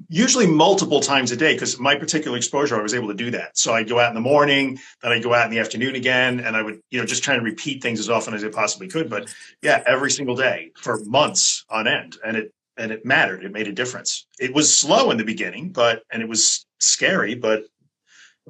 usually 0.09 0.47
multiple 0.47 1.01
times 1.01 1.31
a 1.31 1.37
day 1.37 1.55
because 1.55 1.79
my 1.79 1.95
particular 1.95 2.37
exposure, 2.37 2.79
I 2.79 2.83
was 2.83 2.95
able 2.95 3.09
to 3.09 3.15
do 3.15 3.31
that. 3.33 3.57
So 3.57 3.73
I'd 3.75 3.89
go 3.89 4.01
out 4.01 4.09
in 4.09 4.15
the 4.15 4.21
morning, 4.21 4.79
then 5.03 5.13
I'd 5.13 5.23
go 5.23 5.35
out 5.35 5.47
in 5.47 5.51
the 5.51 5.61
afternoon 5.61 5.95
again, 5.95 6.41
and 6.41 6.57
I 6.57 6.63
would, 6.63 6.81
you 6.91 6.99
know, 6.99 7.07
just 7.07 7.23
try 7.23 7.35
and 7.35 7.45
repeat 7.45 7.83
things 7.83 8.01
as 8.01 8.11
often 8.11 8.35
as 8.35 8.45
I 8.45 8.49
possibly 8.49 8.89
could. 8.89 9.09
But 9.09 9.33
yeah, 9.63 9.83
every 9.87 10.11
single 10.11 10.37
day 10.37 10.73
for 10.77 10.99
months 11.05 11.65
on 11.71 11.87
end. 11.87 12.17
And 12.25 12.37
it, 12.37 12.53
and 12.77 12.91
it 12.91 13.05
mattered. 13.05 13.45
It 13.45 13.53
made 13.53 13.69
a 13.69 13.73
difference. 13.73 14.27
It 14.41 14.53
was 14.53 14.77
slow 14.77 15.13
in 15.13 15.17
the 15.17 15.25
beginning, 15.25 15.71
but, 15.71 16.03
and 16.11 16.21
it 16.23 16.29
was 16.29 16.67
scary, 16.81 17.37
but, 17.37 17.65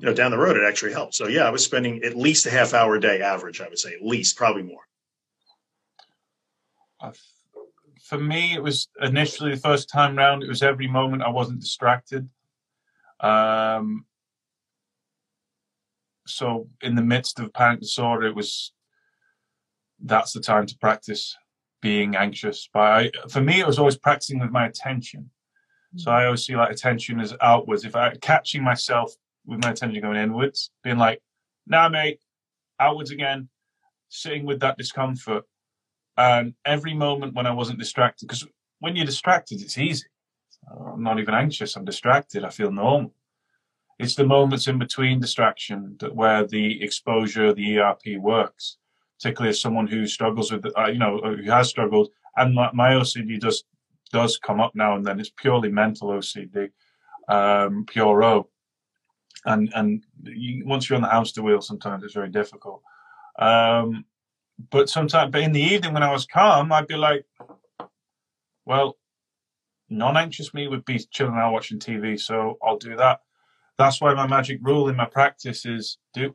you 0.01 0.07
know, 0.07 0.15
down 0.15 0.31
the 0.31 0.39
road, 0.39 0.57
it 0.57 0.65
actually 0.67 0.93
helped. 0.93 1.15
So 1.15 1.29
yeah, 1.29 1.47
I 1.47 1.51
was 1.51 1.65
spending 1.65 2.03
at 2.03 2.17
least 2.17 2.47
a 2.47 2.51
half 2.51 2.75
hour 2.75 2.97
a 2.97 3.01
day 3.01 3.21
average, 3.21 3.61
I 3.61 3.69
would 3.69 3.79
say, 3.79 3.95
at 3.95 4.05
least, 4.05 4.37
probably 4.37 4.63
more. 4.63 4.83
For 8.03 8.19
me, 8.19 8.55
it 8.55 8.63
was 8.63 8.89
initially 9.01 9.55
the 9.55 9.61
first 9.61 9.89
time 9.89 10.17
round. 10.17 10.43
It 10.43 10.49
was 10.49 10.63
every 10.63 10.89
moment 10.89 11.23
I 11.23 11.29
wasn't 11.29 11.61
distracted. 11.61 12.29
Um, 13.21 14.07
so 16.27 16.69
in 16.83 16.95
the 16.95 17.03
midst 17.03 17.39
of 17.39 17.53
panic 17.53 17.81
disorder, 17.81 18.27
it 18.27 18.35
was 18.35 18.73
that's 20.03 20.33
the 20.33 20.41
time 20.41 20.67
to 20.67 20.79
practice 20.79 21.37
being 21.81 22.17
anxious. 22.17 22.69
But 22.73 22.81
I, 22.81 23.11
for 23.29 23.41
me, 23.41 23.61
it 23.61 23.67
was 23.67 23.79
always 23.79 23.97
practicing 23.97 24.41
with 24.41 24.51
my 24.51 24.67
attention. 24.67 25.31
So 25.97 26.11
I 26.11 26.25
always 26.25 26.45
see 26.45 26.57
like 26.57 26.73
attention 26.73 27.21
as 27.21 27.35
outwards. 27.41 27.85
If 27.85 27.95
I 27.95 28.15
catching 28.17 28.65
myself 28.65 29.15
with 29.47 29.63
my 29.63 29.71
attention 29.71 30.03
going 30.03 30.17
inwards, 30.17 30.71
being 30.83 30.99
like, 30.99 31.23
"Now, 31.67 31.83
nah, 31.83 31.89
mate, 31.91 32.21
outwards 32.81 33.11
again," 33.11 33.49
sitting 34.09 34.47
with 34.47 34.61
that 34.61 34.79
discomfort, 34.79 35.45
and 36.17 36.55
every 36.65 36.95
moment 36.95 37.35
when 37.35 37.47
I 37.47 37.53
wasn't 37.53 37.79
distracted, 37.79 38.27
because 38.27 38.47
when 38.79 38.97
you're 38.97 39.07
distracted, 39.07 39.61
it's 39.61 39.79
easy. 39.79 40.07
I'm 40.71 41.03
not 41.03 41.19
even 41.19 41.35
anxious. 41.35 41.77
I'm 41.77 41.85
distracted. 41.85 42.45
I 42.45 42.51
feel 42.51 42.71
normal. 42.71 43.13
It's 43.99 44.15
the 44.15 44.27
moments 44.27 44.67
in 44.67 44.79
between 44.79 45.21
distraction 45.21 45.97
that 46.01 46.15
where 46.15 46.47
the 46.47 46.83
exposure, 46.83 47.53
the 47.53 47.79
ERP 47.79 48.19
works. 48.19 48.79
Particularly 49.19 49.51
as 49.51 49.61
someone 49.61 49.87
who 49.87 50.07
struggles 50.07 50.51
with, 50.51 50.67
uh, 50.77 50.87
you 50.87 50.99
know, 50.99 51.19
who 51.19 51.51
has 51.51 51.69
struggled, 51.69 52.11
and 52.37 52.55
my, 52.55 52.71
my, 52.75 52.91
OCD 52.91 53.39
does 53.39 53.65
does 54.13 54.39
come 54.39 54.61
up 54.61 54.73
now 54.75 54.97
and 54.97 55.07
then. 55.07 55.21
It's 55.21 55.31
purely 55.31 55.71
mental 55.71 56.09
OCD, 56.09 56.71
um, 57.29 57.85
pure 57.87 58.23
O. 58.25 58.49
And 59.47 59.71
and 59.75 60.05
you, 60.23 60.65
once 60.67 60.89
you're 60.89 60.97
on 60.97 61.03
the 61.03 61.09
hamster 61.09 61.43
wheel, 61.43 61.61
sometimes 61.61 62.03
it's 62.03 62.15
very 62.15 62.31
difficult. 62.31 62.83
Um, 63.39 64.05
but 64.71 64.89
sometimes, 64.89 65.33
but 65.33 65.43
in 65.43 65.53
the 65.53 65.61
evening 65.61 65.93
when 65.93 66.03
I 66.03 66.13
was 66.13 66.27
calm, 66.27 66.73
I'd 66.73 66.87
be 66.87 66.97
like, 66.97 67.27
well, 68.65 68.97
non-anxious 69.91 70.55
me 70.55 70.69
would 70.69 70.85
be 70.85 70.99
chilling 71.11 71.35
out 71.35 71.53
watching 71.53 71.79
TV, 71.79 72.19
so 72.19 72.59
I'll 72.63 72.79
do 72.79 72.97
that. 72.97 73.21
That's 73.77 74.01
why 74.01 74.15
my 74.15 74.27
magic 74.27 74.61
rule 74.63 74.89
in 74.89 74.97
my 74.97 75.07
practice 75.07 75.67
is 75.67 75.99
do 76.15 76.33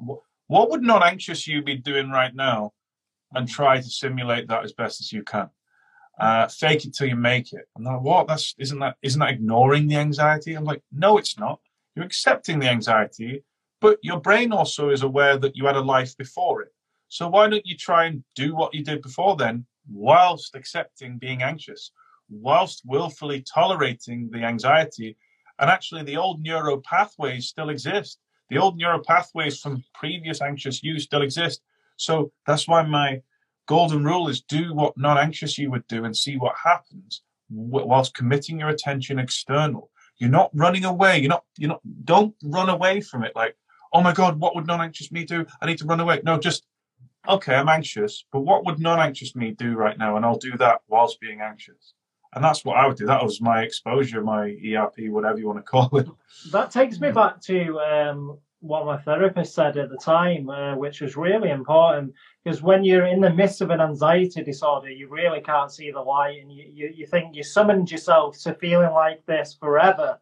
what 0.47 0.69
would 0.69 0.81
non-anxious 0.81 1.47
you 1.47 1.61
be 1.61 1.75
doing 1.75 2.09
right 2.09 2.35
now, 2.35 2.73
and 3.33 3.47
try 3.47 3.77
to 3.77 3.89
simulate 3.89 4.47
that 4.47 4.63
as 4.63 4.73
best 4.73 5.01
as 5.01 5.11
you 5.13 5.23
can. 5.23 5.49
Uh, 6.19 6.47
fake 6.47 6.85
it 6.85 6.93
till 6.93 7.07
you 7.07 7.15
make 7.15 7.53
it. 7.53 7.65
I'm 7.77 7.83
like, 7.83 8.01
what? 8.01 8.27
That's 8.27 8.53
isn't 8.57 8.79
that 8.79 8.97
isn't 9.01 9.19
that 9.19 9.29
ignoring 9.29 9.87
the 9.87 9.95
anxiety? 9.95 10.53
I'm 10.53 10.65
like, 10.65 10.83
no, 10.91 11.17
it's 11.17 11.39
not. 11.39 11.59
You're 11.99 12.05
accepting 12.05 12.59
the 12.59 12.69
anxiety, 12.69 13.43
but 13.81 13.99
your 14.01 14.21
brain 14.21 14.53
also 14.53 14.89
is 14.89 15.01
aware 15.01 15.35
that 15.37 15.57
you 15.57 15.65
had 15.65 15.75
a 15.75 15.81
life 15.81 16.15
before 16.15 16.61
it. 16.61 16.73
So 17.09 17.27
why 17.27 17.49
don't 17.49 17.65
you 17.65 17.75
try 17.75 18.05
and 18.05 18.23
do 18.35 18.55
what 18.55 18.73
you 18.73 18.85
did 18.85 19.01
before 19.01 19.35
then, 19.35 19.65
whilst 19.91 20.55
accepting 20.55 21.17
being 21.17 21.43
anxious, 21.43 21.91
whilst 22.29 22.83
willfully 22.85 23.41
tolerating 23.41 24.29
the 24.31 24.45
anxiety? 24.45 25.17
And 25.59 25.69
actually, 25.69 26.03
the 26.03 26.15
old 26.15 26.41
neuro 26.41 26.77
pathways 26.77 27.49
still 27.49 27.67
exist. 27.67 28.17
The 28.49 28.59
old 28.59 28.77
neuro 28.77 29.03
pathways 29.03 29.59
from 29.59 29.83
previous 29.93 30.41
anxious 30.41 30.81
use 30.81 31.03
still 31.03 31.21
exist. 31.21 31.61
So 31.97 32.31
that's 32.47 32.65
why 32.65 32.83
my 32.83 33.23
golden 33.67 34.05
rule 34.05 34.29
is 34.29 34.39
do 34.39 34.73
what 34.73 34.97
non 34.97 35.17
anxious 35.17 35.57
you 35.57 35.69
would 35.71 35.85
do 35.87 36.05
and 36.05 36.15
see 36.15 36.37
what 36.37 36.55
happens 36.63 37.23
whilst 37.49 38.15
committing 38.15 38.57
your 38.57 38.69
attention 38.69 39.19
external. 39.19 39.91
You're 40.19 40.29
not 40.29 40.51
running 40.53 40.85
away. 40.85 41.19
You're 41.19 41.29
not, 41.29 41.43
you're 41.57 41.69
not, 41.69 41.81
don't 42.03 42.35
run 42.43 42.69
away 42.69 43.01
from 43.01 43.23
it 43.23 43.35
like, 43.35 43.55
oh 43.93 44.01
my 44.01 44.13
God, 44.13 44.39
what 44.39 44.55
would 44.55 44.67
non 44.67 44.81
anxious 44.81 45.11
me 45.11 45.23
do? 45.25 45.45
I 45.61 45.65
need 45.65 45.79
to 45.79 45.85
run 45.85 45.99
away. 45.99 46.21
No, 46.23 46.37
just 46.37 46.65
okay, 47.27 47.55
I'm 47.55 47.69
anxious, 47.69 48.25
but 48.31 48.41
what 48.41 48.65
would 48.65 48.79
non 48.79 48.99
anxious 48.99 49.35
me 49.35 49.51
do 49.51 49.75
right 49.75 49.97
now? 49.97 50.17
And 50.17 50.25
I'll 50.25 50.37
do 50.37 50.57
that 50.57 50.81
whilst 50.87 51.19
being 51.19 51.41
anxious. 51.41 51.93
And 52.35 52.43
that's 52.43 52.63
what 52.63 52.77
I 52.77 52.85
would 52.85 52.97
do. 52.97 53.07
That 53.07 53.23
was 53.23 53.41
my 53.41 53.63
exposure, 53.63 54.21
my 54.21 54.55
ERP, 54.63 55.09
whatever 55.09 55.39
you 55.39 55.47
want 55.47 55.59
to 55.59 55.63
call 55.71 55.97
it. 55.97 56.07
That 56.51 56.71
takes 56.71 56.99
me 56.99 57.11
back 57.11 57.41
to 57.43 57.79
um, 57.79 58.37
what 58.61 58.85
my 58.85 58.97
therapist 58.97 59.53
said 59.53 59.77
at 59.77 59.89
the 59.89 59.97
time, 59.97 60.49
uh, 60.49 60.75
which 60.75 61.01
was 61.01 61.15
really 61.15 61.49
important. 61.49 62.13
Because 62.43 62.61
when 62.61 62.83
you're 62.83 63.05
in 63.05 63.21
the 63.21 63.33
midst 63.33 63.61
of 63.61 63.69
an 63.69 63.81
anxiety 63.81 64.43
disorder, 64.43 64.89
you 64.89 65.07
really 65.07 65.41
can't 65.41 65.71
see 65.71 65.91
the 65.91 66.01
light, 66.01 66.41
and 66.41 66.51
you, 66.51 66.69
you, 66.73 66.93
you 66.93 67.05
think 67.05 67.35
you 67.35 67.43
summoned 67.43 67.91
yourself 67.91 68.37
to 68.39 68.53
feeling 68.55 68.91
like 68.91 69.25
this 69.25 69.55
forever. 69.59 70.19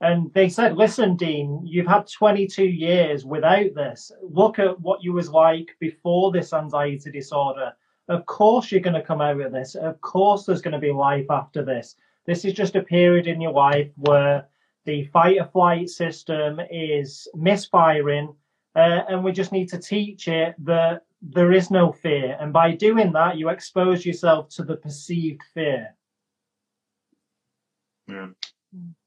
And 0.00 0.32
they 0.34 0.48
said, 0.48 0.76
listen, 0.76 1.16
Dean, 1.16 1.62
you've 1.64 1.86
had 1.86 2.06
22 2.10 2.64
years 2.64 3.24
without 3.24 3.74
this. 3.74 4.12
Look 4.22 4.58
at 4.58 4.80
what 4.80 5.02
you 5.02 5.12
was 5.12 5.30
like 5.30 5.76
before 5.80 6.32
this 6.32 6.52
anxiety 6.52 7.10
disorder. 7.10 7.72
Of 8.08 8.26
course 8.26 8.70
you're 8.70 8.82
going 8.82 9.00
to 9.00 9.02
come 9.02 9.20
out 9.20 9.40
of 9.40 9.52
this. 9.52 9.76
Of 9.76 10.00
course 10.00 10.44
there's 10.44 10.60
going 10.60 10.72
to 10.72 10.78
be 10.78 10.92
life 10.92 11.26
after 11.30 11.64
this. 11.64 11.96
This 12.26 12.44
is 12.44 12.52
just 12.52 12.76
a 12.76 12.82
period 12.82 13.26
in 13.26 13.40
your 13.40 13.52
life 13.52 13.90
where 13.96 14.46
the 14.84 15.04
fight 15.06 15.38
or 15.40 15.46
flight 15.46 15.88
system 15.88 16.60
is 16.70 17.28
misfiring. 17.34 18.34
Uh, 18.76 19.02
and 19.08 19.22
we 19.22 19.32
just 19.32 19.52
need 19.52 19.68
to 19.68 19.78
teach 19.78 20.26
it 20.28 20.54
that 20.64 21.02
there 21.22 21.52
is 21.52 21.70
no 21.70 21.92
fear. 21.92 22.36
And 22.40 22.52
by 22.52 22.72
doing 22.72 23.12
that, 23.12 23.36
you 23.36 23.48
expose 23.48 24.04
yourself 24.04 24.48
to 24.56 24.64
the 24.64 24.76
perceived 24.76 25.42
fear. 25.54 25.94
Yeah. 28.08 28.28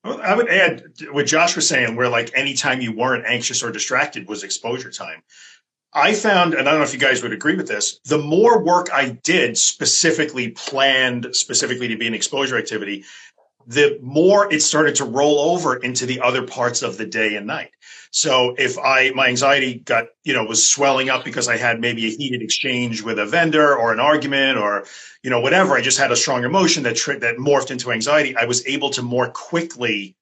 I 0.03 0.33
would 0.33 0.49
add 0.49 0.83
what 1.11 1.27
Josh 1.27 1.55
was 1.55 1.67
saying, 1.67 1.95
where 1.95 2.09
like 2.09 2.31
anytime 2.33 2.79
you 2.79 2.95
weren't 2.95 3.25
anxious 3.27 3.61
or 3.61 3.71
distracted 3.71 4.27
was 4.27 4.43
exposure 4.43 4.91
time. 4.91 5.21
I 5.93 6.13
found, 6.13 6.53
and 6.53 6.67
I 6.67 6.71
don't 6.71 6.79
know 6.79 6.85
if 6.85 6.93
you 6.93 6.99
guys 6.99 7.23
would 7.23 7.33
agree 7.33 7.55
with 7.55 7.67
this, 7.67 7.99
the 8.05 8.17
more 8.17 8.63
work 8.63 8.87
I 8.93 9.17
did 9.23 9.57
specifically 9.57 10.51
planned 10.51 11.27
specifically 11.31 11.87
to 11.89 11.97
be 11.97 12.07
an 12.07 12.13
exposure 12.13 12.57
activity, 12.57 13.03
the 13.67 13.99
more 14.01 14.51
it 14.51 14.61
started 14.61 14.95
to 14.95 15.05
roll 15.05 15.39
over 15.51 15.75
into 15.75 16.05
the 16.05 16.21
other 16.21 16.41
parts 16.41 16.81
of 16.81 16.97
the 16.97 17.05
day 17.05 17.35
and 17.35 17.45
night. 17.45 17.71
So 18.11 18.55
if 18.57 18.77
I, 18.79 19.11
my 19.11 19.27
anxiety 19.27 19.75
got, 19.75 20.05
you 20.23 20.33
know, 20.33 20.45
was 20.45 20.67
swelling 20.67 21.09
up 21.09 21.25
because 21.25 21.49
I 21.49 21.57
had 21.57 21.81
maybe 21.81 22.07
a 22.07 22.09
heated 22.09 22.41
exchange 22.41 23.01
with 23.01 23.19
a 23.19 23.25
vendor 23.25 23.75
or 23.75 23.91
an 23.91 23.99
argument 23.99 24.57
or, 24.57 24.85
you 25.21 25.29
know, 25.29 25.41
whatever, 25.41 25.75
I 25.75 25.81
just 25.81 25.99
had 25.99 26.13
a 26.13 26.15
strong 26.15 26.45
emotion 26.45 26.83
that, 26.83 26.95
tri- 26.95 27.19
that 27.19 27.35
morphed 27.35 27.69
into 27.69 27.91
anxiety. 27.91 28.35
I 28.37 28.45
was 28.45 28.65
able 28.65 28.89
to 28.91 29.01
more 29.01 29.29
quickly, 29.29 30.15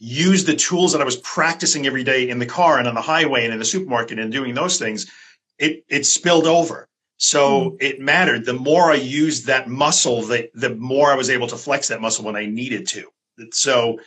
use 0.00 0.44
the 0.44 0.56
tools 0.56 0.92
that 0.92 1.00
I 1.00 1.04
was 1.04 1.18
practicing 1.18 1.86
every 1.86 2.02
day 2.02 2.28
in 2.28 2.38
the 2.38 2.46
car 2.46 2.78
and 2.78 2.88
on 2.88 2.94
the 2.94 3.02
highway 3.02 3.44
and 3.44 3.52
in 3.52 3.58
the 3.58 3.64
supermarket 3.64 4.18
and 4.18 4.32
doing 4.32 4.54
those 4.54 4.78
things, 4.78 5.10
it 5.58 5.84
it 5.88 6.06
spilled 6.06 6.46
over. 6.46 6.88
So 7.20 7.72
mm. 7.72 7.76
it 7.82 8.00
mattered. 8.00 8.46
The 8.46 8.54
more 8.54 8.90
I 8.90 8.94
used 8.94 9.46
that 9.46 9.68
muscle, 9.68 10.22
the 10.22 10.50
the 10.54 10.74
more 10.74 11.12
I 11.12 11.14
was 11.14 11.28
able 11.28 11.46
to 11.48 11.56
flex 11.56 11.88
that 11.88 12.00
muscle 12.00 12.24
when 12.24 12.34
I 12.34 12.46
needed 12.46 12.88
to. 12.88 13.08
So 13.52 14.00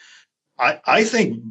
I, 0.57 0.79
I 0.85 1.03
think 1.03 1.41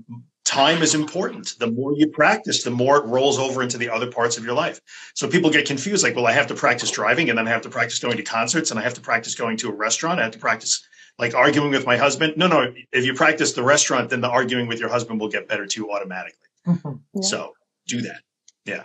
time 0.45 0.83
is 0.83 0.95
important. 0.95 1.55
The 1.61 1.69
more 1.71 1.93
you 1.97 2.09
practice, 2.09 2.65
the 2.65 2.73
more 2.73 2.99
it 2.99 3.07
rolls 3.07 3.39
over 3.39 3.63
into 3.63 3.79
the 3.79 3.89
other 3.89 4.11
parts 4.11 4.37
of 4.37 4.45
your 4.45 4.55
life. 4.55 4.81
So 5.15 5.29
people 5.29 5.51
get 5.51 5.65
confused 5.65 6.03
like, 6.03 6.17
well, 6.17 6.27
I 6.27 6.33
have 6.33 6.49
to 6.49 6.55
practice 6.55 6.91
driving 6.91 7.31
and 7.31 7.39
then 7.39 7.47
I 7.47 7.51
have 7.51 7.63
to 7.63 7.71
practice 7.71 8.01
going 8.01 8.17
to 8.17 8.25
concerts 8.25 8.73
and 8.73 8.79
I 8.79 8.83
have 8.83 8.95
to 8.95 9.01
practice 9.01 9.37
going 9.37 9.57
to 9.59 9.69
a 9.69 9.75
restaurant. 9.75 10.19
I 10.19 10.25
have 10.25 10.33
to 10.33 10.41
practice 10.41 10.85
like 11.19 11.35
arguing 11.35 11.71
with 11.71 11.87
my 11.87 11.97
husband. 11.97 12.35
No, 12.37 12.49
no. 12.49 12.75
If 12.91 13.05
you 13.05 13.15
practice 13.15 13.53
the 13.53 13.63
restaurant, 13.63 14.11
then 14.11 14.21
the 14.21 14.29
arguing 14.29 14.67
with 14.67 14.81
your 14.81 14.89
husband 14.89 15.21
will 15.21 15.29
get 15.29 15.47
better 15.47 15.67
too 15.67 15.93
automatically. 15.93 16.49
Mm-hmm. 16.67 16.95
Yeah. 17.15 17.23
So 17.23 17.53
do 17.87 18.01
that. 18.03 18.21
Yeah. 18.65 18.85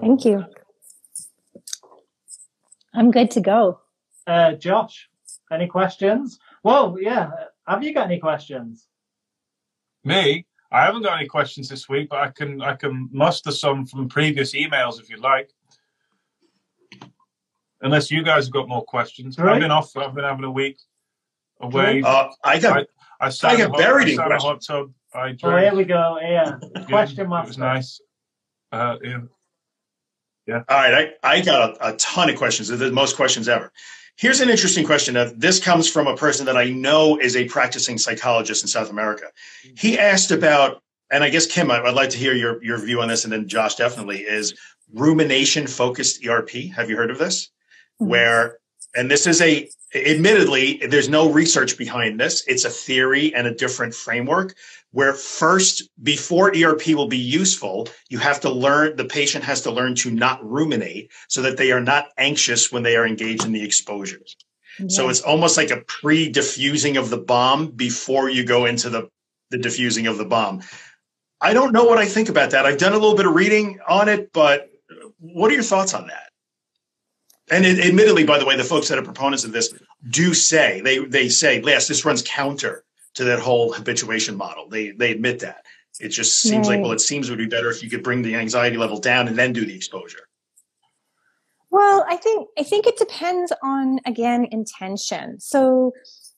Thank 0.00 0.24
you. 0.24 0.44
I'm 2.94 3.10
good 3.10 3.30
to 3.32 3.40
go. 3.40 3.80
Uh, 4.26 4.52
Josh, 4.52 5.08
any 5.50 5.66
questions? 5.66 6.38
Well, 6.62 6.96
yeah. 7.00 7.30
Have 7.66 7.82
you 7.84 7.94
got 7.94 8.06
any 8.06 8.18
questions? 8.18 8.86
Me? 10.04 10.46
I 10.72 10.84
haven't 10.84 11.02
got 11.02 11.18
any 11.18 11.28
questions 11.28 11.68
this 11.68 11.88
week, 11.88 12.08
but 12.08 12.20
I 12.20 12.28
can 12.28 12.62
I 12.62 12.74
can 12.74 13.08
muster 13.12 13.50
some 13.50 13.86
from 13.86 14.08
previous 14.08 14.54
emails 14.54 15.00
if 15.00 15.10
you'd 15.10 15.20
like. 15.20 15.50
Unless 17.82 18.10
you 18.10 18.22
guys 18.22 18.44
have 18.46 18.52
got 18.52 18.68
more 18.68 18.84
questions. 18.84 19.38
Right. 19.38 19.54
I've 19.54 19.60
been 19.60 19.70
off. 19.70 19.96
I've 19.96 20.14
been 20.14 20.24
having 20.24 20.44
a 20.44 20.50
week 20.50 20.78
away. 21.60 22.02
Uh, 22.02 22.28
I 22.44 22.58
got. 22.60 22.86
I, 23.20 23.26
I, 23.26 23.32
I 23.42 23.56
got 23.56 23.76
buried 23.76 24.08
in 24.08 24.18
a 24.18 24.38
hot 24.38 24.62
tub. 24.62 24.92
I 25.12 25.32
drank. 25.32 25.42
Oh, 25.44 25.56
here 25.56 25.74
we 25.74 25.84
go. 25.84 26.18
Yeah. 26.22 26.58
Question 26.88 27.28
mark. 27.28 27.46
It 27.46 27.48
was 27.48 27.58
nice. 27.58 28.00
Uh, 28.70 28.96
yeah. 29.02 29.18
Yeah. 30.50 30.62
All 30.68 30.76
right. 30.76 31.14
I, 31.22 31.36
I 31.36 31.40
got 31.42 31.80
a, 31.80 31.90
a 31.90 31.96
ton 31.96 32.28
of 32.28 32.36
questions. 32.36 32.68
The 32.68 32.90
most 32.90 33.14
questions 33.14 33.48
ever. 33.48 33.72
Here's 34.16 34.40
an 34.40 34.50
interesting 34.50 34.84
question. 34.84 35.16
this 35.36 35.60
comes 35.60 35.88
from 35.88 36.06
a 36.06 36.16
person 36.16 36.44
that 36.46 36.56
I 36.56 36.64
know 36.64 37.18
is 37.18 37.36
a 37.36 37.46
practicing 37.46 37.96
psychologist 37.98 38.62
in 38.62 38.68
South 38.68 38.90
America. 38.90 39.26
He 39.78 39.98
asked 39.98 40.30
about, 40.30 40.82
and 41.10 41.22
I 41.22 41.30
guess 41.30 41.46
Kim, 41.46 41.70
I'd 41.70 41.94
like 41.94 42.10
to 42.10 42.18
hear 42.18 42.34
your, 42.34 42.62
your 42.62 42.78
view 42.78 43.00
on 43.00 43.08
this, 43.08 43.24
and 43.24 43.32
then 43.32 43.48
Josh 43.48 43.76
definitely 43.76 44.18
is 44.18 44.54
rumination 44.92 45.66
focused 45.66 46.26
ERP. 46.26 46.50
Have 46.74 46.90
you 46.90 46.96
heard 46.96 47.10
of 47.10 47.18
this? 47.18 47.46
Mm-hmm. 47.46 48.10
Where, 48.10 48.58
and 48.94 49.10
this 49.10 49.26
is 49.26 49.40
a, 49.40 49.70
admittedly, 49.94 50.82
there's 50.88 51.08
no 51.08 51.30
research 51.30 51.78
behind 51.78 52.18
this. 52.18 52.44
It's 52.46 52.64
a 52.64 52.70
theory 52.70 53.34
and 53.34 53.46
a 53.46 53.54
different 53.54 53.94
framework, 53.94 54.54
where 54.92 55.14
first, 55.14 55.88
before 56.02 56.52
ERP 56.56 56.88
will 56.88 57.06
be 57.06 57.18
useful, 57.18 57.88
you 58.08 58.18
have 58.18 58.40
to 58.40 58.50
learn, 58.50 58.96
the 58.96 59.04
patient 59.04 59.44
has 59.44 59.60
to 59.62 59.70
learn 59.70 59.94
to 59.96 60.10
not 60.10 60.44
ruminate 60.44 61.12
so 61.28 61.42
that 61.42 61.56
they 61.56 61.70
are 61.70 61.80
not 61.80 62.08
anxious 62.18 62.72
when 62.72 62.82
they 62.82 62.96
are 62.96 63.06
engaged 63.06 63.44
in 63.44 63.52
the 63.52 63.62
exposures. 63.62 64.36
Yeah. 64.78 64.86
So 64.88 65.08
it's 65.08 65.20
almost 65.20 65.56
like 65.56 65.70
a 65.70 65.82
pre 65.86 66.28
diffusing 66.28 66.96
of 66.96 67.10
the 67.10 67.18
bomb 67.18 67.68
before 67.68 68.28
you 68.28 68.44
go 68.44 68.66
into 68.66 68.90
the, 68.90 69.08
the 69.50 69.58
diffusing 69.58 70.06
of 70.06 70.18
the 70.18 70.24
bomb. 70.24 70.62
I 71.40 71.54
don't 71.54 71.72
know 71.72 71.84
what 71.84 71.98
I 71.98 72.06
think 72.06 72.28
about 72.28 72.50
that. 72.50 72.66
I've 72.66 72.78
done 72.78 72.92
a 72.92 72.98
little 72.98 73.16
bit 73.16 73.26
of 73.26 73.34
reading 73.34 73.78
on 73.88 74.08
it, 74.08 74.32
but 74.32 74.70
what 75.18 75.50
are 75.50 75.54
your 75.54 75.62
thoughts 75.62 75.94
on 75.94 76.08
that? 76.08 76.30
And 77.50 77.64
it, 77.64 77.84
admittedly, 77.84 78.24
by 78.24 78.38
the 78.38 78.44
way, 78.44 78.56
the 78.56 78.64
folks 78.64 78.88
that 78.88 78.98
are 78.98 79.02
proponents 79.02 79.44
of 79.44 79.52
this 79.52 79.72
do 80.08 80.34
say 80.34 80.80
they 80.82 80.98
they 80.98 81.28
say, 81.28 81.60
yes, 81.60 81.88
this 81.88 82.04
runs 82.04 82.22
counter 82.22 82.84
to 83.14 83.24
that 83.24 83.40
whole 83.40 83.72
habituation 83.72 84.36
model. 84.36 84.68
They 84.68 84.90
they 84.90 85.12
admit 85.12 85.40
that. 85.40 85.64
It 86.00 86.08
just 86.08 86.40
seems 86.40 86.68
right. 86.68 86.76
like 86.76 86.82
well, 86.82 86.92
it 86.92 87.00
seems 87.00 87.28
it 87.28 87.32
would 87.32 87.38
be 87.38 87.46
better 87.46 87.70
if 87.70 87.82
you 87.82 87.90
could 87.90 88.02
bring 88.02 88.22
the 88.22 88.36
anxiety 88.36 88.76
level 88.76 88.98
down 88.98 89.28
and 89.28 89.36
then 89.36 89.52
do 89.52 89.64
the 89.64 89.74
exposure. 89.74 90.28
Well, 91.70 92.04
I 92.08 92.16
think 92.16 92.48
I 92.58 92.62
think 92.62 92.86
it 92.86 92.96
depends 92.96 93.52
on 93.62 94.00
again 94.06 94.46
intention. 94.50 95.40
So 95.40 95.92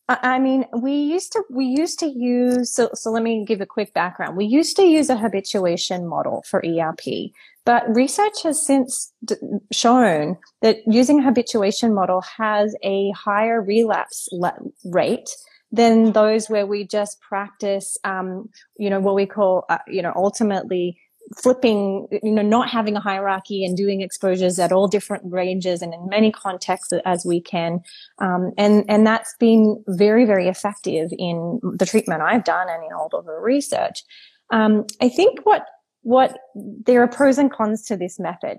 I 0.08 0.38
mean, 0.40 0.66
we 0.76 0.92
used 0.92 1.32
to 1.32 1.44
we 1.48 1.64
used 1.64 1.98
to 2.00 2.06
use 2.06 2.74
so 2.74 2.90
so 2.94 3.10
let 3.10 3.22
me 3.22 3.44
give 3.44 3.60
a 3.60 3.66
quick 3.66 3.94
background. 3.94 4.36
We 4.36 4.44
used 4.44 4.76
to 4.76 4.82
use 4.82 5.08
a 5.08 5.16
habituation 5.16 6.06
model 6.06 6.44
for 6.46 6.62
ERP, 6.66 7.30
but 7.64 7.84
research 7.94 8.42
has 8.42 8.64
since 8.64 9.12
d- 9.24 9.36
shown 9.70 10.38
that 10.60 10.78
using 10.86 11.20
a 11.20 11.22
habituation 11.22 11.94
model 11.94 12.22
has 12.36 12.74
a 12.82 13.10
higher 13.12 13.62
relapse 13.62 14.28
le- 14.32 14.58
rate 14.84 15.30
than 15.72 16.12
those 16.12 16.48
where 16.48 16.66
we 16.66 16.86
just 16.86 17.20
practice, 17.20 17.96
um, 18.04 18.48
you 18.76 18.90
know, 18.90 19.00
what 19.00 19.14
we 19.14 19.26
call, 19.26 19.64
uh, 19.70 19.78
you 19.88 20.02
know, 20.02 20.12
ultimately 20.14 20.98
flipping, 21.36 22.06
you 22.22 22.30
know, 22.30 22.42
not 22.42 22.68
having 22.68 22.94
a 22.94 23.00
hierarchy 23.00 23.64
and 23.64 23.76
doing 23.76 24.02
exposures 24.02 24.58
at 24.58 24.70
all 24.70 24.86
different 24.86 25.22
ranges 25.24 25.80
and 25.80 25.94
in 25.94 26.08
many 26.08 26.30
contexts 26.30 26.92
as 27.06 27.24
we 27.24 27.40
can. 27.40 27.80
Um, 28.18 28.52
and, 28.58 28.84
and 28.88 29.06
that's 29.06 29.34
been 29.38 29.82
very, 29.88 30.26
very 30.26 30.48
effective 30.48 31.10
in 31.18 31.60
the 31.62 31.86
treatment 31.86 32.22
I've 32.22 32.44
done 32.44 32.68
and 32.68 32.84
in 32.84 32.92
all 32.92 33.08
of 33.14 33.24
the 33.24 33.32
research. 33.32 34.02
Um, 34.50 34.84
I 35.00 35.08
think 35.08 35.40
what, 35.44 35.64
what 36.02 36.36
there 36.54 37.02
are 37.02 37.08
pros 37.08 37.38
and 37.38 37.50
cons 37.50 37.84
to 37.86 37.96
this 37.96 38.18
method. 38.18 38.58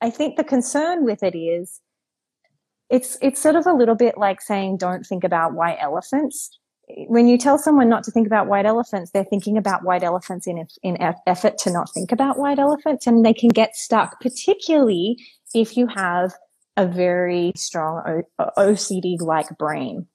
I 0.00 0.10
think 0.10 0.36
the 0.36 0.44
concern 0.44 1.04
with 1.04 1.22
it 1.22 1.36
is 1.36 1.80
it's 2.92 3.16
it's 3.22 3.40
sort 3.40 3.56
of 3.56 3.66
a 3.66 3.72
little 3.72 3.94
bit 3.94 4.18
like 4.18 4.42
saying 4.42 4.76
don't 4.76 5.04
think 5.04 5.24
about 5.24 5.54
white 5.54 5.78
elephants. 5.80 6.50
When 7.08 7.26
you 7.26 7.38
tell 7.38 7.58
someone 7.58 7.88
not 7.88 8.04
to 8.04 8.10
think 8.10 8.26
about 8.26 8.48
white 8.48 8.66
elephants 8.66 9.10
they're 9.12 9.24
thinking 9.24 9.56
about 9.56 9.82
white 9.82 10.02
elephants 10.02 10.46
in 10.46 10.66
in 10.82 10.98
effort 11.26 11.56
to 11.58 11.72
not 11.72 11.88
think 11.92 12.12
about 12.12 12.38
white 12.38 12.58
elephants 12.58 13.06
and 13.06 13.24
they 13.24 13.32
can 13.32 13.48
get 13.48 13.74
stuck 13.74 14.20
particularly 14.20 15.16
if 15.54 15.76
you 15.76 15.86
have 15.86 16.34
a 16.76 16.86
very 16.86 17.52
strong 17.56 18.22
OCD 18.58 19.20
like 19.20 19.48
brain. 19.58 20.06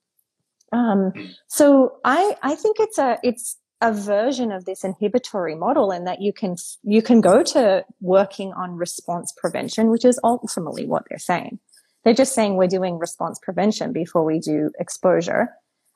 Um, 0.71 1.13
so 1.47 1.97
I 2.05 2.35
I 2.43 2.53
think 2.53 2.77
it's 2.79 2.99
a 2.99 3.17
it's 3.23 3.57
a 3.81 3.91
version 3.91 4.51
of 4.51 4.65
this 4.65 4.83
inhibitory 4.83 5.55
model 5.55 5.89
and 5.89 6.05
that 6.05 6.21
you 6.21 6.31
can 6.31 6.55
you 6.83 7.01
can 7.01 7.21
go 7.21 7.41
to 7.41 7.85
working 8.01 8.53
on 8.53 8.75
response 8.75 9.33
prevention 9.37 9.89
which 9.89 10.03
is 10.03 10.19
ultimately 10.23 10.87
what 10.87 11.03
they're 11.09 11.19
saying 11.19 11.59
they're 12.07 12.13
just 12.13 12.33
saying 12.33 12.55
we're 12.55 12.67
doing 12.67 12.97
response 12.97 13.37
prevention 13.37 13.91
before 13.91 14.23
we 14.23 14.39
do 14.39 14.71
exposure. 14.79 15.49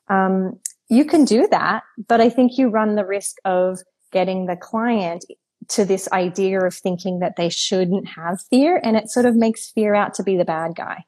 Um, 0.08 0.60
you 0.90 1.06
can 1.06 1.24
do 1.24 1.48
that, 1.50 1.84
but 2.06 2.20
I 2.20 2.28
think 2.28 2.58
you 2.58 2.68
run 2.68 2.96
the 2.96 3.06
risk 3.06 3.36
of 3.46 3.78
getting 4.12 4.44
the 4.44 4.54
client 4.54 5.24
to 5.68 5.86
this 5.86 6.12
idea 6.12 6.60
of 6.60 6.74
thinking 6.74 7.20
that 7.20 7.36
they 7.36 7.48
shouldn't 7.48 8.06
have 8.08 8.42
fear 8.50 8.78
and 8.84 8.94
it 8.94 9.08
sort 9.08 9.24
of 9.24 9.36
makes 9.36 9.70
fear 9.70 9.94
out 9.94 10.12
to 10.12 10.22
be 10.22 10.36
the 10.36 10.44
bad 10.44 10.74
guy. 10.74 11.06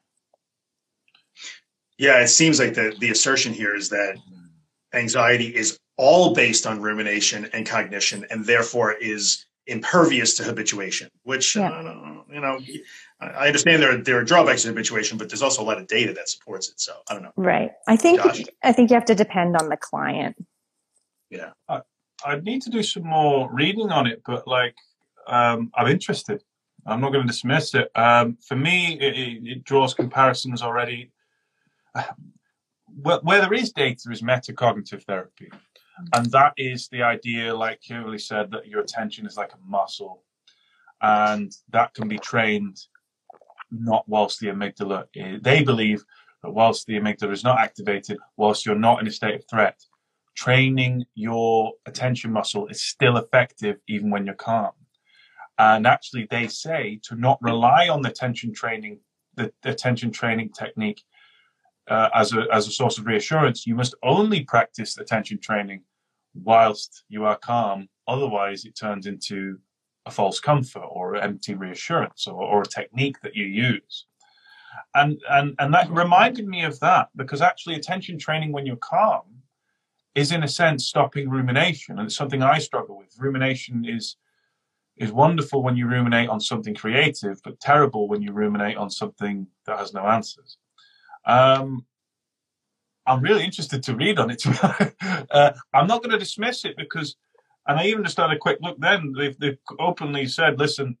Yeah, 1.99 2.21
it 2.21 2.29
seems 2.29 2.59
like 2.59 2.73
the, 2.73 2.95
the 2.99 3.11
assertion 3.11 3.53
here 3.53 3.75
is 3.75 3.89
that 3.89 4.17
anxiety 4.91 5.55
is 5.55 5.77
all 5.97 6.33
based 6.33 6.65
on 6.65 6.81
rumination 6.81 7.47
and 7.53 7.67
cognition 7.67 8.25
and 8.31 8.43
therefore 8.43 8.93
is 8.93 9.44
impervious 9.67 10.35
to 10.35 10.43
habituation, 10.43 11.09
which, 11.23 11.55
yeah. 11.55 11.69
uh, 11.69 12.21
you 12.31 12.39
know, 12.39 12.59
I 13.19 13.47
understand 13.47 13.81
there 13.81 13.91
are, 13.93 13.97
there 13.97 14.19
are 14.19 14.23
drawbacks 14.23 14.61
to 14.63 14.69
habituation, 14.69 15.17
but 15.17 15.29
there's 15.29 15.41
also 15.41 15.61
a 15.61 15.65
lot 15.65 15.77
of 15.77 15.87
data 15.87 16.13
that 16.13 16.29
supports 16.29 16.69
it. 16.69 16.79
So 16.79 16.93
I 17.09 17.13
don't 17.13 17.23
know. 17.23 17.31
Right. 17.35 17.71
I 17.87 17.95
think 17.95 18.21
Josh? 18.21 18.43
I 18.63 18.71
think 18.71 18.89
you 18.89 18.95
have 18.95 19.05
to 19.05 19.15
depend 19.15 19.55
on 19.57 19.69
the 19.69 19.77
client. 19.77 20.35
Yeah. 21.29 21.51
I, 21.67 21.81
I 22.23 22.39
need 22.39 22.61
to 22.63 22.69
do 22.69 22.83
some 22.83 23.03
more 23.03 23.51
reading 23.51 23.91
on 23.91 24.07
it, 24.07 24.21
but 24.25 24.47
like 24.47 24.75
um, 25.27 25.71
I'm 25.75 25.87
interested. 25.87 26.43
I'm 26.85 27.01
not 27.01 27.11
going 27.11 27.25
to 27.25 27.31
dismiss 27.31 27.73
it. 27.73 27.89
Um, 27.95 28.37
for 28.47 28.55
me, 28.55 28.99
it, 28.99 29.17
it, 29.17 29.47
it, 29.47 29.63
draws 29.63 29.93
comparisons 29.93 30.61
already. 30.61 31.11
Where, 33.01 33.17
where 33.23 33.41
there 33.41 33.53
is 33.53 33.73
data 33.73 34.09
is 34.09 34.21
metacognitive 34.21 35.03
therapy, 35.03 35.51
and 36.13 36.31
that 36.31 36.53
is 36.57 36.87
the 36.89 37.03
idea, 37.03 37.55
like 37.55 37.81
Kimberley 37.81 38.19
said, 38.19 38.51
that 38.51 38.67
your 38.67 38.81
attention 38.81 39.25
is 39.25 39.37
like 39.37 39.53
a 39.53 39.69
muscle, 39.69 40.23
and 41.01 41.51
that 41.69 41.93
can 41.93 42.07
be 42.07 42.17
trained 42.17 42.77
not 43.71 44.07
whilst 44.07 44.39
the 44.39 44.47
amygdala, 44.47 45.05
is, 45.13 45.41
they 45.41 45.63
believe 45.63 46.03
that 46.43 46.51
whilst 46.51 46.85
the 46.85 46.99
amygdala 46.99 47.31
is 47.31 47.43
not 47.43 47.59
activated, 47.59 48.17
whilst 48.37 48.65
you're 48.65 48.75
not 48.75 49.01
in 49.01 49.07
a 49.07 49.11
state 49.11 49.35
of 49.35 49.43
threat, 49.49 49.79
training 50.35 51.05
your 51.15 51.73
attention 51.85 52.31
muscle 52.31 52.67
is 52.67 52.83
still 52.83 53.17
effective 53.17 53.77
even 53.87 54.09
when 54.09 54.25
you're 54.25 54.35
calm. 54.35 54.71
And 55.57 55.87
actually, 55.87 56.27
they 56.29 56.47
say 56.47 56.99
to 57.03 57.15
not 57.15 57.41
rely 57.41 57.87
on 57.87 58.01
the 58.01 58.09
attention 58.09 58.53
training, 58.53 58.99
the, 59.35 59.53
the 59.63 59.71
attention 59.71 60.11
training 60.11 60.49
technique 60.49 61.03
uh, 61.87 62.09
as 62.13 62.33
a 62.33 62.45
as 62.51 62.67
a 62.67 62.71
source 62.71 62.97
of 62.97 63.05
reassurance. 63.05 63.67
You 63.67 63.75
must 63.75 63.95
only 64.03 64.43
practice 64.43 64.97
attention 64.97 65.39
training 65.39 65.81
whilst 66.33 67.03
you 67.09 67.25
are 67.25 67.37
calm. 67.37 67.87
Otherwise, 68.07 68.65
it 68.65 68.77
turns 68.77 69.07
into 69.07 69.59
a 70.05 70.11
false 70.11 70.39
comfort 70.39 70.83
or 70.83 71.15
empty 71.15 71.55
reassurance 71.55 72.27
or, 72.27 72.41
or 72.43 72.61
a 72.61 72.67
technique 72.67 73.19
that 73.21 73.35
you 73.35 73.45
use. 73.45 74.05
And, 74.93 75.19
and, 75.29 75.55
and 75.59 75.73
that 75.73 75.89
reminded 75.89 76.47
me 76.47 76.63
of 76.63 76.79
that 76.81 77.09
because 77.15 77.41
actually 77.41 77.75
attention 77.75 78.19
training 78.19 78.51
when 78.51 78.65
you're 78.65 78.75
calm 78.75 79.23
is 80.13 80.31
in 80.31 80.43
a 80.43 80.47
sense 80.47 80.85
stopping 80.85 81.29
rumination, 81.29 81.97
and 81.97 82.07
it's 82.07 82.15
something 82.15 82.41
I 82.41 82.59
struggle 82.59 82.97
with. 82.97 83.13
Rumination 83.19 83.85
is 83.85 84.15
is 84.97 85.11
wonderful 85.11 85.61
when 85.61 85.75
you 85.75 85.87
ruminate 85.87 86.29
on 86.29 86.39
something 86.39 86.73
creative, 86.73 87.37
but 87.43 87.59
terrible 87.59 88.07
when 88.07 88.21
you 88.21 88.31
ruminate 88.31 88.77
on 88.77 88.89
something 88.89 89.45
that 89.65 89.77
has 89.77 89.93
no 89.93 90.05
answers. 90.07 90.57
Um, 91.25 91.85
I'm 93.05 93.21
really 93.21 93.43
interested 93.43 93.83
to 93.83 93.95
read 93.95 94.19
on 94.19 94.31
it. 94.31 94.43
uh, 95.31 95.51
I'm 95.73 95.87
not 95.87 96.01
going 96.01 96.11
to 96.11 96.19
dismiss 96.19 96.65
it 96.65 96.75
because, 96.77 97.15
and 97.67 97.79
I 97.79 97.85
even 97.85 98.03
just 98.03 98.17
had 98.17 98.31
a 98.31 98.37
quick 98.37 98.57
look. 98.61 98.79
Then 98.79 99.13
they've, 99.17 99.37
they've 99.37 99.57
openly 99.79 100.27
said, 100.27 100.59
"Listen, 100.59 100.97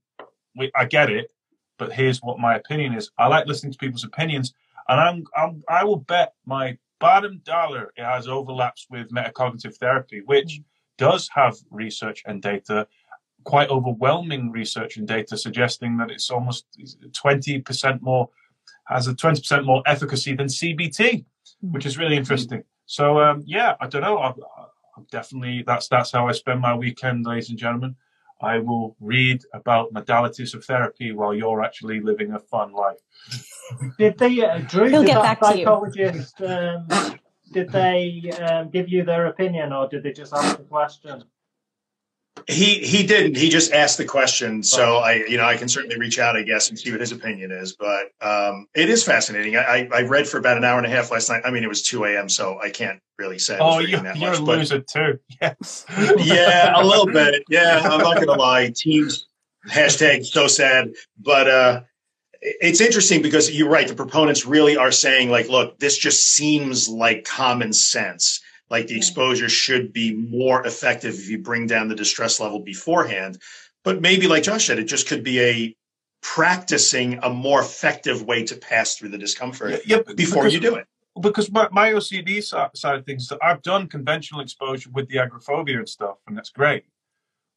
we, 0.55 0.71
I 0.75 0.85
get 0.85 1.09
it, 1.09 1.31
but 1.77 1.93
here's 1.93 2.21
what 2.21 2.39
my 2.39 2.55
opinion 2.55 2.93
is. 2.93 3.11
I 3.17 3.27
like 3.27 3.47
listening 3.47 3.71
to 3.71 3.77
people's 3.77 4.03
opinions, 4.03 4.53
and 4.87 4.99
I'm, 4.99 5.23
I'm 5.35 5.63
I 5.67 5.83
will 5.83 5.97
bet 5.97 6.33
my 6.45 6.77
bottom 6.99 7.41
dollar 7.43 7.91
it 7.97 8.03
has 8.03 8.27
overlaps 8.27 8.87
with 8.89 9.09
metacognitive 9.11 9.75
therapy, 9.77 10.21
which 10.25 10.61
does 10.97 11.29
have 11.33 11.55
research 11.71 12.23
and 12.25 12.41
data, 12.41 12.87
quite 13.43 13.69
overwhelming 13.69 14.51
research 14.51 14.97
and 14.97 15.07
data 15.07 15.37
suggesting 15.37 15.97
that 15.97 16.09
it's 16.09 16.29
almost 16.29 16.65
20% 17.11 18.01
more 18.01 18.29
has 18.87 19.07
a 19.07 19.13
20% 19.13 19.65
more 19.65 19.83
efficacy 19.85 20.35
than 20.35 20.47
CBT, 20.47 21.25
which 21.61 21.85
is 21.85 21.97
really 21.97 22.15
interesting. 22.15 22.63
So 22.85 23.19
um, 23.19 23.43
yeah, 23.45 23.75
I 23.79 23.87
don't 23.87 24.01
know. 24.01 24.17
i 24.17 24.33
I'm 24.97 25.05
definitely 25.11 25.61
that's 25.67 25.89
that's 25.89 26.11
how 26.11 26.27
I 26.27 26.31
spend 26.31 26.61
my 26.61 26.73
weekend, 26.73 27.25
ladies 27.25 27.49
and 27.49 27.59
gentlemen. 27.59 27.95
I 28.41 28.59
will 28.59 28.95
read 28.99 29.43
about 29.53 29.93
modalities 29.93 30.53
of 30.53 30.63
therapy 30.63 31.11
while 31.11 31.33
you're 31.33 31.63
actually 31.63 31.99
living 31.99 32.31
a 32.31 32.39
fun 32.39 32.71
life. 32.73 32.99
Did 33.97 34.17
they, 34.17 34.43
uh, 34.43 34.59
Drew, 34.59 34.89
He'll 34.89 35.01
did 35.01 35.07
get 35.07 35.21
that 35.21 35.39
back 35.39 35.53
psychologist, 35.53 36.41
um, 36.41 36.87
did 37.51 37.71
they 37.71 38.31
um, 38.41 38.69
give 38.69 38.89
you 38.89 39.03
their 39.03 39.27
opinion 39.27 39.71
or 39.71 39.87
did 39.87 40.03
they 40.03 40.11
just 40.11 40.33
ask 40.33 40.57
the 40.57 40.63
question? 40.63 41.23
He 42.47 42.75
he 42.75 43.05
didn't. 43.05 43.37
He 43.37 43.49
just 43.49 43.71
asked 43.71 43.97
the 43.97 44.05
question. 44.05 44.61
So 44.61 44.97
I 44.97 45.25
you 45.27 45.37
know 45.37 45.45
I 45.45 45.57
can 45.57 45.67
certainly 45.67 45.97
reach 45.97 46.19
out 46.19 46.35
I 46.35 46.43
guess 46.43 46.69
and 46.69 46.77
see 46.77 46.91
what 46.91 46.99
his 46.99 47.11
opinion 47.11 47.51
is. 47.51 47.75
But 47.75 48.11
um, 48.21 48.67
it 48.75 48.89
is 48.89 49.03
fascinating. 49.03 49.57
I, 49.57 49.87
I 49.91 50.01
read 50.03 50.27
for 50.27 50.37
about 50.37 50.57
an 50.57 50.63
hour 50.63 50.77
and 50.77 50.85
a 50.85 50.89
half 50.89 51.11
last 51.11 51.29
night. 51.29 51.41
I 51.43 51.51
mean 51.51 51.63
it 51.63 51.69
was 51.69 51.81
two 51.81 52.03
a.m. 52.05 52.29
So 52.29 52.59
I 52.61 52.69
can't 52.69 52.99
really 53.17 53.39
say. 53.39 53.57
oh, 53.59 53.79
you, 53.79 53.97
are 53.97 54.03
much, 54.03 54.37
a 54.37 54.41
loser 54.41 54.79
too. 54.79 55.19
Yes. 55.41 55.85
yeah, 56.17 56.79
a 56.79 56.83
little 56.85 57.07
bit. 57.07 57.43
Yeah, 57.49 57.81
I'm 57.83 58.01
not 58.01 58.15
gonna 58.15 58.39
lie. 58.39 58.71
Teams 58.75 59.27
hashtag 59.69 60.25
so 60.25 60.47
sad. 60.47 60.93
But 61.19 61.49
uh, 61.49 61.81
it's 62.41 62.81
interesting 62.81 63.21
because 63.21 63.51
you're 63.51 63.69
right. 63.69 63.87
The 63.87 63.95
proponents 63.95 64.45
really 64.45 64.77
are 64.77 64.91
saying 64.91 65.29
like, 65.29 65.49
look, 65.49 65.79
this 65.79 65.97
just 65.97 66.27
seems 66.27 66.87
like 66.87 67.25
common 67.25 67.73
sense 67.73 68.41
like 68.69 68.87
the 68.87 68.97
exposure 68.97 69.49
should 69.49 69.93
be 69.93 70.13
more 70.13 70.65
effective 70.65 71.13
if 71.13 71.29
you 71.29 71.37
bring 71.37 71.67
down 71.67 71.87
the 71.87 71.95
distress 71.95 72.39
level 72.39 72.59
beforehand. 72.59 73.39
But 73.83 74.01
maybe, 74.01 74.27
like 74.27 74.43
Josh 74.43 74.65
said, 74.67 74.79
it 74.79 74.85
just 74.85 75.07
could 75.07 75.23
be 75.23 75.39
a 75.41 75.75
practicing 76.21 77.19
a 77.21 77.29
more 77.29 77.61
effective 77.61 78.23
way 78.23 78.43
to 78.43 78.55
pass 78.55 78.95
through 78.95 79.09
the 79.09 79.17
discomfort 79.17 79.81
yeah, 79.85 79.97
yeah, 79.97 80.13
before 80.15 80.43
because, 80.43 80.53
you 80.53 80.59
do 80.59 80.75
it. 80.75 80.87
Because 81.21 81.51
my, 81.51 81.69
my 81.71 81.91
OCD 81.91 82.43
side 82.43 82.95
of 82.95 83.05
things, 83.05 83.27
that 83.27 83.37
I've 83.43 83.61
done 83.61 83.87
conventional 83.87 84.41
exposure 84.41 84.89
with 84.91 85.07
the 85.07 85.19
agoraphobia 85.19 85.77
and 85.77 85.87
stuff, 85.87 86.17
and 86.27 86.35
that's 86.35 86.49
great. 86.49 86.85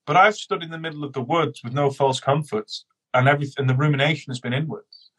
But 0.06 0.16
I've 0.16 0.36
stood 0.36 0.62
in 0.62 0.70
the 0.70 0.78
middle 0.78 1.02
of 1.02 1.14
the 1.14 1.22
woods 1.22 1.62
with 1.64 1.72
no 1.72 1.90
false 1.90 2.20
comforts, 2.20 2.84
and 3.14 3.26
everything, 3.26 3.54
and 3.58 3.70
the 3.70 3.74
rumination 3.74 4.30
has 4.30 4.40
been 4.40 4.52
inwards. 4.52 5.10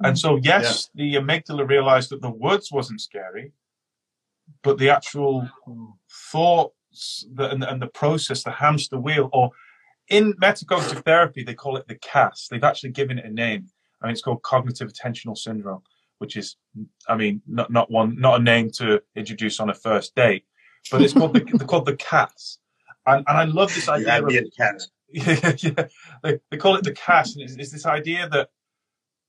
And 0.00 0.16
mm. 0.16 0.18
so, 0.18 0.36
yes, 0.36 0.90
yeah. 0.94 1.20
the 1.20 1.24
amygdala 1.24 1.68
realized 1.68 2.10
that 2.10 2.22
the 2.22 2.30
woods 2.30 2.70
wasn't 2.72 3.00
scary, 3.00 3.52
but 4.62 4.78
the 4.78 4.90
actual 4.90 5.48
thoughts 6.32 7.26
and, 7.38 7.62
and 7.64 7.82
the 7.82 7.86
process, 7.88 8.42
the 8.42 8.50
hamster 8.50 8.98
wheel, 8.98 9.28
or 9.32 9.50
in 10.08 10.34
metacognitive 10.34 11.04
therapy, 11.04 11.42
they 11.42 11.54
call 11.54 11.76
it 11.76 11.88
the 11.88 11.96
CAS. 11.96 12.48
They've 12.50 12.62
actually 12.62 12.90
given 12.90 13.18
it 13.18 13.24
a 13.24 13.30
name. 13.30 13.68
I 14.00 14.06
mean, 14.06 14.12
it's 14.12 14.22
called 14.22 14.42
cognitive 14.42 14.92
attentional 14.92 15.36
syndrome, 15.36 15.82
which 16.18 16.36
is, 16.36 16.56
I 17.08 17.16
mean, 17.16 17.42
not 17.46 17.70
not 17.70 17.90
one, 17.90 18.18
not 18.20 18.40
a 18.40 18.42
name 18.42 18.70
to 18.72 19.02
introduce 19.16 19.58
on 19.60 19.70
a 19.70 19.74
first 19.74 20.14
date, 20.14 20.44
but 20.90 21.02
it's 21.02 21.12
called 21.12 21.34
the 21.34 21.40
called 21.66 21.86
the 21.86 21.96
CAS. 21.96 22.58
And, 23.06 23.24
and 23.28 23.38
I 23.38 23.44
love 23.44 23.74
this 23.74 23.88
idea. 23.88 24.22
of, 24.22 24.44
CAS. 24.56 24.90
Yeah, 25.08 25.52
yeah. 25.58 25.86
They, 26.24 26.40
they 26.50 26.56
call 26.56 26.74
it 26.74 26.82
the 26.82 26.92
CAS, 26.92 27.36
and 27.36 27.44
it's, 27.44 27.54
it's 27.54 27.70
this 27.70 27.86
idea 27.86 28.28
that 28.30 28.50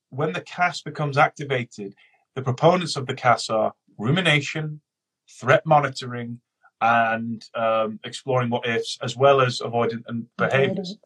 when 0.09 0.33
the 0.33 0.41
CAS 0.41 0.81
becomes 0.81 1.19
activated, 1.19 1.93
the 2.33 2.41
proponents 2.41 2.95
of 2.95 3.05
the 3.05 3.13
CAS 3.13 3.49
are 3.51 3.73
rumination, 3.97 4.81
threat 5.29 5.65
monitoring, 5.65 6.39
and 6.81 7.43
um, 7.55 7.99
exploring 8.03 8.49
what 8.49 8.67
ifs, 8.67 8.97
as 9.01 9.17
well 9.17 9.41
as 9.41 9.59
avoidant 9.59 10.03
and 10.07 10.25
behaviors. 10.37 10.97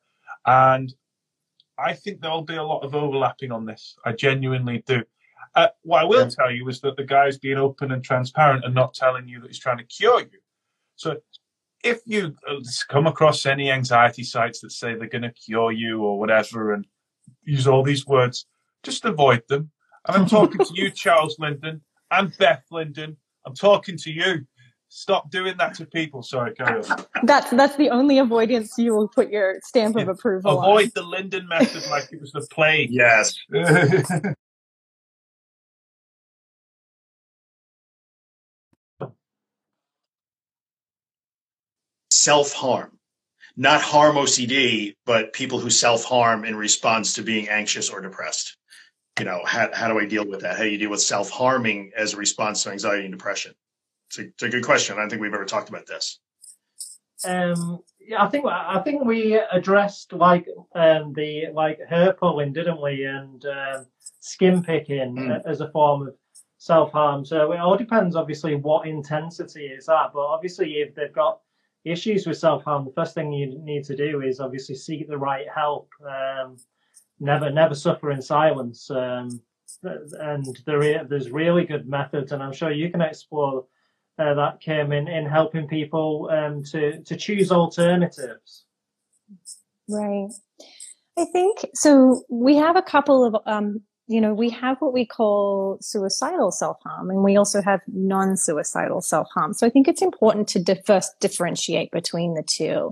And 0.46 0.94
I 1.78 1.94
think 1.94 2.22
there'll 2.22 2.42
be 2.42 2.56
a 2.56 2.64
lot 2.64 2.84
of 2.84 2.96
overlapping 2.96 3.52
on 3.52 3.66
this. 3.66 3.96
I 4.06 4.12
genuinely 4.14 4.84
do. 4.86 5.04
Uh, 5.56 5.68
what 5.84 6.02
I 6.02 6.06
will 6.06 6.30
tell 6.30 6.52
you 6.52 6.68
is 6.70 6.80
that 6.82 6.96
the 6.96 7.04
guy's 7.04 7.38
being 7.38 7.58
open 7.58 7.92
and 7.92 8.04
transparent 8.04 8.64
and 8.64 8.74
not 8.74 8.94
telling 8.94 9.28
you 9.28 9.42
that 9.42 9.48
he's 9.48 9.60
trying 9.60 9.80
to 9.80 9.84
cure 9.84 10.22
you. 10.22 10.40
So 10.96 11.18
if 11.84 12.02
you 12.06 12.36
uh, 12.48 12.60
come 12.88 13.08
across 13.08 13.46
any 13.46 13.72
anxiety 13.72 14.24
sites 14.24 14.62
that 14.62 14.72
say 14.72 14.94
they're 14.94 15.08
going 15.08 15.24
to 15.24 15.32
cure 15.32 15.72
you 15.72 16.04
or 16.04 16.20
whatever 16.20 16.74
and 16.74 16.86
use 17.44 17.68
all 17.68 17.84
these 17.84 18.06
words, 18.06 18.46
just 18.84 19.04
avoid 19.04 19.44
them. 19.50 19.72
And 20.08 20.18
I'm 20.18 20.28
talking 20.28 20.64
to 20.64 20.74
you, 20.74 20.90
Charles 20.96 21.38
Linden, 21.40 21.82
and 22.12 22.36
Beth 22.38 22.64
Linden, 22.72 23.18
I'm 23.46 23.56
talking 23.56 23.98
to 23.98 24.12
you. 24.12 24.46
Stop 24.90 25.32
doing 25.32 25.56
that 25.58 25.74
to 25.76 25.86
people. 25.86 26.22
Sorry, 26.22 26.54
carry 26.54 26.84
on. 26.84 27.06
That's 27.24 27.50
that's 27.52 27.78
the 27.78 27.90
only 27.90 28.18
avoidance 28.20 28.78
you 28.78 28.94
will 28.94 29.08
put 29.08 29.30
your 29.30 29.56
stamp 29.64 29.96
of 29.96 30.10
approval. 30.10 30.60
Avoid 30.60 30.88
on. 30.88 30.92
the 30.96 31.04
Linden 31.04 31.48
method 31.48 31.90
like 31.90 32.12
it 32.12 32.20
was 32.20 32.34
the 32.34 32.46
plague. 32.52 32.90
Yes. 32.92 33.34
self 42.12 42.52
harm, 42.52 43.00
not 43.56 43.82
harm 43.82 44.18
OCD, 44.18 44.96
but 45.06 45.32
people 45.32 45.58
who 45.58 45.70
self 45.70 46.04
harm 46.04 46.44
in 46.44 46.58
response 46.58 47.14
to 47.14 47.24
being 47.24 47.48
anxious 47.48 47.90
or 47.90 48.02
depressed 48.02 48.58
you 49.22 49.26
know, 49.26 49.40
how, 49.46 49.70
how 49.72 49.88
do 49.88 50.00
I 50.00 50.06
deal 50.06 50.26
with 50.26 50.40
that? 50.40 50.58
How 50.58 50.64
do 50.64 50.70
you 50.70 50.80
deal 50.80 50.90
with 50.90 51.00
self 51.00 51.30
harming 51.30 51.92
as 51.96 52.16
a 52.16 52.18
response 52.18 52.64
to 52.64 52.72
anxiety 52.72 53.06
and 53.06 53.14
depression? 53.14 53.54
It's 54.08 54.18
a, 54.18 54.22
it's 54.24 54.42
a 54.42 54.50
good 54.50 54.66
question. 54.66 54.96
I 54.96 55.02
don't 55.02 55.12
think 55.12 55.22
we've 55.22 55.32
ever 55.32 55.46
talked 55.46 55.70
about 55.70 55.86
this. 55.86 56.20
Um, 57.24 57.82
yeah, 58.00 58.24
I 58.24 58.30
think 58.30 58.48
I 58.48 58.80
think 58.80 59.06
we 59.06 59.40
addressed 59.52 60.12
like 60.14 60.48
um, 60.74 61.14
the 61.14 61.52
like 61.54 61.78
hair 61.88 62.14
pulling, 62.14 62.52
didn't 62.52 62.82
we, 62.82 63.04
and 63.04 63.46
um, 63.46 63.86
skin 64.22 64.64
picking 64.64 65.16
mm. 65.16 65.42
as 65.46 65.62
a 65.62 65.70
form 65.70 66.08
of 66.08 66.16
self 66.58 66.92
harm. 66.92 67.24
So 67.24 67.52
it 67.52 67.60
all 67.60 67.78
depends, 67.78 68.16
obviously, 68.16 68.56
what 68.56 68.88
intensity 68.88 69.66
is 69.66 69.86
that. 69.86 70.14
But 70.16 70.26
obviously, 70.26 70.72
if 70.78 70.96
they've 70.96 71.14
got 71.14 71.42
issues 71.86 72.26
with 72.26 72.40
self 72.40 72.64
harm, 72.64 72.86
the 72.86 72.94
first 72.94 73.14
thing 73.14 73.32
you 73.32 73.56
need 73.60 73.84
to 73.84 73.96
do 73.96 74.24
is 74.24 74.40
obviously 74.40 74.74
seek 74.74 75.08
the 75.08 75.16
right 75.16 75.46
help. 75.54 75.90
Um, 76.04 76.58
never 77.22 77.50
never 77.50 77.76
suffer 77.76 78.12
in 78.12 78.22
silence. 78.22 78.90
Um, 78.90 79.42
and 79.84 80.46
there 80.66 81.06
there's 81.06 81.32
really 81.32 81.66
good 81.66 81.88
methods, 81.88 82.32
and 82.32 82.44
I'm 82.44 82.52
sure 82.52 82.72
you 82.72 82.90
can 82.90 83.02
explore 83.02 83.66
uh, 84.20 84.34
that 84.34 84.60
Kim 84.60 84.92
in, 84.92 85.08
in 85.08 85.26
helping 85.26 85.68
people 85.68 86.30
um, 86.32 86.64
to 86.66 87.02
to 87.02 87.16
choose 87.16 87.52
alternatives. 87.52 88.66
Right. 89.88 90.30
I 91.18 91.26
think 91.26 91.66
so. 91.74 92.24
We 92.30 92.56
have 92.58 92.76
a 92.76 92.82
couple 92.82 93.24
of 93.24 93.36
um, 93.46 93.82
you 94.12 94.20
know, 94.20 94.34
we 94.34 94.50
have 94.50 94.78
what 94.80 94.92
we 94.92 95.06
call 95.06 95.78
suicidal 95.80 96.52
self 96.52 96.78
harm, 96.84 97.10
and 97.10 97.24
we 97.24 97.38
also 97.38 97.62
have 97.62 97.80
non 97.88 98.36
suicidal 98.36 99.02
self 99.02 99.28
harm. 99.34 99.54
So 99.54 99.66
I 99.66 99.70
think 99.70 99.88
it's 99.88 100.02
important 100.02 100.50
to 100.50 100.62
di- 100.62 100.82
first 100.86 101.18
differentiate 101.22 101.92
between 101.92 102.34
the 102.34 102.44
two. 102.44 102.92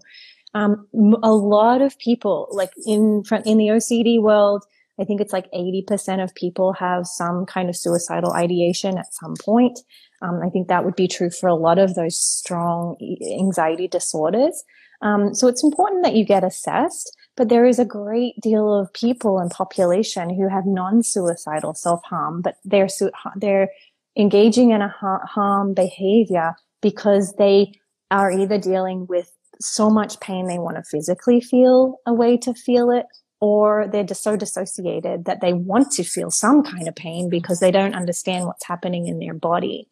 Um, 0.54 0.88
a 1.22 1.32
lot 1.32 1.82
of 1.82 1.97
people, 2.00 2.47
like 2.52 2.72
in 2.86 3.24
front, 3.24 3.45
in 3.45 3.58
the 3.58 3.68
OCD 3.68 4.22
world, 4.22 4.64
I 5.00 5.06
think 5.06 5.22
it's 5.22 5.34
like 5.34 5.50
80% 5.52 6.22
of 6.24 6.36
people 6.36 6.74
have 6.74 7.08
some 7.08 7.45
kind 7.45 7.70
of 7.70 7.78
suicidal 7.78 8.34
ideation 8.34 8.97
at 8.97 9.14
some 9.14 9.36
point. 9.39 9.80
Um, 10.22 10.41
I 10.43 10.50
think 10.50 10.68
that 10.68 10.84
would 10.84 10.95
be 10.95 11.08
true 11.08 11.30
for 11.30 11.47
a 11.47 11.56
lot 11.56 11.80
of 11.80 11.95
those 11.95 12.20
strong 12.20 12.97
anxiety 13.39 13.88
disorders. 13.88 14.64
Um, 15.02 15.34
so 15.34 15.47
it's 15.47 15.64
important 15.64 16.04
that 16.04 16.16
you 16.16 16.26
get 16.26 16.43
assessed, 16.43 17.16
but 17.38 17.47
there 17.47 17.66
is 17.66 17.80
a 17.80 17.86
great 17.86 18.36
deal 18.41 18.74
of 18.74 18.91
people 18.93 19.39
and 19.39 19.50
population 19.50 20.30
who 20.30 20.50
have 20.50 20.66
non-suicidal 20.66 21.74
self-harm, 21.74 22.41
but 22.41 22.56
they're, 22.66 22.89
su- 22.89 23.12
they're 23.38 23.70
engaging 24.18 24.72
in 24.72 24.82
a 24.82 24.93
harm 25.00 25.74
behavior 25.74 26.56
because 26.82 27.34
they 27.38 27.72
are 28.12 28.32
either 28.32 28.58
dealing 28.58 29.06
with 29.08 29.32
so 29.62 29.89
much 29.89 30.20
pain 30.20 30.47
they 30.47 30.60
want 30.60 30.78
to 30.78 30.84
physically 30.84 31.41
feel 31.41 31.99
a 32.05 32.14
way 32.14 32.38
to 32.38 32.53
feel 32.53 32.91
it 32.91 33.05
or 33.41 33.88
they're 33.91 34.03
just 34.03 34.24
so 34.24 34.36
dissociated 34.36 35.26
that 35.26 35.41
they 35.41 35.53
want 35.53 35.91
to 35.91 36.03
feel 36.03 36.30
some 36.30 36.64
kind 36.64 36.88
of 36.88 36.95
pain 36.95 37.30
because 37.30 37.60
they 37.60 37.72
don't 37.72 37.95
understand 37.95 38.45
what's 38.45 38.66
happening 38.66 39.07
in 39.07 39.20
their 39.20 39.34
body. 39.34 39.88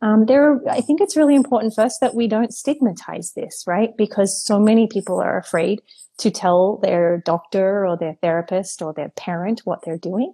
Um, 0.00 0.26
there, 0.26 0.60
I 0.68 0.80
think 0.80 1.00
it's 1.00 1.16
really 1.16 1.34
important 1.34 1.74
first 1.74 2.00
that 2.00 2.14
we 2.14 2.28
don't 2.28 2.54
stigmatize 2.54 3.32
this, 3.34 3.64
right? 3.66 3.90
Because 3.96 4.44
so 4.44 4.58
many 4.58 4.86
people 4.86 5.20
are 5.20 5.38
afraid 5.38 5.80
to 6.18 6.30
tell 6.30 6.78
their 6.78 7.22
doctor 7.24 7.86
or 7.86 7.96
their 7.96 8.16
therapist 8.20 8.82
or 8.82 8.92
their 8.92 9.10
parent 9.10 9.62
what 9.64 9.80
they're 9.84 9.98
doing, 9.98 10.32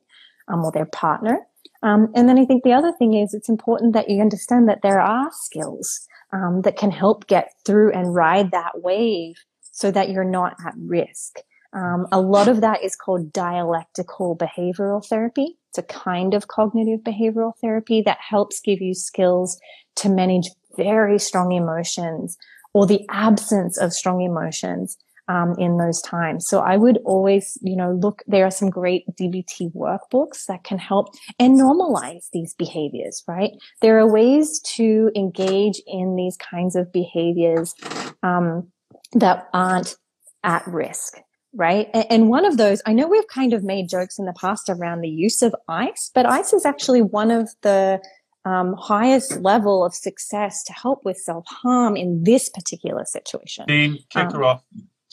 um, 0.48 0.64
or 0.64 0.72
their 0.72 0.86
partner. 0.86 1.40
Um, 1.82 2.10
and 2.14 2.28
then 2.28 2.38
I 2.38 2.46
think 2.46 2.64
the 2.64 2.72
other 2.72 2.92
thing 2.98 3.14
is 3.14 3.34
it's 3.34 3.48
important 3.48 3.92
that 3.92 4.08
you 4.08 4.22
understand 4.22 4.68
that 4.68 4.80
there 4.82 5.00
are 5.00 5.30
skills 5.32 6.06
um, 6.34 6.62
that 6.62 6.76
can 6.76 6.90
help 6.90 7.26
get 7.26 7.52
through 7.64 7.92
and 7.92 8.14
ride 8.14 8.50
that 8.50 8.82
wave 8.82 9.36
so 9.62 9.90
that 9.90 10.10
you're 10.10 10.24
not 10.24 10.56
at 10.66 10.74
risk. 10.76 11.38
Um, 11.72 12.06
a 12.12 12.20
lot 12.20 12.48
of 12.48 12.60
that 12.60 12.84
is 12.84 12.94
called 12.94 13.32
dialectical 13.32 14.36
behavioral 14.36 15.04
therapy. 15.04 15.56
It's 15.70 15.78
a 15.78 15.82
kind 15.82 16.34
of 16.34 16.48
cognitive 16.48 17.00
behavioral 17.00 17.52
therapy 17.60 18.02
that 18.02 18.18
helps 18.20 18.60
give 18.60 18.80
you 18.80 18.94
skills 18.94 19.58
to 19.96 20.08
manage 20.08 20.48
very 20.76 21.18
strong 21.18 21.52
emotions 21.52 22.36
or 22.74 22.86
the 22.86 23.04
absence 23.10 23.78
of 23.78 23.92
strong 23.92 24.20
emotions 24.20 24.96
um, 25.28 25.54
in 25.58 25.76
those 25.78 26.00
times. 26.02 26.46
So 26.46 26.60
I 26.60 26.76
would 26.76 26.98
always, 27.04 27.58
you 27.62 27.76
know, 27.76 27.92
look, 27.92 28.22
there 28.26 28.46
are 28.46 28.50
some 28.50 28.70
great 28.70 29.04
DBT 29.18 29.72
workbooks 29.74 30.46
that 30.46 30.64
can 30.64 30.78
help 30.78 31.08
and 31.38 31.58
normalize 31.58 32.28
these 32.32 32.54
behaviors, 32.54 33.22
right? 33.26 33.52
There 33.80 33.98
are 33.98 34.10
ways 34.10 34.60
to 34.76 35.10
engage 35.16 35.80
in 35.86 36.16
these 36.16 36.36
kinds 36.36 36.76
of 36.76 36.92
behaviors 36.92 37.74
um, 38.22 38.68
that 39.12 39.48
aren't 39.52 39.96
at 40.42 40.66
risk 40.66 41.18
right? 41.56 41.88
And 42.10 42.28
one 42.28 42.44
of 42.44 42.56
those, 42.56 42.82
I 42.84 42.92
know 42.92 43.06
we've 43.06 43.28
kind 43.28 43.52
of 43.52 43.62
made 43.62 43.88
jokes 43.88 44.18
in 44.18 44.24
the 44.24 44.32
past 44.32 44.68
around 44.68 45.02
the 45.02 45.08
use 45.08 45.40
of 45.40 45.54
ice, 45.68 46.10
but 46.12 46.26
ice 46.26 46.52
is 46.52 46.66
actually 46.66 47.00
one 47.00 47.30
of 47.30 47.48
the 47.62 48.02
um, 48.44 48.74
highest 48.78 49.40
level 49.40 49.84
of 49.84 49.94
success 49.94 50.64
to 50.64 50.72
help 50.72 51.04
with 51.04 51.16
self 51.16 51.46
harm 51.46 51.96
in 51.96 52.24
this 52.24 52.48
particular 52.48 53.04
situation. 53.04 53.66
Dean, 53.66 53.98
kick 54.10 54.24
um, 54.24 54.32
her 54.32 54.44
off. 54.44 54.62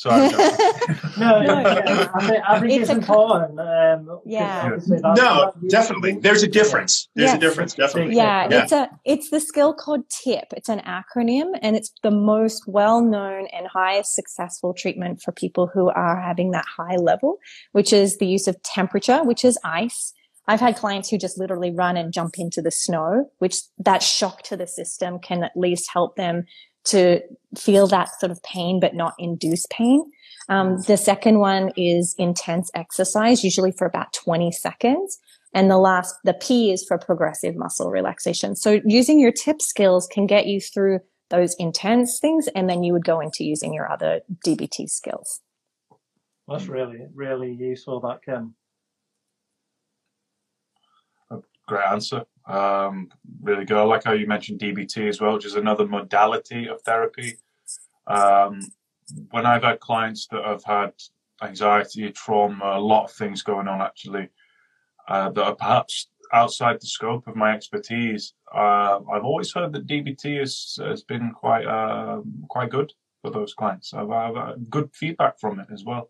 Sorry. 0.01 0.31
no, 1.19 1.41
no, 1.41 1.41
yeah, 1.43 2.09
I 2.15 2.27
think, 2.27 2.43
I 2.47 2.59
think 2.59 2.71
it's, 2.71 2.89
it's 2.89 2.89
important. 2.89 3.59
Um, 3.59 4.19
yeah. 4.25 4.75
No, 4.87 5.53
definitely. 5.69 6.17
There's 6.19 6.41
a 6.41 6.47
difference. 6.47 7.07
There's 7.13 7.27
yes. 7.27 7.37
a 7.37 7.39
difference. 7.39 7.75
Definitely. 7.75 8.15
Yeah, 8.15 8.47
yeah, 8.49 8.63
it's 8.63 8.71
a 8.71 8.89
it's 9.05 9.29
the 9.29 9.39
skill 9.39 9.75
called 9.75 10.09
TIP. 10.09 10.53
It's 10.57 10.69
an 10.69 10.79
acronym, 10.79 11.51
and 11.61 11.75
it's 11.75 11.93
the 12.01 12.09
most 12.09 12.63
well 12.65 13.01
known 13.03 13.45
and 13.53 13.67
highest 13.67 14.15
successful 14.15 14.73
treatment 14.73 15.21
for 15.21 15.31
people 15.31 15.69
who 15.71 15.89
are 15.89 16.19
having 16.19 16.49
that 16.49 16.65
high 16.65 16.95
level, 16.95 17.37
which 17.73 17.93
is 17.93 18.17
the 18.17 18.25
use 18.25 18.47
of 18.47 18.59
temperature, 18.63 19.23
which 19.23 19.45
is 19.45 19.59
ice. 19.63 20.13
I've 20.47 20.59
had 20.59 20.77
clients 20.77 21.09
who 21.09 21.19
just 21.19 21.37
literally 21.37 21.69
run 21.69 21.95
and 21.95 22.11
jump 22.11 22.39
into 22.39 22.63
the 22.63 22.71
snow, 22.71 23.29
which 23.37 23.57
that 23.77 24.01
shock 24.01 24.41
to 24.45 24.57
the 24.57 24.65
system 24.65 25.19
can 25.19 25.43
at 25.43 25.55
least 25.55 25.91
help 25.93 26.15
them 26.15 26.45
to 26.85 27.21
feel 27.57 27.87
that 27.87 28.09
sort 28.19 28.31
of 28.31 28.41
pain, 28.43 28.79
but 28.79 28.95
not 28.95 29.13
induce 29.19 29.65
pain. 29.71 30.03
Um, 30.49 30.81
the 30.81 30.97
second 30.97 31.39
one 31.39 31.71
is 31.77 32.15
intense 32.17 32.71
exercise, 32.75 33.43
usually 33.43 33.71
for 33.71 33.85
about 33.85 34.13
20 34.13 34.51
seconds. 34.51 35.19
And 35.53 35.69
the 35.69 35.77
last, 35.77 36.15
the 36.23 36.33
P 36.33 36.71
is 36.71 36.83
for 36.87 36.97
progressive 36.97 37.55
muscle 37.55 37.91
relaxation. 37.91 38.55
So 38.55 38.81
using 38.85 39.19
your 39.19 39.31
tip 39.31 39.61
skills 39.61 40.07
can 40.11 40.25
get 40.25 40.47
you 40.47 40.61
through 40.61 40.99
those 41.29 41.55
intense 41.59 42.19
things. 42.19 42.47
And 42.55 42.69
then 42.69 42.83
you 42.83 42.93
would 42.93 43.05
go 43.05 43.19
into 43.19 43.43
using 43.43 43.73
your 43.73 43.91
other 43.91 44.21
DBT 44.45 44.89
skills. 44.89 45.41
That's 46.47 46.67
really, 46.67 46.99
really 47.13 47.53
useful, 47.53 48.01
that 48.01 48.23
Kim. 48.23 48.55
Great 51.71 51.87
answer. 51.87 52.25
Um, 52.47 53.07
really 53.41 53.63
good. 53.63 53.77
I 53.77 53.83
like 53.83 54.03
how 54.03 54.11
you 54.11 54.27
mentioned 54.27 54.59
DBT 54.59 55.07
as 55.07 55.21
well, 55.21 55.35
which 55.35 55.45
is 55.45 55.55
another 55.55 55.87
modality 55.87 56.67
of 56.67 56.81
therapy. 56.81 57.37
Um, 58.07 58.59
when 59.29 59.45
I've 59.45 59.63
had 59.63 59.79
clients 59.79 60.27
that 60.31 60.43
have 60.43 60.65
had 60.65 60.91
anxiety, 61.41 62.11
trauma, 62.11 62.73
a 62.75 62.81
lot 62.81 63.05
of 63.05 63.11
things 63.11 63.41
going 63.41 63.69
on 63.69 63.81
actually 63.81 64.27
uh, 65.07 65.29
that 65.29 65.41
are 65.41 65.55
perhaps 65.55 66.09
outside 66.33 66.81
the 66.81 66.87
scope 66.87 67.25
of 67.25 67.37
my 67.37 67.53
expertise, 67.53 68.33
uh, 68.53 68.99
I've 69.09 69.23
always 69.23 69.53
heard 69.53 69.71
that 69.71 69.87
DBT 69.87 70.39
has, 70.39 70.77
has 70.83 71.03
been 71.03 71.31
quite 71.31 71.65
uh, 71.65 72.19
quite 72.49 72.69
good 72.69 72.91
for 73.21 73.31
those 73.31 73.53
clients. 73.53 73.93
I've, 73.93 74.11
I've 74.11 74.35
had 74.35 74.69
good 74.69 74.89
feedback 74.93 75.39
from 75.39 75.61
it 75.61 75.67
as 75.71 75.85
well 75.85 76.09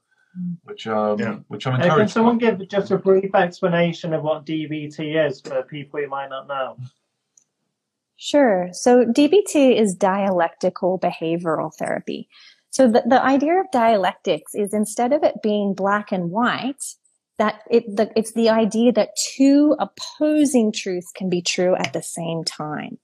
which 0.64 0.88
um, 0.88 1.20
yeah. 1.20 1.36
which 1.48 1.68
I'm 1.68 1.76
encouraged. 1.76 1.98
can 1.98 2.08
someone 2.08 2.38
by. 2.38 2.52
give 2.52 2.68
just 2.68 2.92
a 2.92 2.98
brief 2.98 3.34
explanation 3.36 4.14
of 4.14 4.24
what 4.24 4.46
DBT 4.46 5.28
is 5.28 5.42
for 5.42 5.62
people 5.64 6.00
who 6.00 6.08
might 6.08 6.30
not 6.30 6.48
know? 6.48 6.78
Sure. 8.18 8.70
So 8.72 9.04
DBT 9.06 9.80
is 9.80 9.96
dialectical 9.96 11.00
behavioral 11.00 11.74
therapy. 11.74 12.30
So 12.70 12.88
the, 12.88 13.04
the 13.06 13.22
idea 13.22 13.60
of 13.60 13.66
dialectics 13.72 14.54
is 14.56 14.74
instead 14.74 15.12
of 15.12 15.24
it 15.24 15.42
being 15.42 15.74
black 15.74 16.12
and 16.12 16.32
white, 16.32 16.84
that 17.38 17.62
it, 17.70 17.84
the, 17.88 18.12
it's 18.16 18.34
the 18.34 18.50
idea 18.50 18.92
that 18.94 19.18
two 19.36 19.76
opposing 19.80 20.72
truths 20.72 21.12
can 21.14 21.30
be 21.30 21.42
true 21.42 21.76
at 21.76 21.94
the 21.94 22.04
same 22.04 22.44
time. 22.44 23.00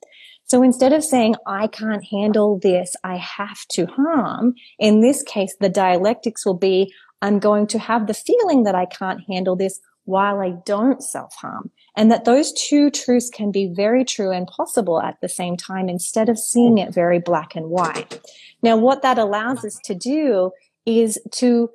So 0.46 0.64
instead 0.64 0.94
of 0.94 1.04
saying, 1.04 1.36
I 1.46 1.68
can't 1.68 2.06
handle 2.06 2.58
this, 2.58 2.96
I 3.04 3.18
have 3.18 3.66
to 3.72 3.86
harm, 3.88 4.54
in 4.80 5.02
this 5.02 5.22
case, 5.24 5.56
the 5.60 5.68
dialectics 5.68 6.46
will 6.46 6.54
be, 6.58 6.94
I'm 7.22 7.40
going 7.40 7.68
to 7.68 7.80
have 7.80 8.08
the 8.08 8.14
feeling 8.14 8.64
that 8.64 8.76
I 8.76 8.86
can't 8.86 9.22
handle 9.28 9.56
this 9.56 9.80
while 10.06 10.40
I 10.40 10.52
don't 10.66 11.04
self 11.04 11.34
harm. 11.36 11.70
And 11.96 12.12
that 12.12 12.26
those 12.26 12.54
two 12.54 12.90
truths 12.92 13.30
can 13.30 13.52
be 13.52 13.74
very 13.76 14.06
true 14.06 14.32
and 14.32 14.48
possible 14.48 15.02
at 15.02 15.18
the 15.22 15.30
same 15.30 15.58
time 15.58 15.90
instead 15.90 16.30
of 16.30 16.38
seeing 16.38 16.78
it 16.78 16.94
very 16.94 17.20
black 17.20 17.56
and 17.56 17.70
white. 17.70 18.22
Now, 18.62 18.78
what 18.78 19.02
that 19.02 19.18
allows 19.18 19.66
us 19.66 19.80
to 19.86 19.96
do 19.96 20.52
is 20.86 21.20
to 21.34 21.70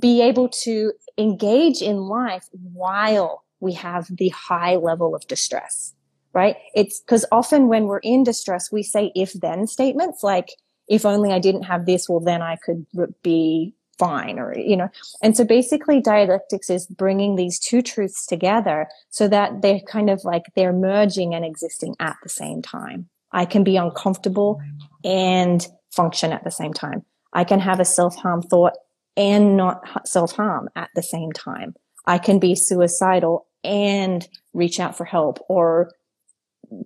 be 0.00 0.20
able 0.22 0.48
to 0.48 0.92
engage 1.18 1.80
in 1.80 1.98
life 1.98 2.46
while 2.72 3.44
we 3.60 3.72
have 3.74 4.08
the 4.10 4.30
high 4.30 4.76
level 4.76 5.14
of 5.14 5.26
distress, 5.28 5.94
right? 6.32 6.56
It's 6.74 7.00
because 7.00 7.24
often 7.30 7.68
when 7.68 7.84
we're 7.84 7.98
in 7.98 8.24
distress, 8.24 8.72
we 8.72 8.82
say 8.82 9.12
if 9.14 9.32
then 9.34 9.66
statements 9.66 10.22
like, 10.22 10.48
if 10.88 11.06
only 11.06 11.32
I 11.32 11.38
didn't 11.38 11.64
have 11.64 11.86
this, 11.86 12.08
well, 12.08 12.20
then 12.20 12.42
I 12.42 12.56
could 12.64 12.86
be 13.22 13.74
fine 13.98 14.38
or 14.38 14.56
you 14.56 14.76
know. 14.76 14.88
And 15.22 15.36
so 15.36 15.44
basically 15.44 16.00
dialectics 16.00 16.70
is 16.70 16.86
bringing 16.86 17.36
these 17.36 17.58
two 17.58 17.82
truths 17.82 18.26
together 18.26 18.88
so 19.10 19.28
that 19.28 19.62
they're 19.62 19.80
kind 19.80 20.10
of 20.10 20.24
like 20.24 20.44
they're 20.54 20.72
merging 20.72 21.34
and 21.34 21.44
existing 21.44 21.96
at 22.00 22.16
the 22.22 22.28
same 22.28 22.62
time. 22.62 23.08
I 23.32 23.44
can 23.44 23.64
be 23.64 23.76
uncomfortable 23.76 24.60
and 25.04 25.66
function 25.90 26.32
at 26.32 26.44
the 26.44 26.50
same 26.50 26.72
time. 26.72 27.04
I 27.32 27.44
can 27.44 27.60
have 27.60 27.80
a 27.80 27.84
self-harm 27.84 28.42
thought 28.42 28.74
and 29.16 29.56
not 29.56 30.06
self-harm 30.06 30.68
at 30.76 30.90
the 30.94 31.02
same 31.02 31.32
time. 31.32 31.74
I 32.06 32.18
can 32.18 32.38
be 32.38 32.54
suicidal 32.54 33.46
and 33.64 34.26
reach 34.54 34.78
out 34.78 34.96
for 34.96 35.04
help 35.04 35.38
or 35.48 35.90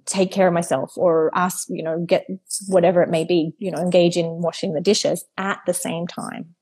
take 0.06 0.32
care 0.32 0.48
of 0.48 0.54
myself 0.54 0.92
or 0.96 1.30
ask 1.34 1.66
you 1.70 1.82
know 1.82 2.04
get 2.04 2.26
whatever 2.68 3.02
it 3.02 3.08
may 3.08 3.24
be 3.24 3.52
you 3.58 3.70
know 3.70 3.78
engage 3.78 4.16
in 4.16 4.26
washing 4.42 4.74
the 4.74 4.80
dishes 4.80 5.24
at 5.38 5.58
the 5.66 5.72
same 5.72 6.06
time 6.06 6.54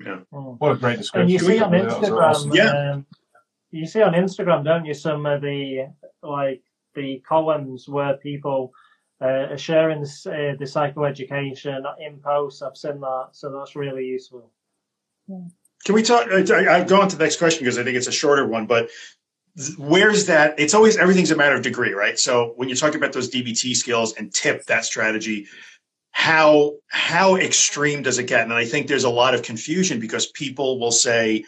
yeah. 0.00 0.20
Oh. 0.32 0.56
What 0.58 0.72
a 0.72 0.76
great 0.76 0.98
description. 0.98 1.22
And 1.22 1.30
you 1.30 1.38
see 1.38 1.60
on 1.60 1.72
Instagram, 1.72 2.30
awesome. 2.30 2.52
yeah. 2.54 2.92
Um, 2.92 3.06
you 3.70 3.86
see 3.86 4.02
on 4.02 4.12
Instagram, 4.12 4.64
don't 4.64 4.84
you, 4.84 4.94
some 4.94 5.26
of 5.26 5.42
the 5.42 5.88
like 6.22 6.62
the 6.94 7.22
columns 7.26 7.88
where 7.88 8.16
people 8.16 8.72
uh, 9.20 9.48
are 9.50 9.58
sharing 9.58 10.00
this, 10.00 10.26
uh, 10.26 10.54
the 10.58 10.64
psychoeducation 10.64 11.84
in 11.98 12.18
posts. 12.18 12.62
I've 12.62 12.76
seen 12.76 13.00
that, 13.00 13.28
so 13.32 13.50
that's 13.50 13.76
really 13.76 14.04
useful. 14.04 14.50
Yeah. 15.26 15.38
Can 15.84 15.94
we 15.94 16.02
talk? 16.02 16.30
I'll 16.30 16.84
go 16.84 17.00
on 17.00 17.08
to 17.08 17.16
the 17.16 17.24
next 17.24 17.38
question 17.38 17.60
because 17.60 17.78
I 17.78 17.84
think 17.84 17.96
it's 17.96 18.06
a 18.06 18.12
shorter 18.12 18.46
one, 18.46 18.66
but 18.66 18.88
where's 19.78 20.26
that? 20.26 20.58
It's 20.58 20.74
always 20.74 20.96
everything's 20.96 21.30
a 21.30 21.36
matter 21.36 21.54
of 21.54 21.62
degree, 21.62 21.92
right? 21.92 22.18
So 22.18 22.54
when 22.56 22.68
you're 22.68 22.76
talking 22.76 22.96
about 22.96 23.12
those 23.12 23.30
DBT 23.30 23.76
skills 23.76 24.14
and 24.14 24.32
tip 24.32 24.64
that 24.64 24.84
strategy, 24.84 25.46
how 26.14 26.76
how 26.88 27.34
extreme 27.36 28.02
does 28.02 28.18
it 28.18 28.28
get? 28.28 28.44
And 28.44 28.52
I 28.52 28.64
think 28.64 28.86
there's 28.86 29.04
a 29.04 29.10
lot 29.10 29.34
of 29.34 29.42
confusion 29.42 29.98
because 29.98 30.28
people 30.28 30.78
will 30.78 30.92
say 30.92 31.44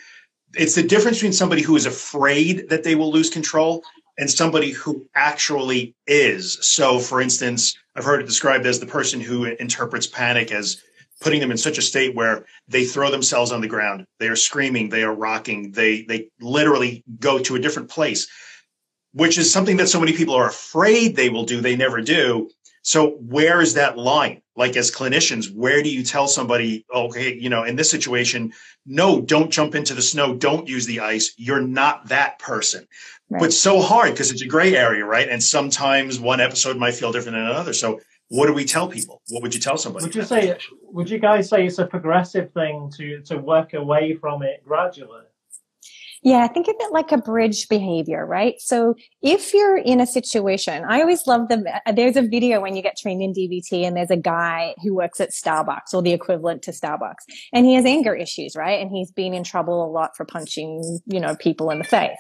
it's 0.55 0.75
the 0.75 0.83
difference 0.83 1.19
between 1.19 1.33
somebody 1.33 1.62
who 1.62 1.77
is 1.77 1.87
afraid 1.87 2.69
that 2.69 2.83
they 2.83 2.97
will 2.97 3.12
lose 3.12 3.31
control 3.31 3.85
and 4.19 4.29
somebody 4.29 4.73
who 4.73 5.07
actually 5.14 5.95
is. 6.09 6.59
So, 6.67 6.99
for 6.99 7.21
instance, 7.21 7.79
I've 7.95 8.05
heard 8.05 8.21
it 8.21 8.27
described 8.27 8.67
as 8.67 8.81
the 8.81 8.87
person 8.87 9.21
who 9.21 9.45
interprets 9.45 10.09
panic 10.09 10.51
as 10.51 10.83
putting 11.21 11.41
them 11.41 11.53
in 11.53 11.57
such 11.59 11.79
a 11.79 11.83
state 11.83 12.17
where 12.17 12.45
they 12.67 12.85
throw 12.85 13.11
themselves 13.11 13.53
on 13.53 13.61
the 13.61 13.69
ground, 13.69 14.05
they 14.19 14.29
are 14.29 14.37
screaming, 14.37 14.89
they 14.89 15.05
are 15.05 15.14
rocking, 15.14 15.71
they 15.71 16.03
they 16.03 16.29
literally 16.41 17.05
go 17.21 17.39
to 17.39 17.55
a 17.55 17.61
different 17.61 17.89
place, 17.89 18.27
which 19.12 19.39
is 19.39 19.51
something 19.51 19.77
that 19.77 19.89
so 19.89 20.01
many 20.01 20.12
people 20.12 20.35
are 20.35 20.49
afraid 20.49 21.14
they 21.14 21.29
will 21.29 21.45
do, 21.45 21.61
they 21.61 21.77
never 21.77 22.01
do. 22.01 22.51
So 22.87 23.16
where 23.16 23.61
is 23.61 23.74
that 23.74 23.99
line? 23.99 24.43
Like 24.55 24.76
as 24.76 24.93
clinicians, 24.93 25.53
where 25.53 25.82
do 25.82 25.91
you 25.91 26.05
tell 26.05 26.28
somebody, 26.28 26.87
okay, 26.95 27.34
you 27.34 27.51
know, 27.51 27.64
in 27.64 27.74
this 27.74 27.91
situation, 27.91 28.53
no, 28.87 29.20
don't 29.20 29.51
jump 29.51 29.74
into 29.74 29.93
the 29.93 30.01
snow, 30.01 30.37
don't 30.37 30.68
use 30.68 30.87
the 30.87 31.01
ice. 31.01 31.34
You're 31.37 31.61
not 31.61 32.07
that 32.11 32.39
person. 32.39 32.87
Right. 33.28 33.41
But 33.41 33.53
so 33.53 33.80
hard 33.80 34.12
because 34.12 34.30
it's 34.30 34.43
a 34.43 34.47
gray 34.47 34.76
area, 34.76 35.05
right? 35.05 35.28
And 35.28 35.43
sometimes 35.43 36.20
one 36.20 36.41
episode 36.41 36.76
might 36.76 36.95
feel 36.95 37.11
different 37.11 37.34
than 37.34 37.47
another. 37.47 37.72
So 37.72 37.99
what 38.28 38.47
do 38.47 38.53
we 38.53 38.64
tell 38.64 38.87
people? 38.87 39.20
What 39.30 39.43
would 39.43 39.53
you 39.53 39.61
tell 39.61 39.78
somebody? 39.78 40.05
Would 40.05 40.14
you 40.14 40.22
say 40.22 40.57
would 40.84 41.11
you 41.11 41.18
guys 41.18 41.49
say 41.49 41.66
it's 41.66 41.80
a 41.80 41.87
progressive 41.87 42.53
thing 42.53 42.93
to 42.99 43.20
to 43.22 43.39
work 43.39 43.74
away 43.74 44.14
from 44.14 44.45
it 44.45 44.62
gradually? 44.64 45.26
Yeah, 46.27 46.49
think 46.49 46.66
of 46.66 46.74
it 46.81 46.93
like 46.93 47.12
a 47.12 47.18
bridge 47.18 47.68
behavior, 47.68 48.27
right? 48.27 48.57
So 48.59 48.97
if 49.22 49.55
you're 49.55 49.77
in 49.77 50.01
a 50.01 50.07
situation, 50.09 50.85
I 50.85 51.01
always 51.01 51.24
love 51.24 51.47
the, 51.49 51.81
uh, 51.87 51.93
there's 51.93 52.16
a 52.16 52.22
video 52.22 52.61
when 52.61 52.74
you 52.74 52.83
get 52.83 52.97
trained 52.97 53.22
in 53.22 53.33
DBT 53.33 53.87
and 53.87 53.97
there's 53.97 54.11
a 54.11 54.16
guy 54.16 54.74
who 54.83 54.93
works 54.93 55.20
at 55.20 55.31
Starbucks 55.31 55.95
or 55.95 56.03
the 56.03 56.12
equivalent 56.12 56.62
to 56.62 56.72
Starbucks 56.72 57.22
and 57.53 57.64
he 57.64 57.74
has 57.74 57.85
anger 57.85 58.12
issues, 58.12 58.57
right? 58.57 58.81
And 58.81 58.91
he's 58.91 59.12
been 59.12 59.35
in 59.35 59.45
trouble 59.45 59.85
a 59.85 59.89
lot 59.89 60.16
for 60.16 60.24
punching, 60.24 60.99
you 61.07 61.20
know, 61.20 61.37
people 61.37 61.70
in 61.70 61.79
the 61.79 61.85
face 61.85 62.18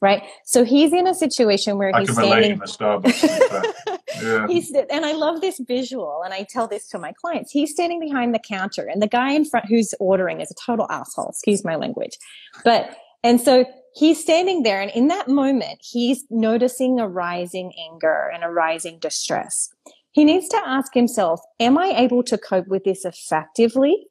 right? 0.00 0.22
So 0.44 0.64
he's 0.64 0.92
in 0.92 1.08
a 1.08 1.14
situation 1.14 1.76
where 1.76 1.90
I 1.92 2.02
he's 2.02 2.12
standing. 2.12 2.60
yeah. 4.22 4.46
He's 4.46 4.72
and 4.72 5.04
I 5.04 5.10
love 5.10 5.40
this 5.40 5.60
visual, 5.66 6.22
and 6.24 6.32
I 6.32 6.46
tell 6.48 6.68
this 6.68 6.86
to 6.90 7.00
my 7.00 7.12
clients. 7.20 7.50
He's 7.50 7.72
standing 7.72 7.98
behind 7.98 8.32
the 8.32 8.38
counter, 8.38 8.86
and 8.86 9.02
the 9.02 9.08
guy 9.08 9.32
in 9.32 9.44
front 9.44 9.66
who's 9.66 9.94
ordering 9.98 10.40
is 10.40 10.52
a 10.52 10.54
total 10.64 10.86
asshole. 10.88 11.30
Excuse 11.30 11.64
my 11.64 11.74
language, 11.74 12.16
but 12.62 12.96
and 13.22 13.40
so 13.40 13.64
he's 13.94 14.20
standing 14.20 14.62
there 14.62 14.80
and 14.80 14.90
in 14.92 15.08
that 15.08 15.28
moment, 15.28 15.80
he's 15.80 16.24
noticing 16.30 17.00
a 17.00 17.08
rising 17.08 17.72
anger 17.90 18.30
and 18.32 18.44
a 18.44 18.48
rising 18.48 18.98
distress. 18.98 19.68
He 20.12 20.24
needs 20.24 20.48
to 20.48 20.60
ask 20.64 20.94
himself, 20.94 21.40
am 21.60 21.78
I 21.78 21.94
able 21.96 22.22
to 22.24 22.38
cope 22.38 22.68
with 22.68 22.84
this 22.84 23.04
effectively? 23.04 24.06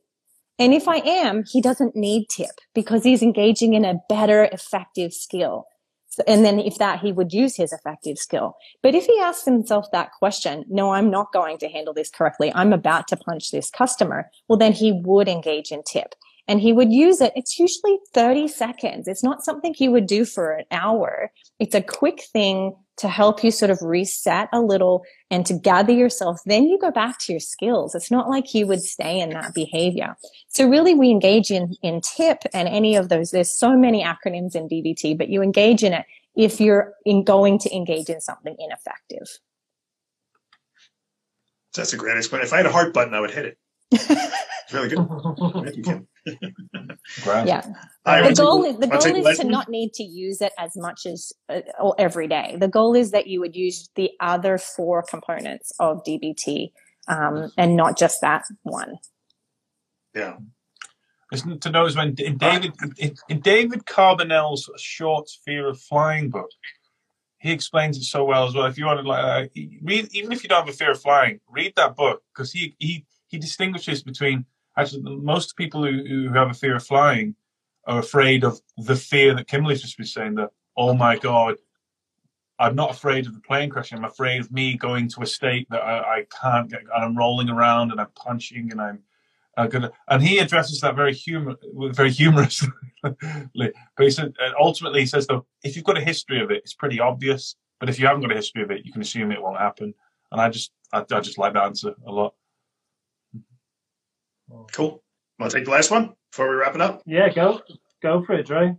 And 0.60 0.74
if 0.74 0.88
I 0.88 0.98
am, 0.98 1.44
he 1.46 1.62
doesn't 1.62 1.96
need 1.96 2.28
tip 2.30 2.60
because 2.74 3.04
he's 3.04 3.22
engaging 3.22 3.74
in 3.74 3.86
a 3.86 4.00
better 4.10 4.46
effective 4.52 5.14
skill. 5.14 5.66
So, 6.08 6.24
and 6.28 6.44
then 6.44 6.60
if 6.60 6.78
that, 6.80 7.00
he 7.00 7.12
would 7.12 7.32
use 7.32 7.56
his 7.56 7.72
effective 7.72 8.18
skill. 8.18 8.56
But 8.82 8.96
if 8.96 9.06
he 9.06 9.20
asks 9.20 9.46
himself 9.46 9.86
that 9.92 10.12
question, 10.18 10.66
no, 10.68 10.94
I'm 10.94 11.12
not 11.12 11.32
going 11.32 11.60
to 11.60 11.70
handle 11.70 11.94
this 11.94 12.10
correctly. 12.10 12.52
I'm 12.56 12.74
about 12.74 13.08
to 13.10 13.18
punch 13.18 13.52
this 13.52 13.70
customer. 13.70 14.30
Well, 14.48 14.58
then 14.58 14.74
he 14.74 15.00
would 15.04 15.28
engage 15.28 15.72
in 15.72 15.84
tip 15.84 16.16
and 16.48 16.62
he 16.62 16.72
would 16.72 16.92
use 16.92 17.20
it. 17.22 17.34
It's 17.36 17.60
usually 17.60 17.98
30 18.14 18.48
seconds. 18.48 19.08
It's 19.08 19.24
not 19.24 19.44
something 19.44 19.76
you 19.78 19.92
would 19.92 20.08
do 20.08 20.26
for 20.26 20.54
an 20.54 20.66
hour. 20.72 21.32
It's 21.60 21.76
a 21.76 21.82
quick 21.82 22.24
thing 22.32 22.76
to 22.98 23.08
help 23.08 23.44
you 23.44 23.52
sort 23.52 23.70
of 23.70 23.80
reset 23.82 24.50
a 24.52 24.60
little 24.60 25.04
and 25.30 25.46
to 25.46 25.54
gather 25.54 25.92
yourself. 25.92 26.40
Then 26.46 26.64
you 26.64 26.80
go 26.80 26.90
back 26.90 27.20
to 27.22 27.34
your 27.34 27.40
skills. 27.40 27.94
It's 27.94 28.10
not 28.10 28.30
like 28.30 28.54
you 28.54 28.66
would 28.66 28.82
stay 28.82 29.20
in 29.20 29.30
that 29.32 29.54
behavior. 29.54 30.16
So 30.48 30.68
really 30.68 30.94
we 30.94 31.12
engage 31.12 31.52
in, 31.52 31.76
in 31.84 32.02
TIP 32.02 32.44
and 32.54 32.68
any 32.68 32.96
of 32.96 33.10
those. 33.10 33.32
There's 33.32 33.52
so 33.52 33.76
many 33.78 34.04
acronyms 34.04 34.56
in 34.56 34.68
DBT, 34.68 35.18
but 35.18 35.30
you 35.30 35.44
engage 35.44 35.84
in 35.84 35.94
it 35.94 36.06
if 36.36 36.60
you're 36.60 36.94
in 37.06 37.24
going 37.24 37.60
to 37.60 37.76
engage 37.76 38.10
in 38.10 38.22
something 38.22 38.56
ineffective. 38.58 39.28
That's 41.76 41.94
a 41.94 41.98
great 41.98 42.18
explanation. 42.18 42.48
If 42.48 42.54
I 42.54 42.58
had 42.58 42.66
a 42.66 42.72
heart 42.72 42.94
button, 42.94 43.14
I 43.14 43.20
would 43.20 43.32
hit 43.32 43.46
it. 43.46 43.58
It's 43.92 44.74
really 44.74 44.90
good. 44.90 46.08
Thank 46.28 46.42
you, 46.42 46.70
Kim. 46.74 46.98
yeah. 47.48 47.62
the 48.06 48.36
goal 48.36 48.66
is 48.66 48.78
the 48.78 48.88
goal 48.88 49.28
is 49.28 49.38
to 49.38 49.44
not 49.46 49.70
need 49.70 49.94
to 49.94 50.04
use 50.04 50.42
it 50.42 50.54
as 50.58 50.72
much 50.76 51.06
as 51.06 51.32
uh, 51.50 51.62
every 51.98 52.28
day. 52.28 52.58
The 52.60 52.68
goal 52.68 52.96
is 52.96 53.12
that 53.12 53.28
you 53.28 53.40
would 53.40 53.56
use 53.56 53.90
the 53.96 54.12
other 54.20 54.58
four 54.58 55.04
components 55.04 55.72
of 55.80 56.04
DBT 56.04 56.72
um, 57.08 57.52
and 57.58 57.76
not 57.76 57.98
just 57.98 58.22
that 58.22 58.44
one. 58.64 58.98
Yeah. 60.14 60.38
Listen 61.32 61.60
to 61.60 61.70
notice 61.70 61.96
when 61.96 62.16
in 62.20 62.38
David 62.38 62.74
in, 62.98 63.16
in 63.28 63.40
David 63.42 63.86
Carbonell's 63.86 64.70
short 64.78 65.30
Fear 65.46 65.68
of 65.70 65.80
Flying 65.82 66.30
book, 66.30 66.50
he 67.40 67.52
explains 67.52 67.98
it 67.98 68.04
so 68.04 68.24
well 68.24 68.48
as 68.48 68.56
well. 68.56 68.66
If 68.66 68.78
you 68.78 68.86
want 68.86 69.02
to 69.02 69.08
like 69.08 69.24
uh, 69.24 69.48
read, 69.84 70.08
even 70.14 70.32
if 70.32 70.44
you 70.44 70.50
don't 70.50 70.66
have 70.66 70.74
a 70.74 70.78
fear 70.78 70.92
of 70.92 71.02
flying, 71.02 71.40
read 71.50 71.74
that 71.76 71.96
book 71.96 72.24
because 72.34 72.52
he 72.52 72.76
he 72.80 73.06
he 73.28 73.38
distinguishes 73.38 74.04
between 74.04 74.46
actually 74.78 75.02
most 75.04 75.58
people 75.58 75.84
who, 75.84 76.04
who 76.08 76.34
have 76.34 76.50
a 76.50 76.54
fear 76.54 76.76
of 76.76 76.86
flying 76.86 77.36
are 77.86 78.00
afraid 78.00 78.44
of 78.44 78.60
the 78.78 78.96
fear 78.96 79.34
that 79.34 79.48
Kimberley's 79.48 79.82
just 79.82 79.98
been 79.98 80.06
saying 80.06 80.36
that 80.36 80.52
oh 80.76 80.94
my 80.94 81.18
god 81.18 81.56
I'm 82.60 82.76
not 82.76 82.92
afraid 82.92 83.28
of 83.28 83.34
the 83.34 83.40
plane 83.40 83.70
crashing. 83.70 83.98
I'm 83.98 84.06
afraid 84.06 84.42
of 84.42 84.52
me 84.52 84.76
going 84.78 85.08
to 85.10 85.22
a 85.22 85.26
state 85.26 85.68
that 85.70 85.82
I, 85.82 86.20
I 86.20 86.26
can't 86.42 86.70
get, 86.70 86.82
and 86.82 87.04
I'm 87.04 87.18
rolling 87.18 87.50
around 87.50 87.92
and 87.92 88.02
I'm 88.02 88.10
punching 88.16 88.72
and 88.72 88.82
I'm 88.82 89.00
uh, 89.58 89.68
gonna. 89.68 89.92
And 90.10 90.24
he 90.24 90.40
addresses 90.40 90.82
that 90.82 90.96
very 90.96 91.14
humor, 91.14 91.56
very 91.92 92.12
humorously. 92.12 92.70
but 93.04 93.74
he 94.00 94.10
said, 94.10 94.34
ultimately, 94.60 95.02
he 95.02 95.06
says 95.06 95.28
though, 95.28 95.46
if 95.64 95.76
you've 95.76 95.86
got 95.86 95.98
a 95.98 96.04
history 96.04 96.42
of 96.42 96.50
it, 96.50 96.58
it's 96.58 96.74
pretty 96.74 97.00
obvious. 97.00 97.56
But 97.80 97.90
if 97.90 98.00
you 98.00 98.08
haven't 98.08 98.22
got 98.22 98.32
a 98.32 98.36
history 98.36 98.64
of 98.64 98.72
it, 98.72 98.86
you 98.86 98.92
can 98.92 99.02
assume 99.02 99.32
it 99.32 99.42
won't 99.42 99.60
happen. 99.60 99.94
And 100.32 100.42
I 100.42 100.50
just, 100.50 100.72
I, 100.92 101.06
I 101.12 101.20
just 101.20 101.38
like 101.38 101.54
that 101.54 101.64
answer 101.64 101.94
a 102.08 102.12
lot. 102.12 102.34
Cool. 104.72 105.04
Want 105.40 105.52
to 105.52 105.58
take 105.58 105.66
the 105.66 105.72
last 105.72 105.92
one 105.92 106.14
before 106.32 106.50
we 106.50 106.56
wrap 106.56 106.76
it 106.76 106.82
up? 106.82 107.04
Yeah, 107.06 107.30
go 107.30 107.62
go 108.02 108.24
for 108.24 108.34
it, 108.34 108.48
Drew. 108.48 108.78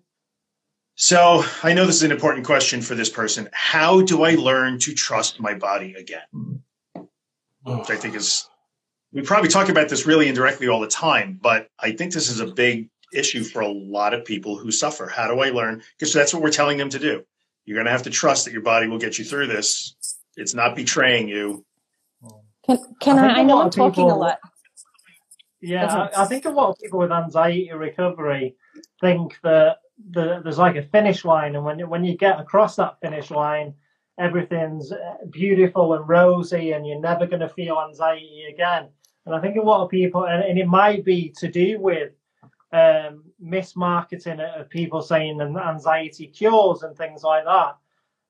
So 0.95 1.45
I 1.63 1.75
know 1.75 1.87
this 1.87 1.97
is 1.97 2.03
an 2.03 2.11
important 2.11 2.45
question 2.45 2.83
for 2.83 2.95
this 2.95 3.09
person. 3.09 3.49
How 3.53 4.03
do 4.03 4.25
I 4.25 4.35
learn 4.35 4.81
to 4.81 4.95
trust 4.95 5.39
my 5.39 5.55
body 5.55 5.95
again? 5.95 6.63
Which 7.65 7.91
I 7.91 7.97
think 7.97 8.15
is 8.17 8.49
we 9.13 9.23
probably 9.23 9.49
talk 9.49 9.69
about 9.69 9.89
this 9.89 10.07
really 10.07 10.29
indirectly 10.29 10.69
all 10.69 10.81
the 10.81 10.89
time, 10.89 11.39
but 11.41 11.69
I 11.79 11.93
think 11.93 12.13
this 12.13 12.29
is 12.29 12.41
a 12.41 12.47
big 12.47 12.91
issue 13.13 13.43
for 13.43 13.61
a 13.61 13.69
lot 13.69 14.13
of 14.13 14.25
people 14.25 14.59
who 14.59 14.71
suffer. 14.71 15.07
How 15.07 15.29
do 15.29 15.41
I 15.41 15.51
learn? 15.51 15.83
Because 15.97 16.13
that's 16.13 16.35
what 16.35 16.43
we're 16.43 16.51
telling 16.51 16.77
them 16.77 16.91
to 16.91 16.99
do. 16.99 17.25
You're 17.65 17.77
going 17.77 17.87
to 17.87 17.93
have 17.93 18.03
to 18.03 18.11
trust 18.11 18.45
that 18.45 18.53
your 18.53 18.63
body 18.63 18.87
will 18.87 18.99
get 18.99 19.19
you 19.19 19.25
through 19.25 19.47
this. 19.47 19.95
It's 20.37 20.55
not 20.55 20.77
betraying 20.77 21.29
you. 21.29 21.65
Can, 22.67 22.79
can 23.01 23.19
I? 23.19 23.29
I, 23.29 23.39
I 23.39 23.43
know 23.45 23.63
I'm 23.63 23.71
talking 23.71 24.11
a 24.11 24.17
lot. 24.17 24.39
Yeah, 25.61 26.09
I, 26.15 26.23
I, 26.23 26.27
think 26.27 26.45
a 26.45 26.51
lot 26.51 26.71
of 26.71 26.79
people 26.79 27.01
with 27.01 27.11
anxiety 27.11 27.71
recovery 27.73 28.55
think 29.01 29.39
that 29.43 29.79
the, 30.11 30.41
there's 30.43 30.59
like 30.59 30.77
a 30.77 30.83
finish 30.83 31.25
line, 31.25 31.57
and 31.57 31.65
when 31.65 31.89
when 31.89 32.05
you 32.05 32.17
get 32.17 32.39
across 32.39 32.77
that 32.77 33.01
finish 33.01 33.31
line, 33.31 33.75
everything's 34.19 34.93
uh, 34.93 35.17
beautiful 35.31 35.95
and 35.95 36.09
rosy, 36.09 36.73
and 36.73 36.87
you're 36.87 37.01
never 37.01 37.27
going 37.27 37.41
to 37.41 37.49
feel 37.49 37.81
anxiety 37.81 38.45
again. 38.53 38.89
And 39.27 39.35
I 39.35 39.41
think 39.41 39.57
a 39.57 39.63
lot 39.63 39.83
of 39.83 39.91
people, 39.91 40.25
and, 40.27 40.43
and 40.43 40.59
it 40.59 40.67
might 40.67 41.05
be 41.05 41.35
to 41.39 41.49
do 41.51 41.81
with 41.81 42.13
um, 42.73 43.25
mismarketing 43.43 44.41
of 44.41 44.69
people 44.69 45.03
saying 45.03 45.41
anxiety 45.41 46.29
cures 46.29 46.83
and 46.83 46.97
things 46.97 47.23
like 47.23 47.45
that. 47.45 47.77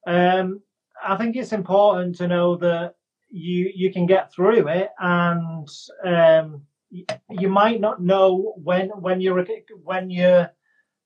Um, 0.07 0.61
I 1.07 1.17
think 1.17 1.37
it's 1.37 1.53
important 1.53 2.17
to 2.17 2.29
know 2.29 2.57
that 2.57 2.95
you 3.31 3.71
you 3.75 3.93
can 3.93 4.07
get 4.07 4.33
through 4.33 4.69
it, 4.69 4.91
and 4.99 5.69
um, 6.05 6.63
you 6.91 7.49
might 7.49 7.81
not 7.81 8.03
know 8.03 8.55
when 8.57 8.89
when 8.89 9.21
you're 9.21 9.45
when 9.83 10.11
you're 10.11 10.51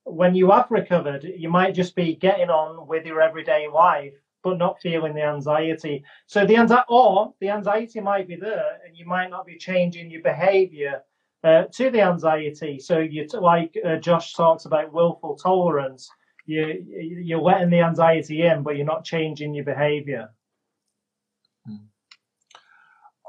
when 0.05 0.35
you 0.35 0.51
have 0.51 0.71
recovered. 0.71 1.25
You 1.25 1.49
might 1.49 1.75
just 1.75 1.95
be 1.95 2.17
getting 2.17 2.51
on 2.51 2.87
with 2.87 3.07
your 3.07 3.21
everyday 3.21 3.69
life, 3.69 4.15
but 4.43 4.59
not 4.59 4.81
feeling 4.81 5.15
the 5.15 5.23
anxiety. 5.23 6.05
So 6.27 6.47
the 6.47 6.57
anxiety, 6.57 6.85
or 6.89 7.35
the 7.41 7.51
anxiety 7.51 8.01
might 8.01 8.29
be 8.29 8.37
there, 8.37 8.79
and 8.87 8.97
you 8.97 9.07
might 9.07 9.31
not 9.31 9.47
be 9.47 9.57
changing 9.57 10.11
your 10.11 10.23
behaviour 10.23 11.03
uh, 11.45 11.65
to 11.73 11.91
the 11.91 12.01
anxiety. 12.01 12.79
So 12.79 12.99
you 12.99 13.27
like 13.35 13.77
uh, 13.85 13.97
Josh 13.97 14.35
talks 14.35 14.65
about 14.65 14.93
willful 14.93 15.37
tolerance. 15.37 16.09
You 16.47 16.85
you're 16.89 17.41
letting 17.41 17.71
the 17.71 17.81
anxiety 17.81 18.43
in, 18.43 18.63
but 18.63 18.77
you're 18.77 18.87
not 18.87 19.05
changing 19.05 19.55
your 19.55 19.65
behaviour. 19.65 20.31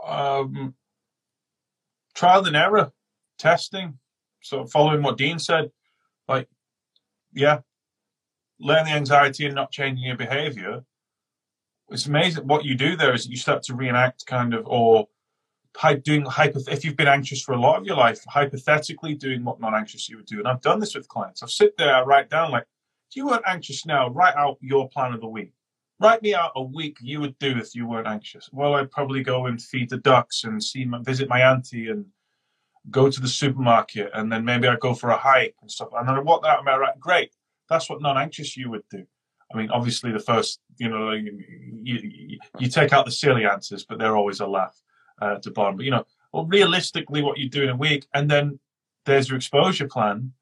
Um, 0.06 0.76
trial 2.14 2.46
and 2.46 2.56
error 2.56 2.92
testing. 3.38 4.00
So 4.42 4.66
following 4.66 5.02
what 5.02 5.18
Dean 5.18 5.40
said, 5.40 5.72
like, 6.28 6.48
yeah, 7.34 7.60
learn 8.60 8.86
the 8.86 8.92
anxiety 8.92 9.46
and 9.46 9.56
not 9.56 9.72
changing 9.72 10.06
your 10.06 10.18
behavior. 10.18 10.84
It's 11.90 12.06
amazing 12.06 12.48
what 12.48 12.66
you 12.66 12.76
do 12.76 12.96
there 12.96 13.14
is 13.14 13.28
you 13.28 13.38
start 13.38 13.64
to 13.64 13.76
reenact 13.76 14.26
kind 14.26 14.54
of 14.54 14.66
or 14.66 15.08
doing 16.04 16.24
hyper 16.24 16.60
if 16.70 16.86
you've 16.86 16.96
been 16.96 17.08
anxious 17.08 17.42
for 17.42 17.54
a 17.54 17.60
lot 17.60 17.80
of 17.80 17.86
your 17.86 17.98
life, 17.98 18.24
hypothetically 18.28 19.16
doing 19.16 19.44
what 19.44 19.60
non-anxious 19.60 20.08
you 20.08 20.18
would 20.18 20.26
do. 20.26 20.40
And 20.40 20.48
I've 20.48 20.62
done 20.62 20.80
this 20.80 20.96
with 20.96 21.08
clients. 21.08 21.42
I've 21.42 21.52
sit 21.52 21.76
there, 21.78 21.96
I 21.96 22.04
write 22.04 22.30
down 22.30 22.52
like, 22.52 22.66
if 23.10 23.18
you 23.18 23.28
weren't 23.28 23.44
anxious 23.46 23.86
now, 23.86 24.10
write 24.10 24.36
out 24.36 24.58
your 24.62 24.90
plan 24.90 25.14
of 25.14 25.22
the 25.22 25.28
week. 25.28 25.54
Write 26.00 26.22
me 26.22 26.34
out 26.34 26.52
a 26.56 26.62
week 26.62 26.98
you 27.02 27.20
would 27.22 27.38
do 27.40 27.58
if 27.58 27.76
you 27.76 27.88
weren't 27.88 28.08
anxious. 28.08 28.50
Well, 28.52 28.74
I'd 28.74 28.92
probably 28.92 29.24
go 29.24 29.46
and 29.46 29.62
feed 29.62 29.90
the 29.90 29.98
ducks 29.98 30.44
and 30.44 30.62
see 30.62 30.86
my, 30.86 31.00
visit 31.02 31.30
my 31.30 31.42
auntie 31.42 31.90
and 31.90 32.06
go 32.90 33.10
to 33.10 33.22
the 33.22 33.28
supermarket 33.28 34.12
and 34.14 34.32
then 34.32 34.44
maybe 34.44 34.68
I'd 34.68 34.80
go 34.80 34.94
for 34.94 35.12
a 35.12 35.18
hike 35.18 35.56
and 35.62 35.72
stuff. 35.72 35.90
And 35.96 36.08
then 36.08 36.26
what 36.26 36.42
that 36.44 36.60
about 36.60 36.80
right, 36.80 37.00
great. 37.00 37.32
That's 37.70 37.90
what 37.90 38.02
non-anxious 38.02 38.58
you 38.58 38.70
would 38.72 38.84
do. 38.90 39.06
I 39.54 39.58
mean, 39.58 39.70
obviously, 39.70 40.12
the 40.12 40.20
first, 40.20 40.60
you 40.78 40.90
know, 40.90 41.12
you, 41.12 42.40
you, 42.60 42.70
take 42.70 42.92
out 42.92 43.06
the 43.06 43.12
silly 43.12 43.46
answers, 43.46 43.86
but 43.86 44.00
they're 44.00 44.16
always 44.16 44.40
a 44.40 44.48
laugh 44.48 44.76
uh, 45.22 45.36
to 45.40 45.52
bottom. 45.52 45.78
But, 45.78 45.86
you 45.86 45.92
know, 45.92 46.06
well, 46.32 46.46
realistically, 46.46 47.22
what 47.22 47.38
you 47.38 47.50
do 47.50 47.64
in 47.64 47.70
a 47.70 47.76
week, 47.76 48.08
and 48.14 48.30
then 48.30 48.60
there's 49.06 49.30
your 49.30 49.38
exposure 49.38 49.88
plan. 49.88 50.34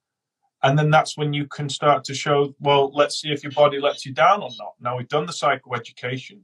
And 0.63 0.77
then 0.77 0.91
that's 0.91 1.17
when 1.17 1.33
you 1.33 1.47
can 1.47 1.69
start 1.69 2.03
to 2.05 2.13
show, 2.13 2.55
well, 2.59 2.91
let's 2.93 3.19
see 3.19 3.29
if 3.31 3.43
your 3.43 3.51
body 3.51 3.79
lets 3.79 4.05
you 4.05 4.13
down 4.13 4.43
or 4.43 4.49
not. 4.59 4.73
Now, 4.79 4.97
we've 4.97 5.07
done 5.07 5.25
the 5.25 5.33
psychoeducation. 5.33 6.41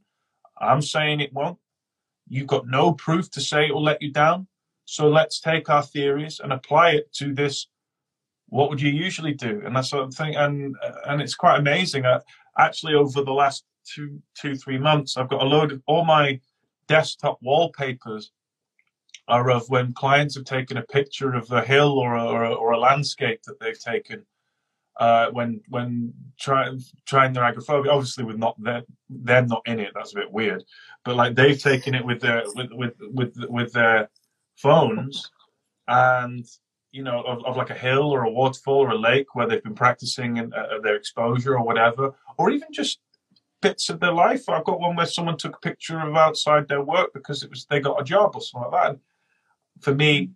I'm 0.59 0.81
saying 0.81 1.19
it 1.19 1.33
won't. 1.33 1.59
You've 2.27 2.47
got 2.47 2.67
no 2.67 2.93
proof 2.93 3.29
to 3.31 3.41
say 3.41 3.67
it 3.67 3.73
will 3.73 3.83
let 3.83 4.01
you 4.01 4.11
down. 4.11 4.47
So 4.85 5.07
let's 5.07 5.39
take 5.39 5.69
our 5.69 5.83
theories 5.83 6.39
and 6.39 6.51
apply 6.51 6.91
it 6.91 7.13
to 7.13 7.33
this. 7.33 7.67
What 8.49 8.69
would 8.69 8.81
you 8.81 8.91
usually 8.91 9.33
do? 9.33 9.61
And 9.65 9.75
that 9.75 9.85
sort 9.85 10.05
of 10.05 10.15
thing. 10.15 10.35
And 10.35 10.75
and 11.05 11.21
it's 11.21 11.35
quite 11.35 11.59
amazing. 11.59 12.05
I, 12.05 12.19
actually, 12.57 12.95
over 12.95 13.21
the 13.21 13.33
last 13.33 13.65
two 13.85 14.21
two 14.33 14.55
three 14.55 14.77
months, 14.77 15.17
I've 15.17 15.29
got 15.29 15.41
a 15.41 15.45
load 15.45 15.71
of 15.73 15.81
all 15.87 16.05
my 16.05 16.39
desktop 16.87 17.37
wallpapers 17.41 18.31
are 19.27 19.49
of 19.51 19.69
when 19.69 19.93
clients 19.93 20.35
have 20.35 20.45
taken 20.45 20.77
a 20.77 20.83
picture 20.83 21.33
of 21.33 21.51
a 21.51 21.61
hill 21.61 21.99
or 21.99 22.15
a, 22.15 22.25
or 22.25 22.43
a, 22.45 22.53
or 22.53 22.71
a 22.71 22.79
landscape 22.79 23.43
that 23.43 23.59
they've 23.59 23.79
taken 23.79 24.25
uh, 24.97 25.29
when 25.31 25.61
when 25.69 26.13
trying 26.39 26.81
trying 27.05 27.33
their 27.33 27.43
agoraphobia. 27.43 27.91
Obviously, 27.91 28.23
with 28.23 28.37
not 28.37 28.61
them 28.61 28.83
they're 29.09 29.45
not 29.45 29.61
in 29.65 29.79
it. 29.79 29.91
That's 29.93 30.13
a 30.13 30.17
bit 30.17 30.31
weird. 30.31 30.63
But 31.05 31.15
like 31.15 31.35
they've 31.35 31.61
taken 31.61 31.93
it 31.93 32.05
with 32.05 32.21
their 32.21 32.43
with 32.55 32.71
with 32.71 32.93
with 32.99 33.35
with 33.49 33.73
their 33.73 34.09
phones, 34.55 35.29
and 35.87 36.45
you 36.91 37.03
know 37.03 37.21
of, 37.21 37.45
of 37.45 37.57
like 37.57 37.69
a 37.69 37.75
hill 37.75 38.09
or 38.11 38.23
a 38.23 38.31
waterfall 38.31 38.85
or 38.85 38.89
a 38.89 38.97
lake 38.97 39.35
where 39.35 39.47
they've 39.47 39.63
been 39.63 39.75
practicing 39.75 40.37
in, 40.37 40.53
uh, 40.53 40.79
their 40.81 40.95
exposure 40.95 41.57
or 41.57 41.63
whatever, 41.63 42.15
or 42.37 42.49
even 42.49 42.69
just 42.71 42.99
bits 43.61 43.89
of 43.89 43.99
their 43.99 44.11
life. 44.11 44.49
I've 44.49 44.65
got 44.65 44.79
one 44.79 44.95
where 44.95 45.05
someone 45.05 45.37
took 45.37 45.55
a 45.57 45.59
picture 45.59 45.99
of 45.99 46.15
outside 46.15 46.67
their 46.67 46.81
work 46.83 47.11
because 47.13 47.43
it 47.43 47.49
was 47.49 47.65
they 47.69 47.79
got 47.79 48.01
a 48.01 48.03
job 48.03 48.31
or 48.35 48.41
something 48.41 48.71
like 48.71 48.81
that. 48.81 48.89
And 48.91 48.99
for 49.81 49.93
me, 49.93 50.31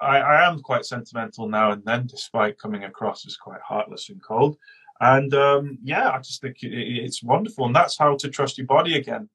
I, 0.00 0.18
I, 0.18 0.48
am 0.48 0.60
quite 0.60 0.84
sentimental 0.84 1.48
now 1.48 1.72
and 1.72 1.84
then, 1.84 2.06
despite 2.06 2.58
coming 2.58 2.84
across 2.84 3.26
as 3.26 3.36
quite 3.36 3.60
heartless 3.60 4.10
and 4.10 4.22
cold. 4.22 4.56
And 5.00 5.32
um, 5.34 5.78
yeah, 5.82 6.10
I 6.10 6.18
just 6.18 6.40
think 6.40 6.62
it, 6.62 6.72
it's 6.72 7.22
wonderful, 7.22 7.66
and 7.66 7.74
that's 7.74 7.98
how 7.98 8.16
to 8.16 8.28
trust 8.28 8.58
your 8.58 8.66
body 8.66 8.96
again. 8.96 9.28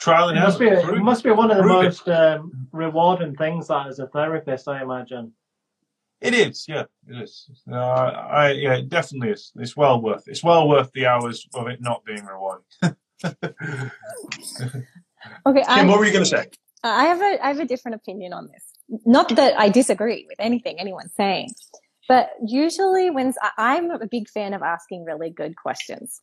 Trial 0.00 0.28
and 0.28 0.38
it 0.38 0.42
must, 0.42 0.58
be, 0.60 0.66
it 0.68 1.02
must 1.02 1.24
be 1.24 1.30
one 1.30 1.50
of 1.50 1.56
the 1.56 1.64
most 1.64 2.08
um, 2.08 2.68
rewarding 2.70 3.34
things 3.34 3.66
that 3.66 3.88
as 3.88 3.98
a 3.98 4.06
therapist, 4.06 4.68
I 4.68 4.80
imagine. 4.80 5.32
It 6.20 6.34
is, 6.34 6.66
yeah, 6.68 6.84
it 7.08 7.22
is. 7.22 7.48
Uh, 7.70 7.76
I 7.76 8.50
yeah, 8.52 8.74
it 8.74 8.88
definitely 8.88 9.30
is. 9.30 9.52
It's 9.56 9.76
well 9.76 10.00
worth. 10.00 10.26
It. 10.26 10.32
It's 10.32 10.42
well 10.42 10.68
worth 10.68 10.90
the 10.92 11.06
hours 11.06 11.46
of 11.54 11.68
it 11.68 11.80
not 11.80 12.04
being 12.04 12.24
rewarding. 12.24 12.64
okay, 15.46 15.62
Kim, 15.64 15.88
what 15.88 15.98
were 15.98 16.04
you 16.04 16.12
going 16.12 16.24
to 16.24 16.26
say? 16.26 16.46
Uh, 16.84 16.88
I 16.88 17.04
have 17.06 17.20
a 17.20 17.44
I 17.44 17.48
have 17.48 17.60
a 17.60 17.64
different 17.64 17.96
opinion 17.96 18.32
on 18.32 18.48
this. 18.48 18.64
Not 19.04 19.34
that 19.36 19.58
I 19.58 19.68
disagree 19.68 20.26
with 20.28 20.38
anything 20.38 20.78
anyone's 20.78 21.12
saying, 21.16 21.50
but 22.08 22.30
usually 22.46 23.10
when 23.10 23.34
I'm 23.56 23.90
a 23.90 24.06
big 24.06 24.28
fan 24.28 24.54
of 24.54 24.62
asking 24.62 25.04
really 25.04 25.30
good 25.30 25.56
questions. 25.56 26.20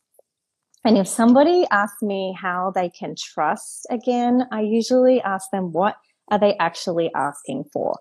And 0.84 0.96
if 0.96 1.08
somebody 1.08 1.66
asks 1.70 2.00
me 2.00 2.36
how 2.40 2.72
they 2.74 2.88
can 2.88 3.14
trust 3.16 3.86
again, 3.90 4.46
I 4.52 4.60
usually 4.60 5.20
ask 5.20 5.50
them 5.50 5.72
what 5.72 5.96
are 6.30 6.38
they 6.38 6.56
actually 6.58 7.10
asking 7.14 7.64
for? 7.72 7.98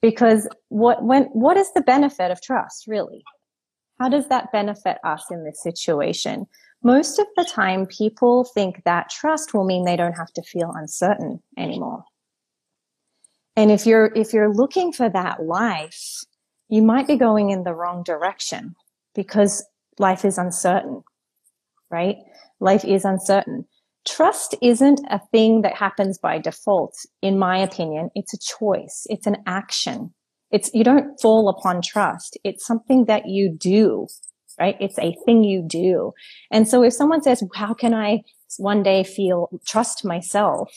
Because 0.00 0.48
what 0.68 1.02
when 1.02 1.24
what 1.24 1.56
is 1.56 1.72
the 1.72 1.80
benefit 1.80 2.30
of 2.30 2.40
trust 2.40 2.86
really? 2.86 3.24
How 3.98 4.08
does 4.08 4.28
that 4.28 4.52
benefit 4.52 4.98
us 5.04 5.24
in 5.30 5.44
this 5.44 5.62
situation? 5.62 6.46
Most 6.82 7.18
of 7.18 7.26
the 7.36 7.44
time 7.44 7.86
people 7.86 8.44
think 8.44 8.82
that 8.84 9.10
trust 9.10 9.54
will 9.54 9.64
mean 9.64 9.84
they 9.84 9.96
don't 9.96 10.16
have 10.16 10.32
to 10.34 10.42
feel 10.42 10.72
uncertain 10.74 11.40
anymore. 11.58 12.04
And 13.56 13.70
if 13.70 13.86
you're, 13.86 14.12
if 14.14 14.32
you're 14.32 14.52
looking 14.52 14.92
for 14.92 15.08
that 15.08 15.42
life, 15.42 16.24
you 16.68 16.82
might 16.82 17.06
be 17.06 17.16
going 17.16 17.50
in 17.50 17.64
the 17.64 17.74
wrong 17.74 18.02
direction 18.02 18.74
because 19.14 19.64
life 19.98 20.24
is 20.24 20.36
uncertain, 20.36 21.02
right? 21.90 22.16
Life 22.60 22.84
is 22.84 23.04
uncertain. 23.04 23.66
Trust 24.06 24.54
isn't 24.62 25.00
a 25.10 25.20
thing 25.32 25.62
that 25.62 25.74
happens 25.74 26.18
by 26.18 26.38
default, 26.38 26.94
in 27.22 27.38
my 27.38 27.58
opinion. 27.58 28.10
It's 28.14 28.34
a 28.34 28.38
choice. 28.38 29.06
It's 29.06 29.26
an 29.26 29.38
action. 29.46 30.14
It's, 30.50 30.70
you 30.72 30.84
don't 30.84 31.18
fall 31.20 31.48
upon 31.48 31.82
trust. 31.82 32.38
It's 32.44 32.64
something 32.64 33.06
that 33.06 33.26
you 33.26 33.52
do 33.52 34.06
right? 34.58 34.76
It's 34.80 34.98
a 34.98 35.16
thing 35.24 35.44
you 35.44 35.62
do. 35.66 36.12
And 36.50 36.68
so 36.68 36.82
if 36.82 36.92
someone 36.92 37.22
says, 37.22 37.42
how 37.54 37.74
can 37.74 37.94
I 37.94 38.22
one 38.58 38.82
day 38.82 39.04
feel 39.04 39.48
trust 39.66 40.04
myself? 40.04 40.72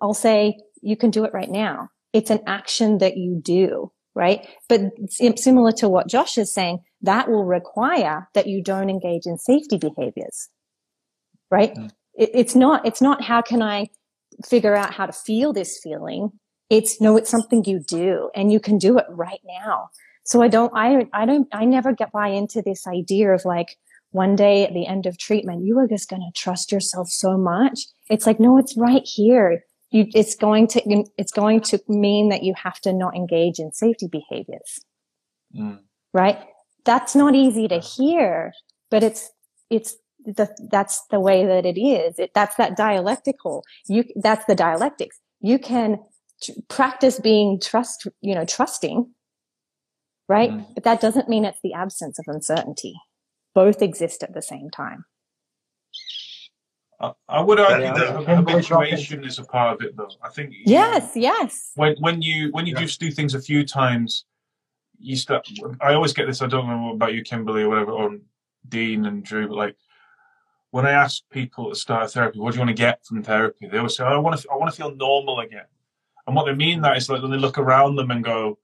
I'll 0.00 0.14
say, 0.14 0.58
you 0.82 0.96
can 0.96 1.10
do 1.10 1.24
it 1.24 1.32
right 1.32 1.50
now. 1.50 1.88
It's 2.12 2.30
an 2.30 2.40
action 2.46 2.98
that 2.98 3.16
you 3.16 3.40
do, 3.42 3.92
right? 4.14 4.46
But 4.68 4.80
similar 5.08 5.72
to 5.72 5.88
what 5.88 6.08
Josh 6.08 6.38
is 6.38 6.52
saying, 6.52 6.80
that 7.02 7.28
will 7.28 7.44
require 7.44 8.28
that 8.34 8.46
you 8.46 8.62
don't 8.62 8.90
engage 8.90 9.26
in 9.26 9.38
safety 9.38 9.78
behaviors, 9.78 10.48
right? 11.50 11.74
Mm. 11.74 11.90
It, 12.14 12.30
it's 12.34 12.54
not, 12.54 12.86
it's 12.86 13.00
not 13.00 13.22
how 13.22 13.42
can 13.42 13.62
I 13.62 13.88
figure 14.44 14.74
out 14.74 14.94
how 14.94 15.06
to 15.06 15.12
feel 15.12 15.52
this 15.52 15.78
feeling? 15.82 16.30
It's 16.68 17.00
no, 17.00 17.16
it's 17.16 17.30
something 17.30 17.64
you 17.64 17.80
do 17.80 18.30
and 18.34 18.52
you 18.52 18.60
can 18.60 18.78
do 18.78 18.98
it 18.98 19.06
right 19.08 19.40
now. 19.44 19.90
So 20.30 20.42
I 20.42 20.48
don't, 20.48 20.72
I, 20.76 21.08
I 21.12 21.26
don't, 21.26 21.48
I 21.52 21.64
never 21.64 21.92
get 21.92 22.12
buy 22.12 22.28
into 22.28 22.62
this 22.62 22.86
idea 22.86 23.32
of 23.32 23.44
like, 23.44 23.76
one 24.12 24.36
day 24.36 24.64
at 24.64 24.74
the 24.74 24.86
end 24.86 25.06
of 25.06 25.18
treatment, 25.18 25.64
you 25.64 25.76
are 25.78 25.88
just 25.88 26.08
going 26.08 26.22
to 26.22 26.40
trust 26.40 26.70
yourself 26.70 27.08
so 27.08 27.36
much. 27.36 27.80
It's 28.08 28.26
like, 28.26 28.38
no, 28.38 28.58
it's 28.58 28.76
right 28.76 29.02
here. 29.04 29.64
You, 29.90 30.06
it's 30.14 30.36
going 30.36 30.68
to, 30.68 31.04
it's 31.16 31.32
going 31.32 31.62
to 31.62 31.80
mean 31.88 32.28
that 32.28 32.44
you 32.44 32.54
have 32.62 32.80
to 32.82 32.92
not 32.92 33.16
engage 33.16 33.58
in 33.58 33.72
safety 33.72 34.06
behaviors. 34.06 34.80
Mm. 35.56 35.80
Right. 36.12 36.38
That's 36.84 37.16
not 37.16 37.34
easy 37.34 37.66
to 37.66 37.80
hear, 37.80 38.52
but 38.88 39.02
it's, 39.02 39.30
it's 39.68 39.96
the, 40.24 40.48
that's 40.70 41.04
the 41.10 41.18
way 41.18 41.44
that 41.44 41.66
it 41.66 41.78
is. 41.80 42.20
It, 42.20 42.30
that's 42.34 42.54
that 42.56 42.76
dialectical. 42.76 43.64
You, 43.88 44.04
that's 44.14 44.44
the 44.46 44.54
dialectics. 44.54 45.18
You 45.40 45.58
can 45.58 45.98
t- 46.40 46.54
practice 46.68 47.18
being 47.18 47.60
trust, 47.60 48.06
you 48.20 48.34
know, 48.36 48.44
trusting 48.44 49.08
right? 50.30 50.52
Mm-hmm. 50.52 50.72
But 50.74 50.84
that 50.84 51.00
doesn't 51.00 51.28
mean 51.28 51.44
it's 51.44 51.58
the 51.62 51.74
absence 51.74 52.18
of 52.20 52.24
uncertainty. 52.28 52.94
Both 53.52 53.82
exist 53.82 54.22
at 54.22 54.32
the 54.32 54.40
same 54.40 54.70
time. 54.70 55.04
I 57.28 57.40
would 57.40 57.58
argue 57.58 57.86
yeah, 57.86 57.94
that 57.94 58.24
habituation 58.26 59.24
is 59.24 59.38
a 59.38 59.44
part 59.44 59.74
of 59.74 59.86
it, 59.86 59.96
though. 59.96 60.10
I 60.22 60.28
think 60.28 60.52
yes, 60.66 61.16
know, 61.16 61.22
yes. 61.22 61.72
When 61.74 61.96
when 61.98 62.20
you 62.20 62.50
when 62.52 62.66
you 62.66 62.74
yeah. 62.74 62.82
just 62.82 63.00
do 63.00 63.10
things 63.10 63.34
a 63.34 63.40
few 63.40 63.64
times, 63.64 64.26
you 64.98 65.16
start. 65.16 65.48
I 65.80 65.94
always 65.94 66.12
get 66.12 66.26
this. 66.26 66.42
I 66.42 66.46
don't 66.46 66.68
know 66.68 66.92
about 66.92 67.14
you, 67.14 67.22
Kimberley, 67.22 67.62
or 67.62 67.70
whatever, 67.70 67.92
or 67.92 68.18
Dean 68.68 69.06
and 69.06 69.24
Drew, 69.24 69.48
but 69.48 69.56
like 69.56 69.76
when 70.72 70.86
I 70.86 70.90
ask 70.90 71.22
people 71.30 71.70
to 71.70 71.74
start 71.74 72.12
therapy, 72.12 72.38
what 72.38 72.52
do 72.52 72.56
you 72.56 72.60
want 72.60 72.76
to 72.76 72.82
get 72.82 73.04
from 73.06 73.22
therapy? 73.22 73.66
They 73.66 73.78
always 73.78 73.96
say, 73.96 74.04
oh, 74.04 74.08
"I 74.08 74.18
want 74.18 74.38
to, 74.38 74.50
I 74.50 74.56
want 74.56 74.70
to 74.70 74.76
feel 74.76 74.94
normal 74.94 75.40
again." 75.40 75.70
And 76.26 76.36
what 76.36 76.44
they 76.44 76.54
mean 76.54 76.82
that 76.82 76.98
is 76.98 77.08
like 77.08 77.22
when 77.22 77.30
they 77.30 77.38
look 77.38 77.56
around 77.56 77.96
them 77.96 78.10
and 78.10 78.22
go, 78.22 78.58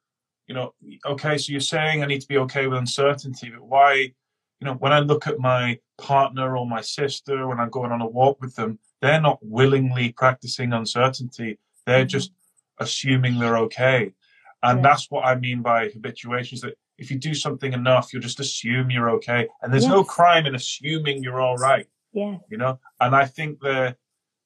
you 0.46 0.54
know, 0.54 0.74
okay, 1.04 1.38
so 1.38 1.52
you're 1.52 1.60
saying 1.60 2.02
I 2.02 2.06
need 2.06 2.20
to 2.20 2.28
be 2.28 2.38
okay 2.38 2.66
with 2.66 2.78
uncertainty, 2.78 3.50
but 3.50 3.66
why, 3.66 3.92
you 3.94 4.64
know, 4.64 4.74
when 4.74 4.92
I 4.92 5.00
look 5.00 5.26
at 5.26 5.38
my 5.38 5.78
partner 5.98 6.56
or 6.56 6.66
my 6.66 6.80
sister, 6.80 7.46
when 7.46 7.58
I'm 7.58 7.70
going 7.70 7.92
on 7.92 8.00
a 8.00 8.06
walk 8.06 8.40
with 8.40 8.54
them, 8.54 8.78
they're 9.02 9.20
not 9.20 9.38
willingly 9.42 10.12
practicing 10.12 10.72
uncertainty. 10.72 11.58
They're 11.84 12.00
mm-hmm. 12.00 12.08
just 12.08 12.32
assuming 12.78 13.38
they're 13.38 13.58
okay. 13.58 14.12
And 14.62 14.78
yeah. 14.78 14.82
that's 14.82 15.10
what 15.10 15.24
I 15.24 15.34
mean 15.34 15.62
by 15.62 15.88
habituation 15.88 16.56
is 16.56 16.60
that 16.62 16.74
if 16.98 17.10
you 17.10 17.18
do 17.18 17.34
something 17.34 17.72
enough, 17.72 18.12
you'll 18.12 18.22
just 18.22 18.40
assume 18.40 18.90
you're 18.90 19.10
okay. 19.10 19.48
And 19.62 19.72
there's 19.72 19.84
yes. 19.84 19.92
no 19.92 20.04
crime 20.04 20.46
in 20.46 20.54
assuming 20.54 21.22
you're 21.22 21.40
all 21.40 21.56
right. 21.56 21.86
Yeah. 22.12 22.38
You 22.48 22.56
know, 22.56 22.78
and 23.00 23.14
I 23.14 23.26
think 23.26 23.60
that 23.60 23.96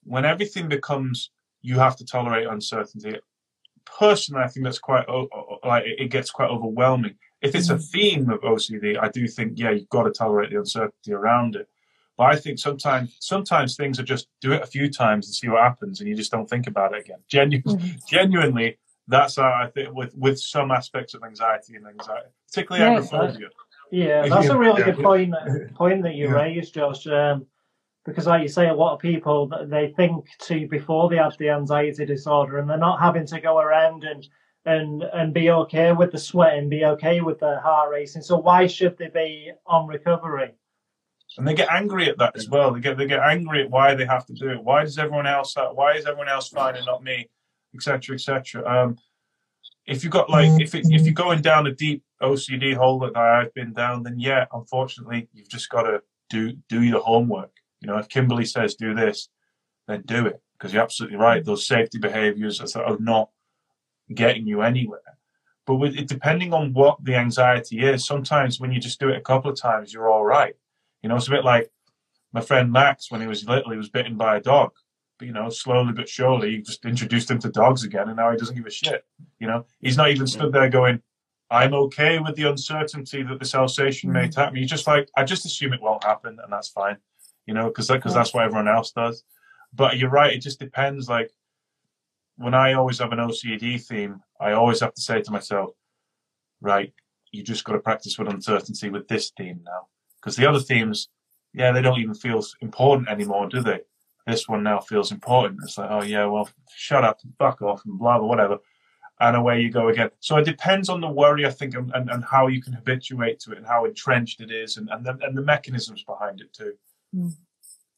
when 0.02 0.24
everything 0.24 0.68
becomes 0.68 1.30
you 1.62 1.78
have 1.78 1.96
to 1.96 2.04
tolerate 2.04 2.46
uncertainty, 2.46 3.18
personally, 3.84 4.42
I 4.42 4.48
think 4.48 4.64
that's 4.64 4.78
quite 4.78 5.06
like 5.64 5.84
it 5.86 6.10
gets 6.10 6.30
quite 6.30 6.50
overwhelming. 6.50 7.16
If 7.42 7.54
it's 7.54 7.70
a 7.70 7.76
mm. 7.76 7.90
theme 7.90 8.30
of 8.30 8.40
OCD, 8.40 8.98
I 9.00 9.08
do 9.08 9.26
think 9.26 9.54
yeah, 9.56 9.70
you've 9.70 9.88
got 9.88 10.04
to 10.04 10.10
tolerate 10.10 10.50
the 10.50 10.58
uncertainty 10.58 11.12
around 11.12 11.56
it. 11.56 11.68
But 12.16 12.34
I 12.34 12.36
think 12.36 12.58
sometimes 12.58 13.16
sometimes 13.20 13.76
things 13.76 13.98
are 13.98 14.04
just 14.04 14.28
do 14.40 14.52
it 14.52 14.62
a 14.62 14.66
few 14.66 14.90
times 14.90 15.26
and 15.26 15.34
see 15.34 15.48
what 15.48 15.62
happens, 15.62 16.00
and 16.00 16.08
you 16.08 16.14
just 16.14 16.30
don't 16.30 16.48
think 16.48 16.66
about 16.66 16.94
it 16.94 17.00
again. 17.00 17.18
Genu- 17.28 17.62
mm-hmm. 17.62 17.96
Genuinely, 18.08 18.78
that's 19.08 19.36
how 19.36 19.44
I 19.44 19.70
think 19.70 19.94
with 19.94 20.14
with 20.14 20.38
some 20.38 20.70
aspects 20.70 21.14
of 21.14 21.22
anxiety 21.24 21.76
and 21.76 21.86
anxiety, 21.86 22.28
particularly 22.46 22.84
yeah, 22.84 22.98
agoraphobia. 22.98 23.48
Yeah, 23.90 24.28
that's 24.28 24.48
a 24.48 24.58
really 24.58 24.82
good 24.82 24.98
point 24.98 25.34
point 25.74 26.02
that 26.02 26.14
you 26.14 26.26
yeah. 26.26 26.34
raised, 26.34 26.74
Josh. 26.74 27.06
Um, 27.06 27.46
because 28.04 28.26
like 28.26 28.42
you 28.42 28.48
say 28.48 28.68
a 28.68 28.74
lot 28.74 28.94
of 28.94 29.00
people 29.00 29.50
they 29.66 29.92
think 29.96 30.26
to 30.38 30.66
before 30.68 31.08
they 31.08 31.16
have 31.16 31.36
the 31.38 31.50
anxiety 31.50 32.04
disorder 32.06 32.58
and 32.58 32.68
they're 32.68 32.78
not 32.78 33.00
having 33.00 33.26
to 33.26 33.40
go 33.40 33.58
around 33.58 34.04
and 34.04 34.28
and 34.66 35.02
and 35.02 35.32
be 35.32 35.50
okay 35.50 35.92
with 35.92 36.12
the 36.12 36.18
sweat 36.18 36.58
and 36.58 36.70
be 36.70 36.84
okay 36.84 37.20
with 37.20 37.38
the 37.40 37.60
heart 37.60 37.90
racing 37.90 38.22
so 38.22 38.36
why 38.36 38.66
should 38.66 38.96
they 38.98 39.08
be 39.08 39.50
on 39.66 39.86
recovery 39.86 40.52
and 41.38 41.46
they 41.46 41.54
get 41.54 41.70
angry 41.70 42.08
at 42.08 42.18
that 42.18 42.36
as 42.36 42.48
well. 42.48 42.72
They 42.72 42.80
get 42.80 42.96
they 42.96 43.06
get 43.06 43.20
angry 43.20 43.62
at 43.62 43.70
why 43.70 43.94
they 43.94 44.04
have 44.04 44.26
to 44.26 44.32
do 44.32 44.50
it. 44.50 44.62
Why 44.62 44.82
does 44.82 44.98
everyone 44.98 45.26
else? 45.26 45.54
Why 45.54 45.94
is 45.94 46.06
everyone 46.06 46.28
else 46.28 46.48
fine 46.48 46.76
and 46.76 46.86
not 46.86 47.04
me? 47.04 47.28
Etc. 47.74 48.14
Etc. 48.14 48.66
Um, 48.66 48.98
if 49.86 50.02
you've 50.02 50.12
got 50.12 50.28
like 50.28 50.60
if 50.60 50.74
it, 50.74 50.86
if 50.90 51.02
you're 51.02 51.14
going 51.14 51.40
down 51.40 51.66
a 51.66 51.72
deep 51.72 52.02
OCD 52.20 52.74
hole 52.74 52.98
that 53.00 53.16
I've 53.16 53.54
been 53.54 53.72
down, 53.72 54.02
then 54.02 54.18
yeah, 54.18 54.46
unfortunately, 54.52 55.28
you've 55.32 55.48
just 55.48 55.70
got 55.70 55.82
to 55.82 56.02
do 56.30 56.52
do 56.68 56.82
your 56.82 57.00
homework. 57.00 57.52
You 57.80 57.88
know, 57.88 57.98
if 57.98 58.08
Kimberley 58.08 58.44
says 58.44 58.74
do 58.74 58.94
this, 58.94 59.28
then 59.88 60.02
do 60.04 60.26
it 60.26 60.40
because 60.52 60.72
you're 60.72 60.82
absolutely 60.82 61.16
right. 61.16 61.44
Those 61.44 61.66
safety 61.66 61.98
behaviours 61.98 62.60
are 62.74 62.96
not 62.98 63.30
getting 64.14 64.46
you 64.46 64.62
anywhere. 64.62 65.00
But 65.66 65.76
with 65.76 65.96
it, 65.96 66.08
depending 66.08 66.52
on 66.52 66.72
what 66.72 67.02
the 67.04 67.14
anxiety 67.14 67.80
is, 67.80 68.04
sometimes 68.04 68.60
when 68.60 68.72
you 68.72 68.80
just 68.80 69.00
do 69.00 69.08
it 69.08 69.16
a 69.16 69.22
couple 69.22 69.50
of 69.50 69.60
times, 69.60 69.92
you're 69.92 70.10
all 70.10 70.24
right. 70.24 70.54
You 71.02 71.08
know, 71.08 71.16
it's 71.16 71.28
a 71.28 71.30
bit 71.30 71.44
like 71.44 71.70
my 72.32 72.40
friend 72.40 72.72
Max 72.72 73.10
when 73.10 73.20
he 73.20 73.26
was 73.26 73.48
little, 73.48 73.70
he 73.70 73.78
was 73.78 73.88
bitten 73.88 74.16
by 74.16 74.36
a 74.36 74.40
dog. 74.40 74.72
But, 75.18 75.26
you 75.26 75.32
know, 75.32 75.48
slowly 75.50 75.92
but 75.92 76.08
surely, 76.08 76.50
you 76.50 76.62
just 76.62 76.84
introduced 76.84 77.30
him 77.30 77.38
to 77.40 77.50
dogs 77.50 77.84
again, 77.84 78.08
and 78.08 78.16
now 78.16 78.30
he 78.30 78.38
doesn't 78.38 78.56
give 78.56 78.66
a 78.66 78.70
shit. 78.70 79.04
You 79.38 79.46
know, 79.46 79.66
he's 79.80 79.96
not 79.96 80.10
even 80.10 80.26
stood 80.26 80.52
there 80.52 80.70
going, 80.70 81.02
I'm 81.50 81.74
okay 81.74 82.18
with 82.18 82.36
the 82.36 82.48
uncertainty 82.48 83.22
that 83.24 83.38
this 83.38 83.54
Alsatian 83.54 84.12
may 84.12 84.24
mm. 84.24 84.28
attack 84.28 84.52
me. 84.52 84.60
He's 84.60 84.70
just 84.70 84.86
like, 84.86 85.10
I 85.16 85.24
just 85.24 85.44
assume 85.44 85.72
it 85.72 85.82
won't 85.82 86.04
happen, 86.04 86.38
and 86.42 86.52
that's 86.52 86.68
fine. 86.68 86.96
You 87.50 87.54
know, 87.54 87.66
because 87.66 87.88
because 87.88 88.12
uh, 88.12 88.18
that's 88.20 88.32
what 88.32 88.44
everyone 88.44 88.68
else 88.68 88.92
does. 88.92 89.24
But 89.74 89.98
you're 89.98 90.08
right; 90.08 90.32
it 90.32 90.38
just 90.38 90.60
depends. 90.60 91.08
Like 91.08 91.32
when 92.36 92.54
I 92.54 92.74
always 92.74 93.00
have 93.00 93.10
an 93.10 93.18
OCD 93.18 93.84
theme, 93.84 94.20
I 94.40 94.52
always 94.52 94.78
have 94.78 94.94
to 94.94 95.02
say 95.02 95.20
to 95.20 95.32
myself, 95.32 95.70
right, 96.60 96.92
you 97.32 97.42
just 97.42 97.64
got 97.64 97.72
to 97.72 97.80
practice 97.80 98.16
with 98.16 98.28
uncertainty 98.28 98.88
with 98.88 99.08
this 99.08 99.32
theme 99.36 99.62
now 99.64 99.88
because 100.20 100.36
the 100.36 100.48
other 100.48 100.60
themes, 100.60 101.08
yeah, 101.52 101.72
they 101.72 101.82
don't 101.82 101.98
even 101.98 102.14
feel 102.14 102.40
important 102.60 103.08
anymore, 103.08 103.48
do 103.48 103.60
they? 103.60 103.80
This 104.28 104.48
one 104.48 104.62
now 104.62 104.78
feels 104.78 105.10
important. 105.10 105.58
It's 105.64 105.76
like, 105.76 105.90
oh 105.90 106.04
yeah, 106.04 106.26
well, 106.26 106.48
shut 106.76 107.02
up, 107.02 107.18
and 107.24 107.34
fuck 107.36 107.62
off, 107.62 107.84
and 107.84 107.98
blah 107.98 108.20
blah 108.20 108.28
whatever, 108.28 108.58
and 109.18 109.36
away 109.36 109.60
you 109.60 109.72
go 109.72 109.88
again. 109.88 110.10
So 110.20 110.36
it 110.36 110.44
depends 110.44 110.88
on 110.88 111.00
the 111.00 111.08
worry, 111.08 111.44
I 111.46 111.50
think, 111.50 111.74
and, 111.74 111.90
and, 111.96 112.10
and 112.10 112.24
how 112.24 112.46
you 112.46 112.62
can 112.62 112.74
habituate 112.74 113.40
to 113.40 113.50
it, 113.50 113.58
and 113.58 113.66
how 113.66 113.86
entrenched 113.86 114.40
it 114.40 114.52
is, 114.52 114.76
and 114.76 114.88
and 114.90 115.04
the, 115.04 115.18
and 115.22 115.36
the 115.36 115.42
mechanisms 115.42 116.04
behind 116.04 116.40
it 116.40 116.52
too. 116.52 116.74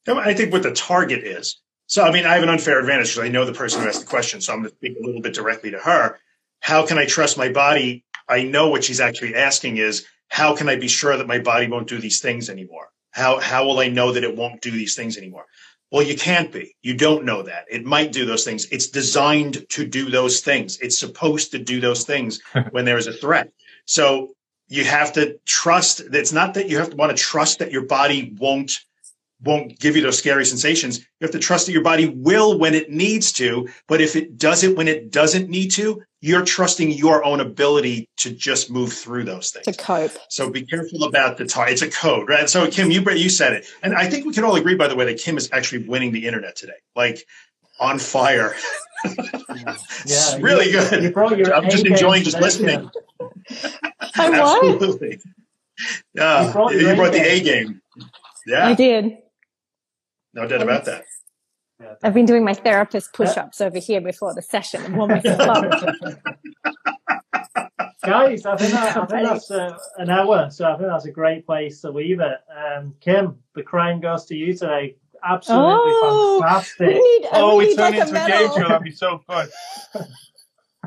I 0.08 0.34
think 0.34 0.52
what 0.52 0.62
the 0.62 0.72
target 0.72 1.24
is. 1.24 1.60
So, 1.86 2.02
I 2.02 2.10
mean, 2.10 2.24
I 2.24 2.34
have 2.34 2.42
an 2.42 2.48
unfair 2.48 2.80
advantage 2.80 3.14
because 3.14 3.28
I 3.28 3.30
know 3.30 3.44
the 3.44 3.52
person 3.52 3.82
who 3.82 3.88
asked 3.88 4.00
the 4.00 4.06
question, 4.06 4.40
so 4.40 4.52
I'm 4.52 4.60
going 4.60 4.70
to 4.70 4.76
speak 4.76 4.96
a 4.98 5.04
little 5.04 5.20
bit 5.20 5.34
directly 5.34 5.70
to 5.72 5.78
her. 5.78 6.18
How 6.60 6.86
can 6.86 6.96
I 6.96 7.06
trust 7.06 7.36
my 7.36 7.50
body? 7.50 8.04
I 8.28 8.44
know 8.44 8.68
what 8.68 8.84
she's 8.84 9.00
actually 9.00 9.34
asking 9.34 9.76
is 9.76 10.06
how 10.28 10.56
can 10.56 10.68
I 10.68 10.76
be 10.76 10.88
sure 10.88 11.16
that 11.16 11.26
my 11.26 11.38
body 11.38 11.68
won't 11.68 11.88
do 11.88 11.98
these 11.98 12.20
things 12.20 12.48
anymore? 12.48 12.88
How, 13.10 13.38
how 13.40 13.66
will 13.66 13.78
I 13.78 13.88
know 13.88 14.12
that 14.12 14.24
it 14.24 14.36
won't 14.36 14.62
do 14.62 14.70
these 14.70 14.96
things 14.96 15.18
anymore? 15.18 15.44
Well, 15.90 16.02
you 16.02 16.16
can't 16.16 16.50
be. 16.50 16.74
You 16.80 16.96
don't 16.96 17.26
know 17.26 17.42
that. 17.42 17.66
It 17.70 17.84
might 17.84 18.12
do 18.12 18.24
those 18.24 18.44
things. 18.44 18.64
It's 18.72 18.86
designed 18.86 19.68
to 19.68 19.86
do 19.86 20.08
those 20.08 20.40
things. 20.40 20.78
It's 20.80 20.98
supposed 20.98 21.50
to 21.50 21.58
do 21.58 21.80
those 21.80 22.04
things 22.04 22.40
when 22.70 22.86
there 22.86 22.96
is 22.96 23.06
a 23.06 23.12
threat. 23.12 23.52
So 23.84 24.32
you 24.68 24.84
have 24.84 25.12
to 25.12 25.38
trust. 25.44 26.00
It's 26.00 26.32
not 26.32 26.54
that 26.54 26.70
you 26.70 26.78
have 26.78 26.90
to 26.90 26.96
want 26.96 27.14
to 27.14 27.22
trust 27.22 27.58
that 27.58 27.72
your 27.72 27.84
body 27.84 28.34
won't 28.38 28.80
won't 29.44 29.78
give 29.78 29.96
you 29.96 30.02
those 30.02 30.18
scary 30.18 30.44
sensations. 30.44 30.98
You 30.98 31.06
have 31.22 31.32
to 31.32 31.38
trust 31.38 31.66
that 31.66 31.72
your 31.72 31.82
body 31.82 32.08
will 32.08 32.58
when 32.58 32.74
it 32.74 32.90
needs 32.90 33.32
to. 33.32 33.68
But 33.88 34.00
if 34.00 34.16
it 34.16 34.38
does 34.38 34.62
it 34.62 34.76
when 34.76 34.88
it 34.88 35.10
doesn't 35.10 35.48
need 35.48 35.70
to, 35.72 36.02
you're 36.20 36.44
trusting 36.44 36.92
your 36.92 37.24
own 37.24 37.40
ability 37.40 38.08
to 38.18 38.30
just 38.30 38.70
move 38.70 38.92
through 38.92 39.24
those 39.24 39.50
things. 39.50 39.66
To 39.66 39.72
cope. 39.72 40.12
So 40.30 40.48
be 40.48 40.64
careful 40.64 41.04
about 41.04 41.36
the 41.36 41.46
tar- 41.46 41.68
It's 41.68 41.82
a 41.82 41.90
code, 41.90 42.28
right? 42.28 42.48
So 42.48 42.70
Kim, 42.70 42.90
you 42.90 43.02
you 43.10 43.28
said 43.28 43.52
it, 43.52 43.66
and 43.82 43.94
I 43.94 44.08
think 44.08 44.24
we 44.24 44.32
can 44.32 44.44
all 44.44 44.54
agree, 44.54 44.76
by 44.76 44.86
the 44.86 44.94
way, 44.94 45.04
that 45.06 45.18
Kim 45.18 45.36
is 45.36 45.50
actually 45.52 45.88
winning 45.88 46.12
the 46.12 46.26
internet 46.26 46.54
today, 46.54 46.78
like 46.94 47.26
on 47.80 47.98
fire. 47.98 48.54
yeah, 50.06 50.36
really 50.40 50.66
you, 50.66 50.72
good. 50.72 51.02
You 51.02 51.52
I'm 51.52 51.68
just 51.68 51.84
enjoying 51.84 52.22
just 52.22 52.40
listening. 52.40 52.88
I 54.14 54.30
Absolutely. 54.32 55.20
Yeah, 56.14 56.46
you 56.46 56.52
brought, 56.52 56.74
you 56.74 56.94
brought 56.94 57.12
the 57.12 57.20
A 57.20 57.40
game. 57.40 57.80
Yeah, 58.46 58.68
I 58.68 58.74
did. 58.74 59.18
No 60.34 60.46
doubt 60.46 60.62
about 60.62 60.84
that. 60.86 61.04
I've 62.02 62.14
been 62.14 62.26
doing 62.26 62.44
my 62.44 62.54
therapist 62.54 63.12
push-ups 63.12 63.60
over 63.60 63.78
here 63.78 64.00
before 64.00 64.34
the 64.34 64.42
session 64.42 64.82
and 64.84 64.94
Guys, 68.04 68.44
I 68.46 68.56
think, 68.56 68.72
that, 68.72 68.96
I 68.96 69.06
think 69.06 69.28
that's 69.28 69.48
uh, 69.50 69.78
an 69.98 70.10
hour, 70.10 70.50
so 70.50 70.64
I 70.64 70.76
think 70.76 70.88
that's 70.88 71.04
a 71.04 71.12
great 71.12 71.46
place 71.46 71.80
to 71.82 71.90
leave 71.90 72.18
it. 72.18 72.38
Um, 72.50 72.96
Kim, 73.00 73.36
the 73.54 73.62
crown 73.62 74.00
goes 74.00 74.24
to 74.26 74.34
you 74.34 74.54
today. 74.54 74.96
Absolutely 75.24 75.68
oh, 75.70 76.40
fantastic. 76.42 76.88
We 76.88 76.94
need, 76.94 77.28
oh, 77.32 77.56
we, 77.56 77.68
we 77.68 77.76
turn 77.76 77.92
like 77.92 78.08
into 78.08 78.20
a, 78.20 78.24
a 78.24 78.28
game 78.28 78.48
show. 78.48 78.68
That'd 78.68 78.82
be 78.82 78.90
so 78.90 79.18
fun. 79.24 79.48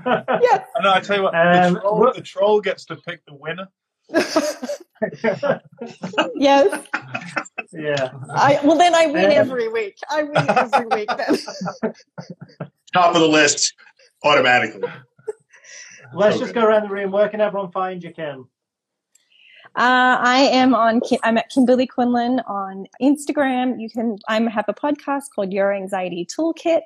yeah. 0.06 0.66
No, 0.82 0.92
I 0.92 1.00
tell 1.00 1.16
you 1.16 1.24
what, 1.24 1.36
um, 1.36 1.76
the, 1.76 1.80
troll, 1.80 2.14
the 2.14 2.22
troll 2.22 2.60
gets 2.60 2.84
to 2.86 2.98
pick 2.98 3.26
the 3.26 3.34
winner. 3.34 3.70
Yes. 6.36 6.88
Yeah. 7.74 8.12
I 8.30 8.60
well 8.64 8.78
then 8.78 8.96
I 8.96 9.08
win 9.08 9.32
every 9.32 9.68
week. 9.68 9.98
I 10.10 10.24
win 10.24 10.50
every 10.50 10.86
week 10.88 11.10
then. 11.18 11.38
Top 12.94 13.16
of 13.16 13.22
the 13.22 13.28
list 13.28 13.74
automatically. 14.24 14.88
Let's 16.14 16.40
just 16.40 16.54
go 16.54 16.66
around 16.66 16.84
the 16.84 16.90
room. 16.90 17.12
Where 17.12 17.28
can 17.30 17.42
everyone 17.42 17.72
find 17.72 18.02
you, 18.04 18.12
Kim? 18.12 18.48
Uh, 19.76 20.16
I 20.22 20.50
am 20.54 20.74
on. 20.74 21.02
I'm 21.24 21.38
at 21.38 21.50
Kimberley 21.50 21.88
Quinlan 21.88 22.40
on 22.48 22.86
Instagram. 23.02 23.82
You 23.82 23.90
can. 23.90 24.18
I 24.30 24.40
have 24.50 24.66
a 24.70 24.74
podcast 24.74 25.24
called 25.34 25.52
Your 25.52 25.74
Anxiety 25.74 26.26
Toolkit. 26.26 26.84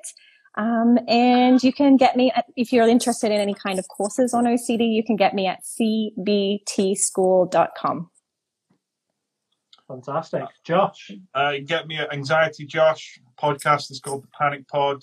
Um, 0.56 0.98
and 1.06 1.62
you 1.62 1.72
can 1.72 1.96
get 1.96 2.16
me 2.16 2.32
at, 2.34 2.46
if 2.56 2.72
you're 2.72 2.88
interested 2.88 3.30
in 3.30 3.40
any 3.40 3.54
kind 3.54 3.78
of 3.78 3.86
courses 3.88 4.34
on 4.34 4.42
OCD, 4.44 4.92
you 4.92 5.04
can 5.04 5.14
get 5.16 5.34
me 5.34 5.46
at 5.46 5.62
cbtschool.com. 5.64 8.10
Fantastic. 9.86 10.42
Josh? 10.64 11.12
Uh, 11.34 11.54
get 11.64 11.86
me 11.88 11.96
at 11.96 12.12
Anxiety 12.12 12.66
Josh. 12.66 13.18
Podcast 13.40 13.90
is 13.90 14.00
called 14.00 14.22
The 14.22 14.28
Panic 14.38 14.68
Pod. 14.68 15.02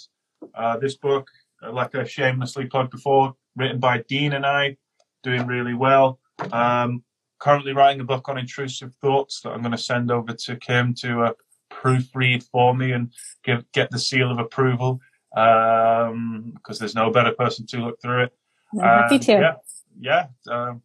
Uh, 0.54 0.78
this 0.78 0.96
book, 0.96 1.28
uh, 1.64 1.72
like 1.72 1.96
I 1.96 2.04
shamelessly 2.04 2.68
plugged 2.68 2.92
before, 2.92 3.34
written 3.56 3.80
by 3.80 4.04
Dean 4.08 4.34
and 4.34 4.46
I, 4.46 4.78
doing 5.24 5.48
really 5.48 5.74
well. 5.74 6.20
Um, 6.52 7.04
currently 7.40 7.74
writing 7.74 8.02
a 8.02 8.06
book 8.06 8.30
on 8.30 8.38
intrusive 8.38 8.94
thoughts 9.02 9.42
that 9.42 9.50
I'm 9.52 9.62
going 9.62 9.72
to 9.72 9.78
send 9.78 10.12
over 10.12 10.34
to 10.34 10.56
Kim 10.56 10.94
to 10.96 11.24
uh, 11.24 11.34
proofread 11.72 12.44
for 12.44 12.76
me 12.76 12.92
and 12.92 13.12
give, 13.44 13.64
get 13.72 13.92
the 13.92 14.00
seal 14.00 14.32
of 14.32 14.40
approval 14.40 15.00
because 15.32 16.10
um, 16.10 16.60
there's 16.80 16.96
no 16.96 17.12
better 17.12 17.32
person 17.32 17.66
to 17.68 17.78
look 17.78 18.02
through 18.02 18.24
it. 18.24 18.34
happy 18.80 19.20
to. 19.20 19.32
Yeah, 19.32 19.54
yeah. 20.00 20.28
Um, 20.50 20.82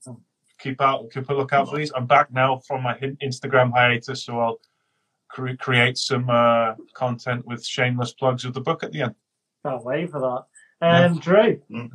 keep 0.59 0.80
out, 0.80 1.11
keep 1.12 1.28
a 1.28 1.34
lookout 1.34 1.68
for 1.68 1.76
these. 1.76 1.93
I'm 1.95 2.07
back 2.07 2.32
now 2.32 2.61
from 2.66 2.82
my 2.82 2.95
Instagram 3.22 3.72
hiatus, 3.72 4.24
so 4.24 4.38
I'll 4.38 4.61
cre- 5.28 5.57
create 5.59 5.99
some 5.99 6.30
uh, 6.30 6.74
content 6.95 7.47
with 7.47 7.64
shameless 7.64 8.12
plugs 8.14 8.45
of 8.45 8.55
the 8.55 8.61
book 8.61 8.82
at 8.82 8.93
the 8.93 9.03
end. 9.03 9.14
Can't 9.64 9.84
wait 9.84 10.11
for 10.11 10.20
that. 10.20 10.45
And 10.80 11.14
um, 11.14 11.18
Drew. 11.18 11.61
Mm. 11.70 11.90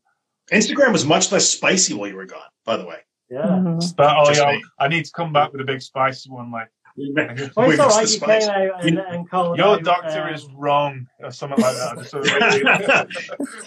Instagram 0.52 0.92
was 0.92 1.04
much 1.04 1.30
less 1.32 1.48
spicy 1.48 1.94
while 1.94 2.08
you 2.08 2.16
were 2.16 2.26
gone, 2.26 2.40
by 2.64 2.76
the 2.76 2.84
way. 2.84 2.98
Yeah. 3.30 3.42
Mm-hmm. 3.42 3.78
But, 3.96 4.16
oh, 4.16 4.32
yeah, 4.32 4.58
I 4.78 4.88
need 4.88 5.04
to 5.04 5.12
come 5.12 5.32
back 5.32 5.52
with 5.52 5.60
a 5.60 5.64
big 5.64 5.80
spicy 5.80 6.30
one, 6.30 6.50
like 6.50 6.68
well, 7.56 7.70
it's 7.70 7.80
all 7.80 7.88
right. 7.88 8.10
You 8.10 8.20
came 8.20 8.48
out 8.48 8.84
and, 8.84 8.98
and 8.98 9.30
called 9.30 9.56
Your 9.56 9.74
out, 9.74 9.84
doctor 9.84 10.22
um, 10.22 10.34
is 10.34 10.46
wrong, 10.54 11.06
or 11.20 11.30
something 11.30 11.62
like 11.62 11.74
that. 11.74 13.08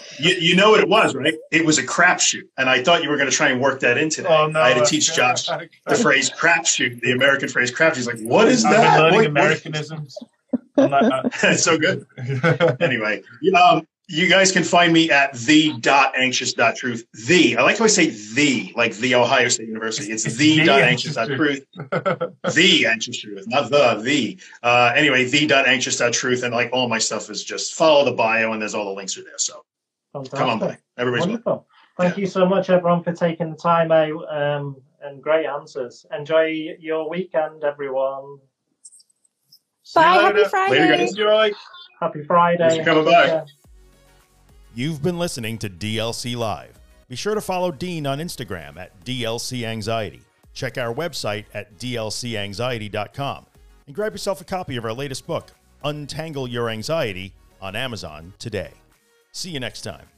you, 0.18 0.34
you 0.34 0.56
know 0.56 0.70
what 0.70 0.80
it 0.80 0.88
was, 0.88 1.14
right? 1.14 1.34
It 1.50 1.64
was 1.64 1.78
a 1.78 1.82
crapshoot, 1.86 2.44
and 2.58 2.68
I 2.68 2.82
thought 2.82 3.02
you 3.02 3.08
were 3.08 3.16
going 3.16 3.30
to 3.30 3.36
try 3.36 3.48
and 3.48 3.60
work 3.60 3.80
that 3.80 3.98
into 3.98 4.22
that. 4.22 4.30
Oh, 4.30 4.46
no, 4.46 4.60
I 4.60 4.70
had 4.70 4.84
to 4.84 4.88
teach 4.88 5.14
Josh 5.14 5.46
the 5.46 5.96
phrase 5.96 6.30
crapshoot, 6.30 7.00
the 7.00 7.12
American 7.12 7.48
phrase 7.48 7.72
crapshoot. 7.72 7.96
He's 7.96 8.06
like, 8.06 8.20
"What 8.20 8.48
is 8.48 8.64
I've 8.64 8.72
that?" 8.72 8.94
Been 8.94 9.02
learning 9.02 9.18
what, 9.18 9.26
Americanisms. 9.26 10.16
That's 10.76 11.62
so 11.62 11.78
good. 11.78 12.06
anyway, 12.80 13.22
um, 13.56 13.86
you 14.06 14.28
guys 14.28 14.52
can 14.52 14.64
find 14.64 14.92
me 14.92 15.10
at 15.10 15.32
the 15.32 15.78
dot 15.80 16.12
anxious 16.16 16.52
dot 16.52 16.76
truth. 16.76 17.06
The 17.26 17.56
I 17.56 17.62
like 17.62 17.78
how 17.78 17.84
I 17.84 17.88
say 17.88 18.10
the 18.34 18.72
like 18.76 18.94
the 18.96 19.14
Ohio 19.14 19.48
State 19.48 19.68
University. 19.68 20.12
It's 20.12 20.24
the, 20.24 20.58
the 20.58 20.64
dot 20.64 20.82
anxious 20.82 21.14
dot 21.14 21.28
truth. 21.28 21.64
the 21.74 22.86
anxious 22.86 23.18
truth, 23.18 23.44
not 23.46 23.70
the 23.70 24.00
the. 24.02 24.38
Uh, 24.62 24.92
anyway, 24.94 25.24
the 25.24 25.46
dot 25.46 25.66
anxious 25.66 25.96
dot 25.96 26.12
truth, 26.12 26.42
and 26.42 26.54
like 26.54 26.70
all 26.72 26.88
my 26.88 26.98
stuff 26.98 27.30
is 27.30 27.42
just 27.42 27.74
follow 27.74 28.04
the 28.04 28.12
bio, 28.12 28.52
and 28.52 28.60
there's 28.60 28.74
all 28.74 28.84
the 28.84 28.92
links 28.92 29.16
are 29.16 29.24
there. 29.24 29.38
So 29.38 29.64
Fantastic. 30.12 30.38
come 30.38 30.48
on 30.50 30.58
by, 30.58 30.78
everybody's 30.98 31.26
wonderful. 31.26 31.52
Welcome. 31.52 31.66
Thank 31.96 32.16
yeah. 32.16 32.22
you 32.22 32.26
so 32.26 32.44
much, 32.46 32.70
everyone, 32.70 33.02
for 33.04 33.12
taking 33.12 33.50
the 33.50 33.56
time 33.56 33.92
out 33.92 34.24
um, 34.34 34.76
and 35.00 35.22
great 35.22 35.46
answers. 35.46 36.04
Enjoy 36.16 36.76
your 36.78 37.08
weekend, 37.08 37.62
everyone. 37.64 38.38
Bye. 39.94 40.02
Happy 40.02 40.44
Friday. 40.44 40.80
Later, 40.80 40.96
guys. 40.96 41.10
Enjoy. 41.10 41.52
Happy 42.00 42.24
Friday. 42.24 42.68
Thanks 42.68 42.76
for 42.76 42.84
coming 42.84 43.04
by. 43.04 43.44
You've 44.76 45.02
been 45.02 45.20
listening 45.20 45.58
to 45.58 45.70
DLC 45.70 46.36
Live. 46.36 46.80
Be 47.08 47.14
sure 47.14 47.36
to 47.36 47.40
follow 47.40 47.70
Dean 47.70 48.08
on 48.08 48.18
Instagram 48.18 48.76
at 48.76 49.04
DLC 49.04 49.64
Anxiety. 49.64 50.20
Check 50.52 50.78
our 50.78 50.92
website 50.92 51.44
at 51.54 51.78
dlcanxiety.com 51.78 53.46
and 53.86 53.94
grab 53.94 54.12
yourself 54.12 54.40
a 54.40 54.44
copy 54.44 54.76
of 54.76 54.84
our 54.84 54.92
latest 54.92 55.28
book, 55.28 55.52
Untangle 55.84 56.48
Your 56.48 56.70
Anxiety, 56.70 57.32
on 57.60 57.76
Amazon 57.76 58.32
today. 58.40 58.72
See 59.30 59.50
you 59.50 59.60
next 59.60 59.82
time. 59.82 60.13